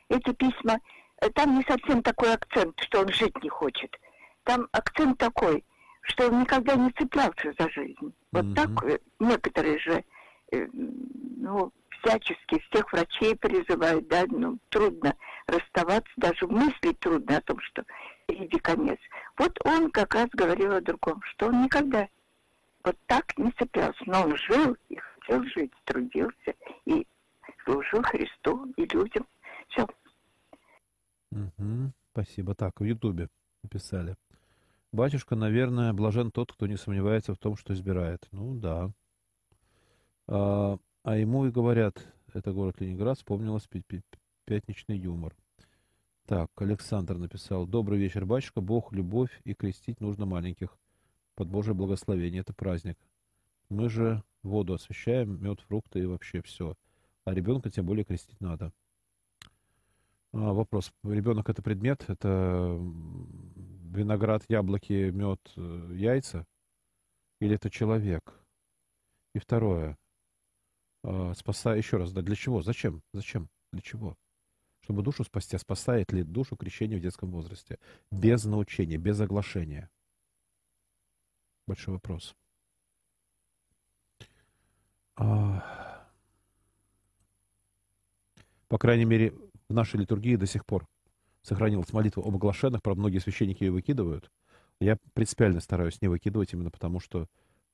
Эти 0.09 0.33
письма 0.33 0.79
Э, 1.21 1.29
там 1.29 1.57
не 1.57 1.63
совсем 1.63 2.01
такой 2.01 2.33
акцент, 2.33 2.79
что 2.81 3.01
он 3.01 3.09
жить 3.09 3.41
не 3.43 3.49
хочет. 3.49 3.95
Там 4.43 4.67
акцент 4.71 5.17
такой, 5.17 5.63
что 6.01 6.27
он 6.27 6.41
никогда 6.41 6.75
не 6.75 6.91
цеплялся 6.91 7.53
за 7.57 7.69
жизнь. 7.69 8.13
Вот 8.31 8.45
mm-hmm. 8.45 8.55
так 8.55 8.83
э, 8.83 8.99
некоторые 9.19 9.79
же, 9.79 9.93
э, 9.93 10.03
ну, 10.51 11.71
всячески 12.01 12.59
всех 12.69 12.91
врачей 12.91 13.35
призывают, 13.35 14.07
да, 14.07 14.25
ну, 14.27 14.57
трудно 14.69 15.15
расставаться, 15.47 16.11
даже 16.17 16.45
в 16.45 16.51
мысли 16.51 16.93
трудно 16.99 17.37
о 17.37 17.41
том, 17.41 17.59
что 17.61 17.83
иди 18.27 18.59
конец. 18.59 18.99
Вот 19.37 19.57
он 19.65 19.91
как 19.91 20.13
раз 20.15 20.29
говорил 20.33 20.73
о 20.73 20.81
другом, 20.81 21.21
что 21.23 21.47
он 21.47 21.63
никогда 21.63 22.07
вот 22.83 22.97
так 23.07 23.37
не 23.37 23.51
цеплялся. 23.51 24.01
Но 24.05 24.23
он 24.23 24.37
жил 24.37 24.77
и 24.89 24.95
хотел 24.95 25.43
жить, 25.55 25.71
трудился 25.85 26.53
и 26.85 27.05
служил 27.63 28.03
Христу 28.03 28.71
и 28.77 28.85
людям. 28.85 29.25
Все. 29.69 29.87
Угу, 31.31 31.91
спасибо. 32.11 32.55
Так, 32.55 32.79
в 32.79 32.83
Ютубе 32.83 33.27
написали. 33.63 34.15
Батюшка, 34.91 35.35
наверное, 35.35 35.91
блажен 35.91 36.31
тот, 36.31 36.53
кто 36.53 36.67
не 36.67 36.77
сомневается 36.77 37.33
в 37.33 37.37
том, 37.37 37.57
что 37.57 37.73
избирает. 37.73 38.25
Ну 38.31 38.55
да. 38.55 38.91
А, 40.27 40.77
а 41.03 41.17
ему 41.17 41.45
и 41.45 41.51
говорят, 41.51 42.05
это 42.33 42.51
город 42.51 42.81
Ленинград, 42.81 43.17
вспомнилось 43.17 43.67
пятничный 44.45 44.97
юмор. 44.97 45.35
Так, 46.25 46.49
Александр 46.55 47.17
написал. 47.17 47.67
Добрый 47.67 47.99
вечер, 47.99 48.25
батюшка. 48.25 48.59
Бог, 48.59 48.91
любовь 48.91 49.29
и 49.43 49.53
крестить 49.53 50.01
нужно 50.01 50.25
маленьких. 50.25 50.75
Под 51.35 51.47
Божье 51.49 51.75
благословение. 51.75 52.41
Это 52.41 52.53
праздник. 52.53 52.97
Мы 53.69 53.89
же 53.89 54.23
воду 54.41 54.73
освещаем, 54.73 55.41
мед, 55.43 55.61
фрукты 55.61 55.99
и 55.99 56.05
вообще 56.05 56.41
все. 56.41 56.75
А 57.25 57.33
ребенка 57.33 57.69
тем 57.69 57.85
более 57.85 58.05
крестить 58.05 58.41
надо. 58.41 58.73
А, 60.33 60.53
вопрос. 60.53 60.91
Ребенок 61.03 61.47
это 61.47 61.61
предмет? 61.61 62.05
Это 62.07 62.79
виноград, 63.91 64.43
яблоки, 64.49 65.11
мед, 65.11 65.39
э, 65.55 65.91
яйца? 65.93 66.47
Или 67.39 67.55
это 67.55 67.69
человек? 67.69 68.33
И 69.35 69.39
второе. 69.39 69.95
А, 71.07 71.33
спасая, 71.35 71.77
еще 71.77 71.97
раз, 71.97 72.11
да, 72.11 72.23
для 72.23 72.35
чего? 72.35 72.63
Зачем? 72.63 73.03
Зачем? 73.13 73.47
Для 73.71 73.81
чего? 73.81 74.17
Чтобы 74.81 75.03
душу 75.03 75.23
спасти. 75.23 75.55
А 75.55 75.59
спасает 75.59 76.11
ли 76.11 76.23
душу 76.23 76.55
крещение 76.55 76.97
в 76.97 77.01
детском 77.01 77.29
возрасте? 77.29 77.77
Без 78.11 78.43
научения, 78.45 78.97
без 78.97 79.19
оглашения. 79.19 79.89
Большой 81.67 81.93
вопрос. 81.93 82.35
А... 85.15 86.07
По 88.67 88.79
крайней 88.79 89.05
мере, 89.05 89.31
в 89.69 89.73
нашей 89.73 89.99
литургии 89.99 90.35
до 90.37 90.47
сих 90.47 90.65
пор 90.65 90.87
сохранилась 91.43 91.93
молитва 91.93 92.23
об 92.23 92.35
оглашенных, 92.35 92.81
правда, 92.81 93.01
многие 93.01 93.19
священники 93.19 93.63
ее 93.63 93.71
выкидывают. 93.71 94.31
Я 94.79 94.97
принципиально 95.13 95.59
стараюсь 95.59 96.01
не 96.01 96.07
выкидывать 96.07 96.53
именно 96.53 96.71
потому, 96.71 96.99
что 96.99 97.27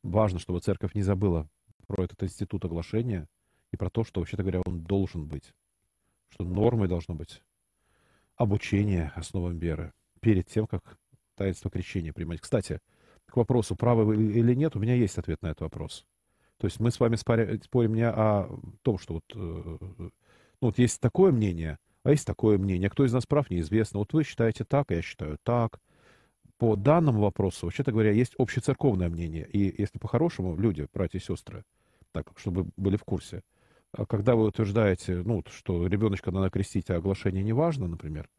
важно, 0.04 0.38
чтобы 0.38 0.60
церковь 0.60 0.96
не 0.96 1.02
забыла 1.02 1.50
про 1.92 2.06
этот 2.06 2.24
институт 2.24 2.64
оглашения 2.64 3.28
и 3.72 3.78
про 3.78 3.90
то, 3.90 4.04
что, 4.04 4.22
вообще-то 4.22 4.44
говоря, 4.44 4.62
он 4.66 4.82
должен 4.82 5.28
быть. 5.28 5.54
Что 6.30 6.46
нормой 6.46 6.88
должно 6.88 7.16
быть 7.16 7.44
обучение 8.38 9.12
основам 9.16 9.58
веры 9.58 9.92
перед 10.22 10.48
тем, 10.48 10.68
как 10.68 10.98
таинство 11.36 11.70
крещения 11.70 12.14
принимать. 12.14 12.40
Кстати, 12.40 12.80
к 13.26 13.36
вопросу, 13.36 13.76
правы 13.76 14.06
вы 14.06 14.16
или 14.16 14.54
нет, 14.56 14.76
у 14.76 14.80
меня 14.80 14.96
есть 14.96 15.18
ответ 15.18 15.42
на 15.42 15.48
этот 15.48 15.62
вопрос. 15.62 16.06
То 16.58 16.68
есть 16.68 16.80
мы 16.80 16.92
с 16.92 17.00
вами 17.00 17.16
спорим 17.16 17.94
не 17.94 18.08
о 18.08 18.48
том, 18.84 18.98
что 18.98 19.16
вот, 19.16 19.24
э, 19.34 19.38
ну, 19.38 20.12
вот 20.62 20.78
есть 20.78 21.02
такое 21.02 21.32
мнение, 21.32 21.78
а 22.04 22.12
есть 22.12 22.26
такое 22.26 22.58
мнение. 22.58 22.90
Кто 22.90 23.04
из 23.04 23.12
нас 23.12 23.26
прав, 23.26 23.50
неизвестно. 23.50 24.00
Вот 24.00 24.14
вы 24.14 24.24
считаете 24.24 24.64
так, 24.64 24.92
а 24.92 24.96
я 24.96 25.02
считаю 25.02 25.38
так. 25.44 25.80
По 26.58 26.76
данному 26.76 27.22
вопросу, 27.22 27.66
вообще-то 27.66 27.92
говоря, 27.92 28.12
есть 28.12 28.36
общецерковное 28.38 29.10
мнение. 29.10 29.48
И 29.48 29.82
если 29.82 29.98
по-хорошему, 29.98 30.56
люди, 30.56 30.88
братья 30.94 31.18
и 31.18 31.22
сестры, 31.22 31.64
так, 32.12 32.32
чтобы 32.38 32.68
были 32.78 32.98
в 32.98 33.04
курсе, 33.04 33.44
а 33.94 34.06
когда 34.06 34.36
вы 34.36 34.46
утверждаете, 34.46 35.22
ну, 35.26 35.44
что 35.48 35.88
ребеночка 35.88 36.32
надо 36.32 36.50
крестить, 36.50 36.90
а 36.90 36.96
оглашение 36.96 37.44
не 37.44 37.54
важно, 37.54 37.88
например, 37.88 38.30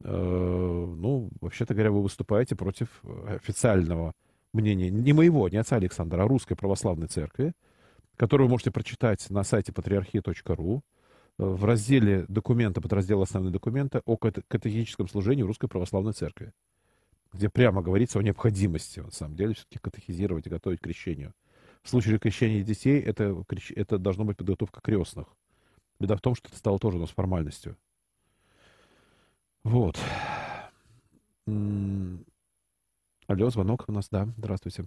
э, 0.00 0.10
ну, 0.10 1.30
вообще-то 1.40 1.74
говоря, 1.74 1.90
вы 1.90 2.02
выступаете 2.02 2.54
против 2.54 3.02
официального 3.26 4.12
мнения, 4.52 4.90
не 4.90 5.12
моего, 5.12 5.48
не 5.48 5.56
отца 5.56 5.76
Александра, 5.76 6.22
а 6.22 6.28
Русской 6.28 6.54
Православной 6.54 7.08
Церкви, 7.08 7.52
которую 8.16 8.46
вы 8.46 8.52
можете 8.52 8.70
прочитать 8.70 9.28
на 9.30 9.42
сайте 9.42 9.72
патриархии.ру 9.72 10.82
в 11.38 11.64
разделе 11.64 12.24
документа, 12.28 12.80
под 12.80 12.92
раздел 12.92 13.20
«Основные 13.22 13.52
документы» 13.52 14.00
о 14.06 14.16
катехическом 14.16 15.08
служении 15.08 15.42
Русской 15.42 15.68
Православной 15.68 16.12
Церкви, 16.12 16.52
где 17.32 17.50
прямо 17.50 17.82
говорится 17.82 18.18
о 18.18 18.22
необходимости, 18.22 19.00
на 19.00 19.10
самом 19.10 19.36
деле, 19.36 19.54
все-таки 19.54 19.78
катехизировать 19.78 20.46
и 20.46 20.50
готовить 20.50 20.80
к 20.80 20.84
крещению. 20.84 21.34
В 21.86 21.88
случае 21.88 22.18
крещения 22.18 22.64
детей 22.64 23.00
это, 23.00 23.44
это 23.76 23.98
должно 23.98 24.24
быть 24.24 24.36
подготовка 24.36 24.80
крестных. 24.80 25.28
Беда 26.00 26.16
в 26.16 26.20
том, 26.20 26.34
что 26.34 26.48
это 26.48 26.58
стало 26.58 26.80
тоже 26.80 26.96
у 26.96 27.00
нас 27.00 27.10
формальностью. 27.10 27.76
Вот. 29.62 29.96
Алло, 31.46 32.24
звонок 33.50 33.84
у 33.86 33.92
нас, 33.92 34.08
да, 34.08 34.26
здравствуйте. 34.36 34.86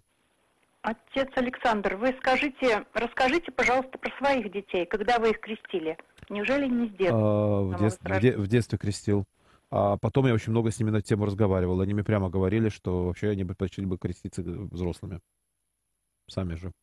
Отец 0.81 1.29
Александр, 1.35 1.95
вы 1.95 2.13
скажите, 2.19 2.85
расскажите, 2.93 3.49
пожалуйста, 3.53 3.97
про 3.97 4.11
своих 4.17 4.51
детей, 4.51 4.85
когда 4.85 5.19
вы 5.19 5.29
их 5.29 5.39
крестили. 5.39 5.97
Неужели 6.27 6.67
не 6.67 6.89
с 6.89 6.91
детства? 6.97 7.17
А, 7.17 7.61
в, 7.61 7.79
дет, 7.79 7.97
в, 8.01 8.19
де, 8.19 8.37
в 8.37 8.47
детстве 8.47 8.77
крестил. 8.77 9.23
А 9.71 9.95
потом 9.95 10.27
я 10.27 10.33
очень 10.33 10.51
много 10.51 10.69
с 10.69 10.77
ними 10.77 10.89
на 10.89 11.01
тему 11.01 11.25
разговаривал. 11.25 11.79
Они 11.79 11.93
мне 11.93 12.03
прямо 12.03 12.29
говорили, 12.29 12.67
что 12.67 13.05
вообще 13.05 13.29
они 13.29 13.45
предпочли 13.45 13.85
бы 13.85 13.97
креститься 13.97 14.43
взрослыми. 14.43 15.21
Сами 16.27 16.55
же. 16.55 16.73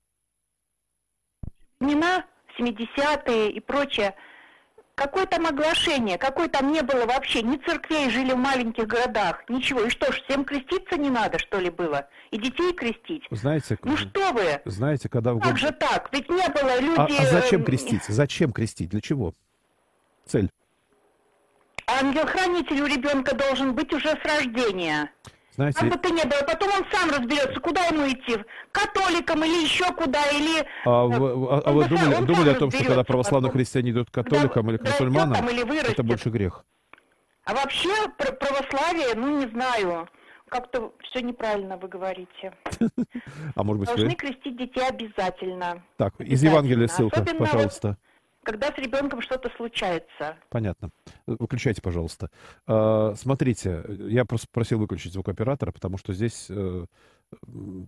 Времена, 1.80 2.24
70-е 2.58 3.50
и 3.50 3.60
прочее. 3.60 4.14
Какое 4.94 5.26
там 5.26 5.46
оглашение? 5.46 6.16
Какое 6.16 6.48
там 6.48 6.72
не 6.72 6.80
было 6.82 7.04
вообще? 7.04 7.42
Ни 7.42 7.58
церквей 7.58 8.08
жили 8.08 8.32
в 8.32 8.38
маленьких 8.38 8.86
городах, 8.86 9.44
ничего. 9.50 9.82
И 9.82 9.90
что 9.90 10.10
ж, 10.10 10.22
всем 10.22 10.42
креститься 10.44 10.96
не 10.96 11.10
надо, 11.10 11.38
что 11.38 11.58
ли, 11.58 11.68
было? 11.68 12.08
И 12.30 12.38
детей 12.38 12.72
крестить? 12.72 13.24
Знаете, 13.30 13.78
ну 13.82 13.98
что 13.98 14.32
вы? 14.32 14.62
Знаете, 14.64 15.10
когда 15.10 15.34
в 15.34 15.36
год... 15.36 15.44
Как 15.44 15.58
же 15.58 15.70
так? 15.70 16.08
Ведь 16.12 16.30
не 16.30 16.48
было 16.48 16.80
люди... 16.80 17.18
А, 17.18 17.22
а 17.22 17.26
зачем 17.26 17.62
крестить? 17.62 18.04
Зачем 18.04 18.52
крестить? 18.52 18.88
Для 18.88 19.02
чего? 19.02 19.34
Цель? 20.24 20.50
Ангел-хранитель 21.86 22.80
у 22.80 22.86
ребенка 22.86 23.36
должен 23.36 23.74
быть 23.74 23.92
уже 23.92 24.08
с 24.08 24.24
рождения. 24.24 25.10
Знаете... 25.56 25.78
Как 25.80 25.90
бы 25.90 25.96
то 25.96 26.10
ни 26.10 26.22
было, 26.22 26.40
потом 26.46 26.68
он 26.68 26.86
сам 26.92 27.10
разберется, 27.10 27.60
куда 27.60 27.84
ему 27.86 28.06
идти, 28.06 28.44
католикам 28.72 29.42
или 29.44 29.64
еще 29.64 29.86
куда, 29.94 30.22
или... 30.30 30.66
А, 30.84 31.04
э, 31.04 31.18
вы, 31.18 31.48
а, 31.50 31.62
а 31.64 31.72
вы 31.72 31.88
думали, 31.88 32.24
думали 32.26 32.50
о 32.50 32.54
том, 32.54 32.70
что 32.70 32.84
когда 32.84 33.04
православные 33.04 33.48
потом. 33.48 33.58
христиане 33.58 33.90
идут 33.90 34.10
к 34.10 34.14
католикам 34.14 34.70
или 34.70 34.76
к 34.76 34.82
мусульманам, 34.82 35.48
или 35.48 35.90
это 35.90 36.02
больше 36.02 36.28
грех? 36.28 36.64
А 37.44 37.54
вообще 37.54 37.90
православие, 38.18 39.14
ну 39.14 39.38
не 39.38 39.46
знаю, 39.50 40.08
как-то 40.48 40.92
все 41.04 41.22
неправильно 41.22 41.76
вы 41.76 41.88
говорите. 41.88 42.52
А 43.54 43.62
может 43.62 43.80
быть 43.80 43.88
Должны 43.88 44.14
крестить 44.14 44.58
детей 44.58 44.86
обязательно. 44.86 45.82
Так, 45.96 46.14
из 46.20 46.42
Евангелия 46.42 46.88
ссылка, 46.88 47.24
пожалуйста 47.38 47.96
когда 48.46 48.72
с 48.72 48.78
ребенком 48.78 49.20
что-то 49.20 49.50
случается. 49.56 50.36
Понятно. 50.48 50.90
Выключайте, 51.26 51.82
пожалуйста. 51.82 52.30
А, 52.66 53.14
смотрите, 53.16 53.84
я 53.88 54.24
просил 54.24 54.78
выключить 54.78 55.12
звукооператора, 55.12 55.72
потому 55.72 55.98
что 55.98 56.14
здесь, 56.14 56.46
э, 56.48 56.86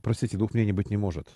простите, 0.03 0.37
двух 0.37 0.53
мнений 0.55 0.73
быть 0.73 0.91
не 0.91 0.97
может. 0.97 1.29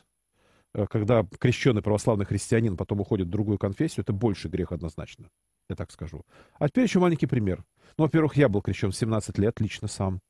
Э, 0.74 0.86
когда 0.90 1.24
крещенный 1.38 1.82
православный 1.82 2.26
христианин 2.26 2.76
потом 2.76 3.00
уходит 3.00 3.28
в 3.28 3.30
другую 3.30 3.58
конфессию, 3.58 4.02
это 4.02 4.12
больше 4.12 4.48
грех 4.48 4.72
однозначно. 4.72 5.30
Я 5.70 5.76
так 5.76 5.92
скажу. 5.92 6.26
А 6.58 6.68
теперь 6.68 6.84
еще 6.84 6.98
маленький 6.98 7.26
пример. 7.26 7.64
Ну, 7.96 8.04
во-первых, 8.04 8.36
я 8.36 8.48
был 8.48 8.60
крещен 8.60 8.90
в 8.90 8.96
17 8.96 9.38
лет, 9.38 9.60
лично 9.60 9.86
сам. 9.86 10.20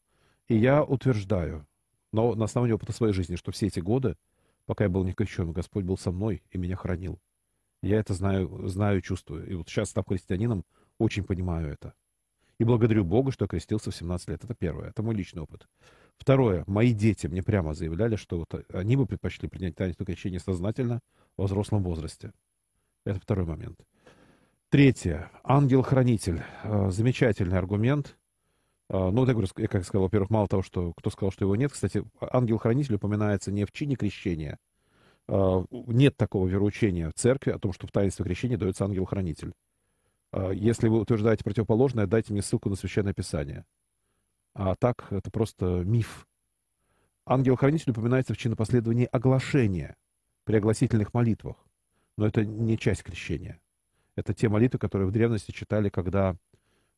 И 0.49 0.57
я 0.57 0.85
утверждаю, 0.85 1.67
но 2.13 2.35
на 2.35 2.45
основании 2.45 2.75
опыта 2.75 2.93
своей 2.93 3.15
жизни, 3.15 3.37
что 3.37 3.53
все 3.53 3.69
эти 3.69 3.81
годы, 3.81 4.17
пока 4.67 4.85
я 4.85 4.91
был 4.91 5.03
не 5.03 5.15
крещен, 5.15 5.51
Господь 5.53 5.85
был 5.85 5.97
со 5.97 6.11
мной 6.11 6.43
и 6.51 6.59
меня 6.59 6.77
хранил. 6.77 7.19
Я 7.83 7.99
это 7.99 8.15
знаю, 8.15 8.69
знаю 8.69 9.01
чувствую. 9.01 9.49
И 9.49 9.55
вот 9.55 9.69
сейчас, 9.69 9.91
став 9.91 10.07
христианином, 10.07 10.65
очень 10.99 11.25
понимаю 11.25 11.73
это. 11.73 11.95
И 12.59 12.65
благодарю 12.65 13.05
Бога, 13.05 13.33
что 13.33 13.45
я 13.45 13.49
крестился 13.49 13.91
в 13.91 13.97
17 13.97 14.29
лет. 14.29 14.45
Это 14.45 14.55
первое. 14.55 14.91
Это 14.91 15.03
мой 15.03 15.17
личный 15.17 15.43
опыт. 15.43 15.67
Второе. 16.17 16.63
Мои 16.69 16.93
дети 16.93 17.27
мне 17.27 17.43
прямо 17.43 17.75
заявляли, 17.75 18.15
что 18.15 18.39
вот 18.39 18.65
они 18.73 18.97
бы 18.97 19.07
предпочли 19.07 19.49
принять 19.49 19.75
таинство 19.75 20.07
крещения 20.07 20.39
сознательно 20.39 21.01
во 21.37 21.47
взрослом 21.47 21.83
возрасте. 21.83 22.33
Это 23.05 23.19
второй 23.19 23.47
момент. 23.47 23.81
Третье. 24.69 25.31
Ангел-хранитель. 25.43 26.43
Э, 26.63 26.91
замечательный 26.91 27.59
аргумент. 27.59 28.17
Э, 28.89 29.11
ну, 29.11 29.27
я 29.27 29.33
говорю, 29.33 29.49
я 29.57 29.67
как 29.67 29.85
сказал, 29.85 30.05
во-первых, 30.05 30.31
мало 30.31 30.47
того, 30.47 30.63
что 30.63 30.93
кто 30.93 31.11
сказал, 31.11 31.33
что 31.33 31.45
его 31.45 31.57
нет. 31.57 31.73
Кстати, 31.73 32.05
ангел-хранитель 32.21 32.95
упоминается 32.95 33.51
не 33.51 33.65
в 33.65 33.73
чине 33.73 33.97
крещения, 33.97 34.59
нет 35.29 36.17
такого 36.17 36.47
вероучения 36.47 37.09
в 37.09 37.15
церкви 37.15 37.51
о 37.51 37.59
том, 37.59 37.73
что 37.73 37.87
в 37.87 37.93
таинстве 37.93 38.25
крещения 38.25 38.57
дается 38.57 38.85
ангел-хранитель. 38.85 39.53
А, 40.33 40.51
если 40.51 40.89
вы 40.89 41.01
утверждаете 41.01 41.45
противоположное, 41.45 42.07
дайте 42.07 42.33
мне 42.33 42.43
ссылку 42.43 42.69
на 42.69 42.77
Священное 42.77 43.15
Писание. 43.15 43.65
А 44.55 44.75
так, 44.75 45.07
это 45.11 45.31
просто 45.31 45.83
миф. 45.85 46.27
Ангел-хранитель 47.25 47.93
упоминается 47.93 48.35
в 48.35 48.39
чинопоследовании 48.39 49.09
оглашения 49.11 49.97
при 50.45 50.57
огласительных 50.57 51.15
молитвах. 51.15 51.57
Но 52.17 52.27
это 52.27 52.45
не 52.45 52.77
часть 52.77 53.03
крещения. 53.03 53.61
Это 54.17 54.35
те 54.35 54.49
молитвы, 54.49 54.79
которые 54.79 55.09
в 55.09 55.13
древности 55.13 55.53
читали, 55.53 55.89
когда 55.89 56.37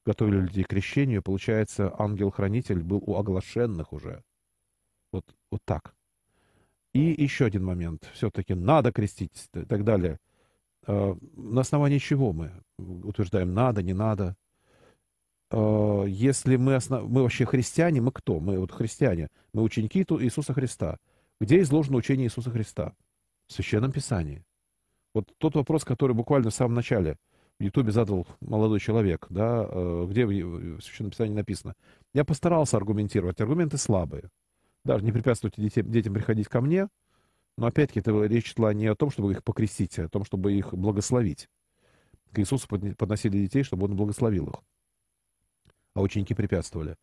готовили 0.05 0.41
людей 0.41 0.65
к 0.65 0.69
крещению, 0.69 1.23
получается, 1.23 1.95
ангел-хранитель 1.99 2.83
был 2.83 3.03
у 3.07 3.17
оглашенных 3.17 3.93
уже. 3.93 4.23
Вот, 5.13 5.25
вот 5.51 5.63
так. 5.65 5.95
И 6.95 7.23
еще 7.23 7.45
один 7.45 7.65
момент. 7.65 8.09
Все-таки 8.15 8.55
надо 8.55 8.93
крестить 8.93 9.51
и 9.53 9.65
так 9.65 9.85
далее. 9.85 10.19
А, 10.87 11.17
на 11.37 11.61
основании 11.61 11.99
чего 11.99 12.33
мы 12.33 12.53
утверждаем 12.79 13.53
надо, 13.53 13.83
не 13.83 13.93
надо? 13.93 14.37
А, 15.51 16.05
если 16.05 16.57
мы, 16.57 16.77
основ... 16.77 17.09
мы 17.09 17.23
вообще 17.23 17.47
христиане, 17.47 18.01
мы 18.01 18.13
кто? 18.13 18.39
Мы 18.39 18.59
вот 18.61 18.71
христиане. 18.71 19.29
Мы 19.53 19.63
ученики 19.63 20.03
Иисуса 20.03 20.55
Христа. 20.55 20.99
Где 21.41 21.61
изложено 21.63 21.97
учение 21.97 22.29
Иисуса 22.29 22.51
Христа? 22.51 22.95
В 23.49 23.53
Священном 23.53 23.91
Писании. 23.91 24.45
Вот 25.15 25.33
тот 25.39 25.57
вопрос, 25.57 25.85
который 25.85 26.15
буквально 26.15 26.51
в 26.51 26.55
самом 26.55 26.75
начале 26.75 27.17
в 27.59 27.63
Ютубе 27.63 27.91
задал 27.91 28.27
молодой 28.41 28.79
человек, 28.79 29.27
да, 29.31 29.67
э, 29.69 30.07
где 30.09 30.27
в 30.27 30.81
Священном 30.81 31.11
Писании 31.11 31.35
написано. 31.35 31.75
Я 32.13 32.25
постарался 32.25 32.77
аргументировать. 32.77 33.41
Аргументы 33.41 33.79
слабые. 33.79 34.31
Даже 34.85 35.05
не 35.05 35.13
препятствуйте 35.13 35.63
детям, 35.63 35.91
детям 35.91 36.15
приходить 36.15 36.49
ко 36.49 36.61
мне, 36.61 36.89
но 37.57 37.67
опять-таки 37.67 38.01
это 38.01 38.25
речь 38.25 38.53
шла 38.55 38.75
не 38.75 38.87
о 38.87 38.95
том, 38.95 39.11
чтобы 39.11 39.33
их 39.33 39.43
покрестить, 39.43 39.99
а 39.99 40.05
о 40.05 40.09
том, 40.09 40.25
чтобы 40.25 40.53
их 40.53 40.75
благословить. 40.75 41.49
К 42.33 42.41
Иисусу 42.41 42.69
подносили 42.69 43.39
детей, 43.39 43.63
чтобы 43.63 43.87
он 43.87 43.97
благословил 43.97 44.49
их. 44.49 44.57
А 45.95 46.03
ученики 46.03 46.35
препятствовали. 46.35 46.97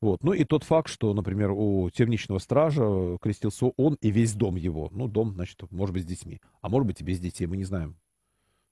Вот. 0.00 0.24
Ну 0.24 0.32
и 0.32 0.44
тот 0.44 0.64
факт, 0.64 0.88
что, 0.88 1.14
например, 1.14 1.52
у 1.52 1.88
темничного 1.90 2.38
стража 2.38 3.18
крестился 3.20 3.66
он 3.76 3.94
и 4.00 4.10
весь 4.10 4.34
дом 4.34 4.56
его. 4.56 4.88
Ну, 4.90 5.06
дом, 5.06 5.34
значит, 5.34 5.62
может 5.70 5.92
быть, 5.92 6.02
с 6.02 6.06
детьми. 6.06 6.40
А 6.60 6.68
может 6.68 6.86
быть, 6.88 7.00
и 7.02 7.04
без 7.04 7.20
детей, 7.20 7.46
мы 7.46 7.56
не 7.56 7.64
знаем, 7.64 7.96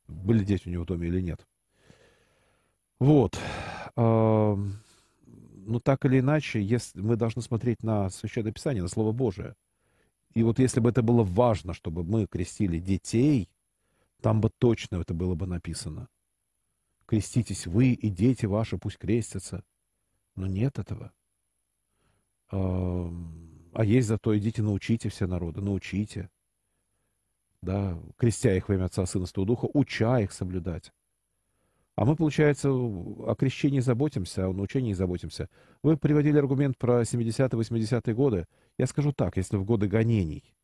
были 0.08 0.42
дети 0.42 0.66
у 0.66 0.72
него 0.72 0.82
в 0.82 0.86
доме 0.86 1.06
или 1.06 1.20
нет. 1.20 1.46
Вот. 2.98 3.38
Ну, 5.66 5.80
так 5.80 6.04
или 6.04 6.20
иначе, 6.20 6.62
если 6.62 7.00
мы 7.00 7.16
должны 7.16 7.42
смотреть 7.42 7.82
на 7.82 8.10
Священное 8.10 8.52
Писание, 8.52 8.82
на 8.82 8.88
Слово 8.88 9.12
Божие. 9.12 9.54
И 10.32 10.42
вот 10.42 10.58
если 10.58 10.80
бы 10.80 10.90
это 10.90 11.02
было 11.02 11.22
важно, 11.24 11.74
чтобы 11.74 12.04
мы 12.04 12.26
крестили 12.26 12.78
детей, 12.78 13.50
там 14.20 14.40
бы 14.40 14.50
точно 14.58 14.96
это 14.96 15.14
было 15.14 15.34
бы 15.34 15.46
написано. 15.46 16.08
Креститесь 17.06 17.66
вы 17.66 17.92
и 17.92 18.08
дети 18.08 18.46
ваши, 18.46 18.78
пусть 18.78 18.98
крестятся. 18.98 19.64
Но 20.36 20.46
нет 20.46 20.78
этого. 20.78 21.12
А 22.50 23.84
есть 23.84 24.08
зато 24.08 24.36
идите 24.36 24.62
научите 24.62 25.08
все 25.08 25.26
народы, 25.26 25.60
научите. 25.60 26.30
Да, 27.62 28.00
крестя 28.16 28.54
их 28.56 28.68
во 28.68 28.74
имя 28.74 28.86
Отца, 28.86 29.04
Сына, 29.06 29.26
Святого 29.26 29.46
Духа, 29.46 29.68
уча 29.74 30.20
их 30.20 30.32
соблюдать. 30.32 30.92
А 31.96 32.04
мы, 32.04 32.16
получается, 32.16 32.70
о 32.70 33.34
крещении 33.38 33.80
заботимся, 33.80 34.48
о 34.48 34.52
научении 34.52 34.92
заботимся. 34.92 35.48
Вы 35.82 35.96
приводили 35.96 36.38
аргумент 36.38 36.78
про 36.78 37.02
70-80-е 37.02 38.14
годы. 38.14 38.46
Я 38.78 38.86
скажу 38.86 39.12
так, 39.12 39.36
если 39.36 39.56
в 39.56 39.64
годы 39.64 39.88
гонений 39.88 40.54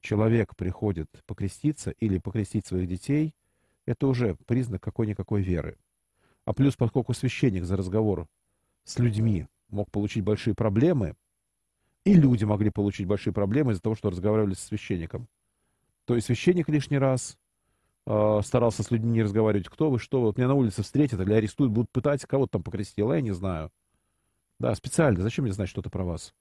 человек 0.00 0.54
приходит 0.54 1.08
покреститься 1.26 1.90
или 1.90 2.18
покрестить 2.18 2.66
своих 2.66 2.88
детей, 2.88 3.34
это 3.86 4.06
уже 4.06 4.36
признак 4.46 4.82
какой-никакой 4.82 5.42
веры. 5.42 5.78
А 6.44 6.52
плюс, 6.52 6.76
поскольку 6.76 7.12
священник 7.14 7.64
за 7.64 7.76
разговор 7.76 8.28
с 8.84 8.98
людьми 8.98 9.46
мог 9.68 9.90
получить 9.90 10.24
большие 10.24 10.54
проблемы, 10.54 11.14
и 12.04 12.14
люди 12.14 12.44
могли 12.44 12.70
получить 12.70 13.06
большие 13.06 13.32
проблемы 13.32 13.72
из-за 13.72 13.82
того, 13.82 13.94
что 13.94 14.10
разговаривали 14.10 14.54
с 14.54 14.60
священником. 14.60 15.28
То 16.04 16.14
есть 16.14 16.26
священник 16.26 16.68
лишний 16.68 16.98
раз 16.98 17.36
э, 18.08 18.40
старался 18.42 18.82
с 18.82 18.90
людьми 18.90 19.10
не 19.10 19.22
разговаривать. 19.22 19.68
Кто 19.68 19.90
вы, 19.90 19.98
что 19.98 20.20
вы? 20.20 20.28
Вот 20.28 20.38
меня 20.38 20.48
на 20.48 20.54
улице 20.54 20.82
встретят 20.82 21.20
или 21.20 21.32
арестуют, 21.32 21.72
будут 21.72 21.90
пытать, 21.90 22.24
кого-то 22.24 22.52
там 22.52 22.62
покрестил, 22.62 23.10
а 23.10 23.16
я 23.16 23.20
не 23.20 23.32
знаю. 23.32 23.70
Да, 24.58 24.74
специально. 24.74 25.20
Зачем 25.22 25.44
мне 25.44 25.52
знать 25.52 25.68
что-то 25.68 25.90
про 25.90 26.04
вас? 26.04 26.34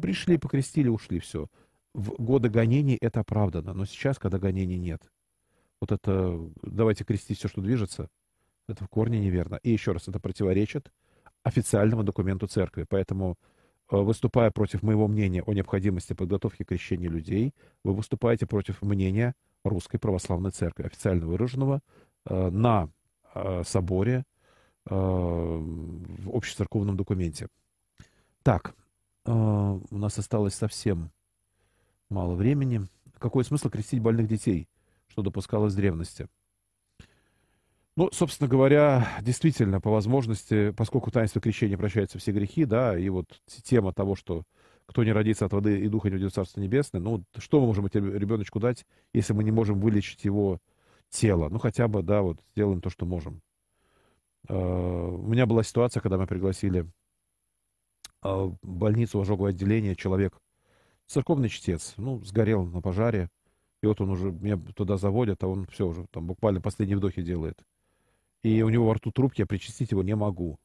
Пришли, 0.00 0.38
покрестили, 0.38 0.88
ушли, 0.88 1.18
все. 1.18 1.46
В 1.94 2.10
годы 2.22 2.50
гонений 2.50 2.98
это 3.00 3.20
оправдано, 3.20 3.72
но 3.72 3.84
сейчас, 3.84 4.18
когда 4.18 4.38
гонений 4.38 4.78
нет, 4.78 5.02
вот 5.80 5.90
это 5.90 6.38
давайте 6.62 7.04
крестить 7.04 7.38
все, 7.38 7.48
что 7.48 7.62
движется, 7.62 8.08
это 8.68 8.84
в 8.84 8.88
корне 8.88 9.18
неверно. 9.18 9.58
И 9.62 9.70
еще 9.70 9.92
раз, 9.92 10.06
это 10.06 10.20
противоречит 10.20 10.92
официальному 11.42 12.04
документу 12.04 12.46
церкви. 12.46 12.84
Поэтому, 12.88 13.36
э, 13.90 13.96
выступая 13.96 14.50
против 14.50 14.82
моего 14.82 15.08
мнения 15.08 15.42
о 15.42 15.52
необходимости 15.54 16.12
подготовки 16.12 16.62
крещения 16.62 17.08
людей, 17.08 17.54
вы 17.82 17.94
выступаете 17.94 18.46
против 18.46 18.82
мнения 18.82 19.34
Русской 19.64 19.98
Православной 19.98 20.50
Церкви, 20.50 20.84
официально 20.86 21.26
выраженного 21.26 21.80
э, 22.26 22.50
на 22.50 22.88
э, 23.34 23.62
соборе 23.64 24.24
в 24.86 26.34
общецерковном 26.34 26.96
документе. 26.96 27.48
Так, 28.42 28.74
у 29.26 29.78
нас 29.90 30.18
осталось 30.18 30.54
совсем 30.54 31.10
мало 32.08 32.34
времени. 32.34 32.86
Какой 33.18 33.44
смысл 33.44 33.68
крестить 33.68 34.00
больных 34.00 34.26
детей, 34.26 34.68
что 35.06 35.22
допускалось 35.22 35.74
в 35.74 35.76
древности? 35.76 36.28
Ну, 37.96 38.08
собственно 38.12 38.48
говоря, 38.48 39.06
действительно, 39.20 39.80
по 39.80 39.90
возможности, 39.90 40.70
поскольку 40.70 41.10
таинство 41.10 41.40
крещения 41.40 41.76
прощается 41.76 42.18
все 42.18 42.32
грехи, 42.32 42.64
да, 42.64 42.98
и 42.98 43.08
вот 43.10 43.26
тема 43.62 43.92
того, 43.92 44.16
что 44.16 44.44
кто 44.90 45.04
не 45.04 45.12
родится 45.12 45.46
от 45.46 45.52
воды 45.52 45.80
и 45.80 45.88
духа 45.88 46.10
не 46.10 46.16
уйдет 46.16 46.32
в 46.32 46.34
Царство 46.34 46.60
Небесное, 46.60 47.00
ну, 47.00 47.24
что 47.38 47.60
мы 47.60 47.66
можем 47.66 47.86
ребеночку 47.86 48.58
дать, 48.58 48.84
если 49.12 49.32
мы 49.32 49.44
не 49.44 49.52
можем 49.52 49.80
вылечить 49.80 50.24
его 50.24 50.58
тело? 51.08 51.48
Ну, 51.48 51.58
хотя 51.58 51.88
бы, 51.88 52.02
да, 52.02 52.22
вот 52.22 52.40
сделаем 52.52 52.80
то, 52.80 52.90
что 52.90 53.06
можем. 53.06 53.40
А, 54.48 54.54
у 54.54 55.26
меня 55.26 55.46
была 55.46 55.62
ситуация, 55.62 56.00
когда 56.00 56.18
мы 56.18 56.26
пригласили 56.26 56.86
а, 58.20 58.46
в 58.46 58.58
больницу 58.62 59.20
ожоговое 59.20 59.50
отделение 59.50 59.96
человек, 59.96 60.36
церковный 61.06 61.48
чтец, 61.48 61.94
ну, 61.96 62.22
сгорел 62.24 62.66
на 62.66 62.82
пожаре, 62.82 63.30
и 63.82 63.86
вот 63.86 64.00
он 64.00 64.10
уже, 64.10 64.32
меня 64.32 64.58
туда 64.74 64.96
заводят, 64.96 65.42
а 65.44 65.46
он 65.46 65.66
все 65.66 65.86
уже, 65.86 66.04
там, 66.10 66.26
буквально 66.26 66.60
последние 66.60 66.98
вдохи 66.98 67.22
делает 67.22 67.62
и 68.42 68.62
у 68.62 68.68
него 68.68 68.86
во 68.86 68.94
рту 68.94 69.10
трубки, 69.10 69.40
я 69.40 69.46
причастить 69.46 69.90
его 69.90 70.02
не 70.02 70.14
могу. 70.14 70.58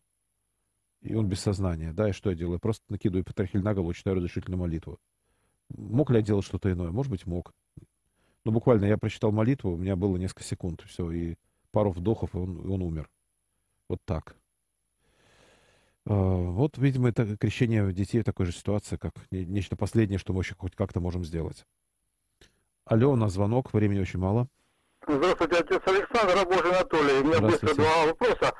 И 1.05 1.13
он 1.13 1.27
без 1.27 1.39
сознания. 1.39 1.93
Да, 1.93 2.09
и 2.09 2.13
что 2.13 2.31
я 2.31 2.35
делаю? 2.35 2.59
Просто 2.59 2.83
накидываю 2.89 3.23
петрохиль 3.23 3.61
на 3.61 3.75
голову, 3.75 3.93
читаю 3.93 4.15
разрешительную 4.15 4.59
молитву. 4.59 4.97
Мог 5.69 6.09
ли 6.09 6.17
я 6.17 6.23
делать 6.23 6.45
что-то 6.45 6.71
иное? 6.71 6.89
Может 6.89 7.11
быть, 7.11 7.27
мог. 7.27 7.53
Но 8.43 8.51
буквально 8.51 8.85
я 8.85 8.97
прочитал 8.97 9.31
молитву, 9.31 9.73
у 9.73 9.77
меня 9.77 9.95
было 9.95 10.17
несколько 10.17 10.43
секунд, 10.43 10.81
все, 10.87 11.11
и 11.11 11.35
пару 11.71 11.91
вдохов, 11.91 12.33
и 12.33 12.37
он, 12.37 12.59
и 12.59 12.67
он 12.67 12.81
умер. 12.81 13.07
Вот 13.87 13.99
так. 14.03 14.35
А, 16.07 16.13
вот, 16.13 16.79
видимо, 16.79 17.09
это 17.09 17.37
крещение 17.37 17.91
детей 17.93 18.21
в 18.21 18.25
такой 18.25 18.47
же 18.47 18.51
ситуации, 18.51 18.97
как 18.97 19.13
нечто 19.29 19.75
последнее, 19.75 20.17
что 20.17 20.33
мы 20.33 20.41
еще 20.41 20.55
хоть 20.55 20.75
как-то 20.75 21.01
можем 21.01 21.23
сделать. 21.23 21.65
Алло, 22.85 23.11
у 23.11 23.15
нас 23.15 23.33
звонок, 23.33 23.73
времени 23.73 23.99
очень 23.99 24.19
мало. 24.19 24.47
Здравствуйте, 25.07 25.57
отец 25.57 25.81
Александр, 25.85 26.45
Божий 26.47 26.71
Анатолий. 26.71 27.21
У 27.21 27.25
меня 27.25 27.41
быстро 27.41 27.75
два 27.75 28.07
вопроса. 28.07 28.55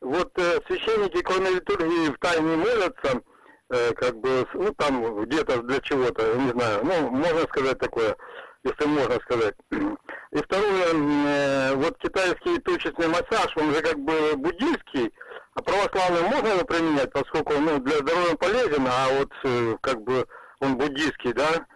Вот 0.00 0.32
э, 0.38 0.60
священники, 0.66 1.22
кроме 1.22 1.50
литургии, 1.50 2.10
в 2.10 2.18
тайне 2.18 2.56
молятся, 2.56 3.20
э, 3.68 3.92
как 3.92 4.16
бы, 4.16 4.46
ну, 4.54 4.72
там, 4.74 5.24
где-то 5.24 5.62
для 5.62 5.80
чего-то, 5.80 6.34
не 6.36 6.50
знаю, 6.50 6.80
ну, 6.84 7.10
можно 7.10 7.40
сказать 7.42 7.78
такое, 7.78 8.16
если 8.64 8.86
можно 8.86 9.14
сказать. 9.20 9.54
И 9.70 10.38
второе, 10.38 10.94
э, 10.94 11.74
вот 11.74 11.98
китайский 11.98 12.58
точечный 12.60 13.08
массаж, 13.08 13.54
он 13.56 13.74
же 13.74 13.82
как 13.82 13.98
бы 13.98 14.36
буддийский, 14.36 15.12
а 15.54 15.62
православный 15.62 16.22
можно 16.22 16.48
его 16.48 16.64
применять, 16.64 17.12
поскольку, 17.12 17.52
ну, 17.60 17.78
для 17.80 17.98
здоровья 17.98 18.36
полезен, 18.36 18.86
а 18.86 19.08
вот, 19.18 19.32
э, 19.44 19.76
как 19.82 20.00
бы, 20.02 20.26
он 20.60 20.78
буддийский, 20.78 21.34
да? 21.34 21.66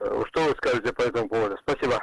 Э, 0.00 0.22
что 0.26 0.44
вы 0.44 0.50
скажете 0.56 0.92
по 0.92 1.02
этому 1.02 1.28
поводу? 1.28 1.56
Спасибо. 1.62 2.02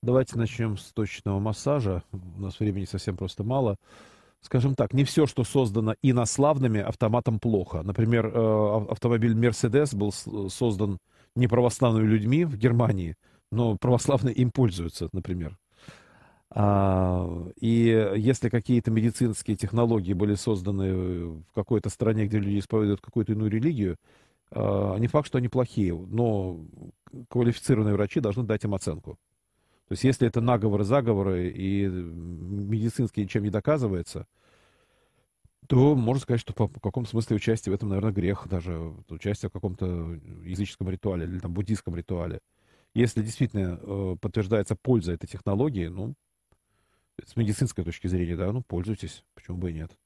Давайте 0.00 0.38
начнем 0.38 0.76
с 0.76 0.92
точного 0.92 1.40
массажа. 1.40 2.04
У 2.12 2.40
нас 2.40 2.60
времени 2.60 2.84
совсем 2.84 3.16
просто 3.16 3.42
мало. 3.42 3.76
Скажем 4.40 4.74
так, 4.74 4.94
не 4.94 5.04
все, 5.04 5.26
что 5.26 5.44
создано 5.44 5.94
инославными, 6.00 6.80
автоматом 6.80 7.40
плохо. 7.40 7.82
Например, 7.82 8.26
э, 8.26 8.86
автомобиль 8.90 9.34
Mercedes 9.34 9.96
был 9.96 10.12
создан 10.50 10.98
не 11.34 11.48
православными 11.48 12.06
людьми 12.06 12.44
в 12.44 12.56
Германии, 12.56 13.16
но 13.50 13.76
православные 13.76 14.34
им 14.34 14.50
пользуются, 14.50 15.08
например. 15.12 15.58
А, 16.50 17.46
и 17.60 18.12
если 18.16 18.48
какие-то 18.48 18.90
медицинские 18.90 19.56
технологии 19.56 20.14
были 20.14 20.34
созданы 20.34 20.94
в 20.94 21.52
какой-то 21.54 21.90
стране, 21.90 22.26
где 22.26 22.38
люди 22.38 22.58
исповедуют 22.60 23.00
какую-то 23.00 23.32
иную 23.32 23.50
религию, 23.50 23.96
а, 24.50 24.96
не 24.96 25.08
факт, 25.08 25.26
что 25.26 25.38
они 25.38 25.48
плохие, 25.48 25.94
но 25.94 26.58
квалифицированные 27.28 27.94
врачи 27.94 28.20
должны 28.20 28.44
дать 28.44 28.64
им 28.64 28.74
оценку. 28.74 29.18
То 29.88 29.92
есть 29.92 30.04
если 30.04 30.28
это 30.28 30.42
наговоры, 30.42 30.84
заговоры 30.84 31.48
и 31.48 31.86
медицински 31.86 33.20
ничем 33.20 33.42
не 33.42 33.50
доказывается, 33.50 34.26
то 35.66 35.94
можно 35.94 36.20
сказать, 36.20 36.40
что 36.40 36.52
по, 36.52 36.68
по 36.68 36.78
какому 36.78 37.06
смысле 37.06 37.36
участие 37.36 37.72
в 37.72 37.74
этом, 37.74 37.88
наверное, 37.88 38.12
грех, 38.12 38.46
даже 38.48 38.94
участие 39.08 39.48
в 39.48 39.52
каком-то 39.52 40.18
языческом 40.44 40.90
ритуале 40.90 41.24
или 41.24 41.38
там 41.38 41.54
буддийском 41.54 41.96
ритуале. 41.96 42.40
Если 42.94 43.22
действительно 43.22 43.78
э, 43.80 44.16
подтверждается 44.20 44.76
польза 44.76 45.12
этой 45.12 45.26
технологии, 45.26 45.88
ну, 45.88 46.14
с 47.24 47.36
медицинской 47.36 47.84
точки 47.84 48.08
зрения, 48.08 48.36
да, 48.36 48.52
ну, 48.52 48.62
пользуйтесь, 48.62 49.24
почему 49.34 49.56
бы 49.56 49.70
и 49.70 49.74
нет. 49.74 49.96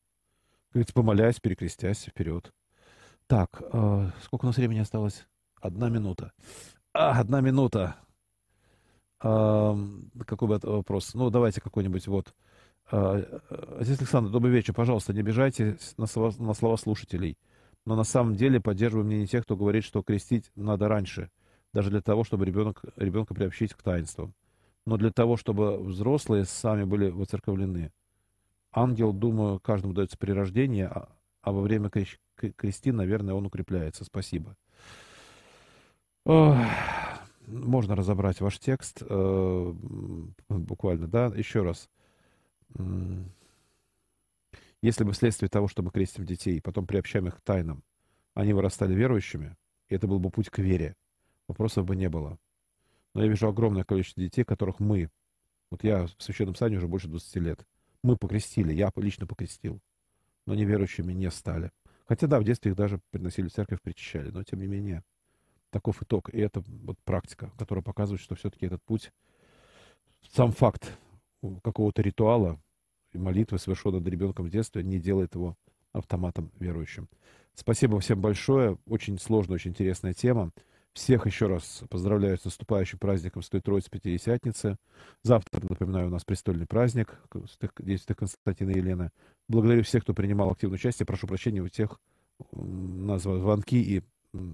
говорится, 0.73 0.95
помолясь, 0.95 1.41
перекрестясь 1.41 2.05
вперед. 2.05 2.53
Так, 3.27 3.63
э, 3.73 4.11
сколько 4.23 4.45
у 4.45 4.47
нас 4.47 4.57
времени 4.57 4.79
осталось? 4.79 5.27
Одна 5.61 5.89
минута. 5.89 6.33
А, 6.93 7.19
одна 7.21 7.41
минута. 7.41 7.97
Э, 9.23 9.77
какой 10.27 10.49
бы 10.49 10.59
вопрос? 10.63 11.15
Ну, 11.15 11.31
давайте 11.31 11.61
какой-нибудь 11.61 12.07
вот. 12.09 12.35
Э, 12.91 13.23
Отец 13.79 13.99
Александр, 14.01 14.31
добрый 14.31 14.53
вечер. 14.53 14.75
Пожалуйста, 14.75 15.13
не 15.13 15.21
обижайте 15.21 15.79
на 15.97 16.07
слова, 16.07 16.33
на 16.39 16.55
слова 16.55 16.77
слушателей. 16.77 17.37
Но 17.85 17.97
на 17.97 18.05
самом 18.05 18.35
деле 18.35 18.61
поддерживаю 18.61 19.07
мнение 19.07 19.27
тех, 19.27 19.45
кто 19.45 19.57
говорит, 19.57 19.85
что 19.85 20.03
крестить 20.03 20.51
надо 20.55 20.89
раньше, 20.89 21.31
даже 21.73 21.91
для 21.91 22.01
того, 22.01 22.23
чтобы 22.25 22.45
ребенок, 22.45 22.83
ребенка 22.97 23.35
приобщить 23.35 23.75
к 23.75 23.83
таинствам. 23.83 24.35
Но 24.87 24.97
для 24.97 25.11
того, 25.11 25.37
чтобы 25.37 25.79
взрослые 25.79 26.45
сами 26.45 26.85
были 26.85 27.11
воцерковлены. 27.11 27.93
Ангел, 28.73 29.13
думаю, 29.13 29.61
каждому 29.61 29.95
дается 29.95 30.17
при 30.17 30.33
рождении, 30.33 30.85
а, 30.85 31.09
а 31.43 31.53
во 31.53 31.61
время 31.61 31.91
крестин, 31.91 32.97
наверное, 32.97 33.35
он 33.35 33.47
укрепляется. 33.47 34.05
Спасибо. 34.05 34.57
Ох, 36.25 36.57
можно 37.53 37.95
разобрать 37.95 38.41
ваш 38.41 38.59
текст 38.59 39.03
э, 39.03 39.73
буквально, 40.49 41.07
да? 41.07 41.27
Еще 41.27 41.63
раз. 41.63 41.89
Если 44.81 45.05
бы 45.05 45.13
вследствие 45.13 45.49
того, 45.49 45.69
что 45.69 45.83
мы 45.83 45.91
крестим 45.91 46.25
детей, 46.25 46.61
потом 46.61 46.87
приобщаем 46.87 47.29
их 47.29 47.37
к 47.37 47.41
тайнам, 47.43 47.85
они 48.35 48.53
вырастали 48.53 48.95
верующими, 48.95 49.57
и 49.89 49.95
это 49.95 50.09
был 50.09 50.19
бы 50.19 50.31
путь 50.31 50.51
к 50.51 50.59
вере, 50.59 50.97
вопросов 51.47 51.85
бы 51.85 51.95
не 51.95 52.09
было. 52.09 52.39
Но 53.15 53.23
я 53.23 53.29
вижу 53.29 53.47
огромное 53.47 53.85
количество 53.85 54.23
детей, 54.23 54.43
которых 54.43 54.81
мы, 54.81 55.11
вот 55.71 55.85
я 55.85 56.07
в 56.07 56.15
Священном 56.19 56.55
Сане 56.55 56.79
уже 56.79 56.89
больше 56.89 57.09
20 57.09 57.37
лет, 57.37 57.67
мы 58.03 58.17
покрестили, 58.17 58.73
я 58.73 58.91
лично 58.97 59.27
покрестил, 59.27 59.81
но 60.47 60.55
неверующими 60.55 61.13
не 61.13 61.31
стали. 61.31 61.71
Хотя 62.07 62.27
да, 62.27 62.41
в 62.41 62.45
детстве 62.45 62.73
их 62.73 62.77
даже 62.77 63.01
приносили 63.11 63.49
в 63.49 63.53
церковь, 63.53 63.81
причащали, 63.83 64.31
но 64.31 64.43
тем 64.43 64.61
не 64.61 64.67
менее, 64.67 65.05
таков 65.73 66.03
итог. 66.03 66.29
И 66.33 66.39
это 66.39 66.63
вот 66.85 66.97
практика, 67.05 67.51
которая 67.59 67.83
показывает, 67.83 68.21
что 68.21 68.37
все-таки 68.37 68.67
этот 68.67 68.83
путь, 68.85 69.11
сам 70.31 70.53
факт 70.53 70.97
какого-то 71.65 72.03
ритуала 72.03 72.61
и 73.13 73.19
молитвы, 73.19 73.59
совершенной 73.59 73.99
над 73.99 74.09
ребенком 74.09 74.47
в 74.47 74.51
детстве, 74.51 74.85
не 74.85 75.01
делает 75.01 75.35
его 75.35 75.57
автоматом 75.93 76.53
верующим. 76.61 77.09
Спасибо 77.55 77.99
всем 78.01 78.21
большое. 78.21 78.79
Очень 78.87 79.19
сложная, 79.19 79.57
очень 79.57 79.73
интересная 79.73 80.15
тема. 80.15 80.53
Всех 80.93 81.27
еще 81.27 81.47
раз 81.47 81.83
поздравляю 81.89 82.37
с 82.37 82.45
наступающим 82.45 82.99
праздником 82.99 83.43
Святой 83.43 83.63
Троицы 83.63 83.91
Пятидесятницы. 83.91 84.77
Завтра, 85.23 85.67
напоминаю, 85.67 86.09
у 86.09 86.11
нас 86.11 86.25
престольный 86.25 86.67
праздник 86.67 87.19
действия 87.79 88.15
Константина 88.15 88.71
и 88.71 88.79
Елены. 88.79 89.11
Благодарю 89.49 89.83
всех, 89.85 90.03
кто 90.03 90.13
принимал 90.13 90.51
активное 90.51 90.77
участие. 90.77 91.07
Прошу 91.07 91.27
прощения 91.27 91.63
у 91.63 91.69
тех 91.69 91.99
на 92.53 93.19
звонки 93.19 93.81
и 93.81 94.03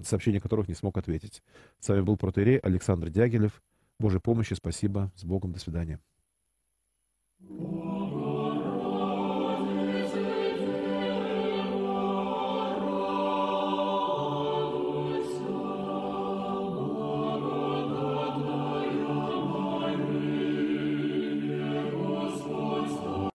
сообщения 0.03 0.39
которых 0.39 0.67
не 0.67 0.73
смог 0.73 0.97
ответить. 0.97 1.43
С 1.79 1.89
вами 1.89 2.01
был 2.01 2.17
протеерей 2.17 2.57
Александр 2.57 3.09
Дягилев. 3.09 3.61
Божьей 3.99 4.19
помощи, 4.19 4.53
спасибо. 4.53 5.11
С 5.15 5.23
Богом. 5.23 5.51
До 5.51 5.59
свидания. 5.59 5.99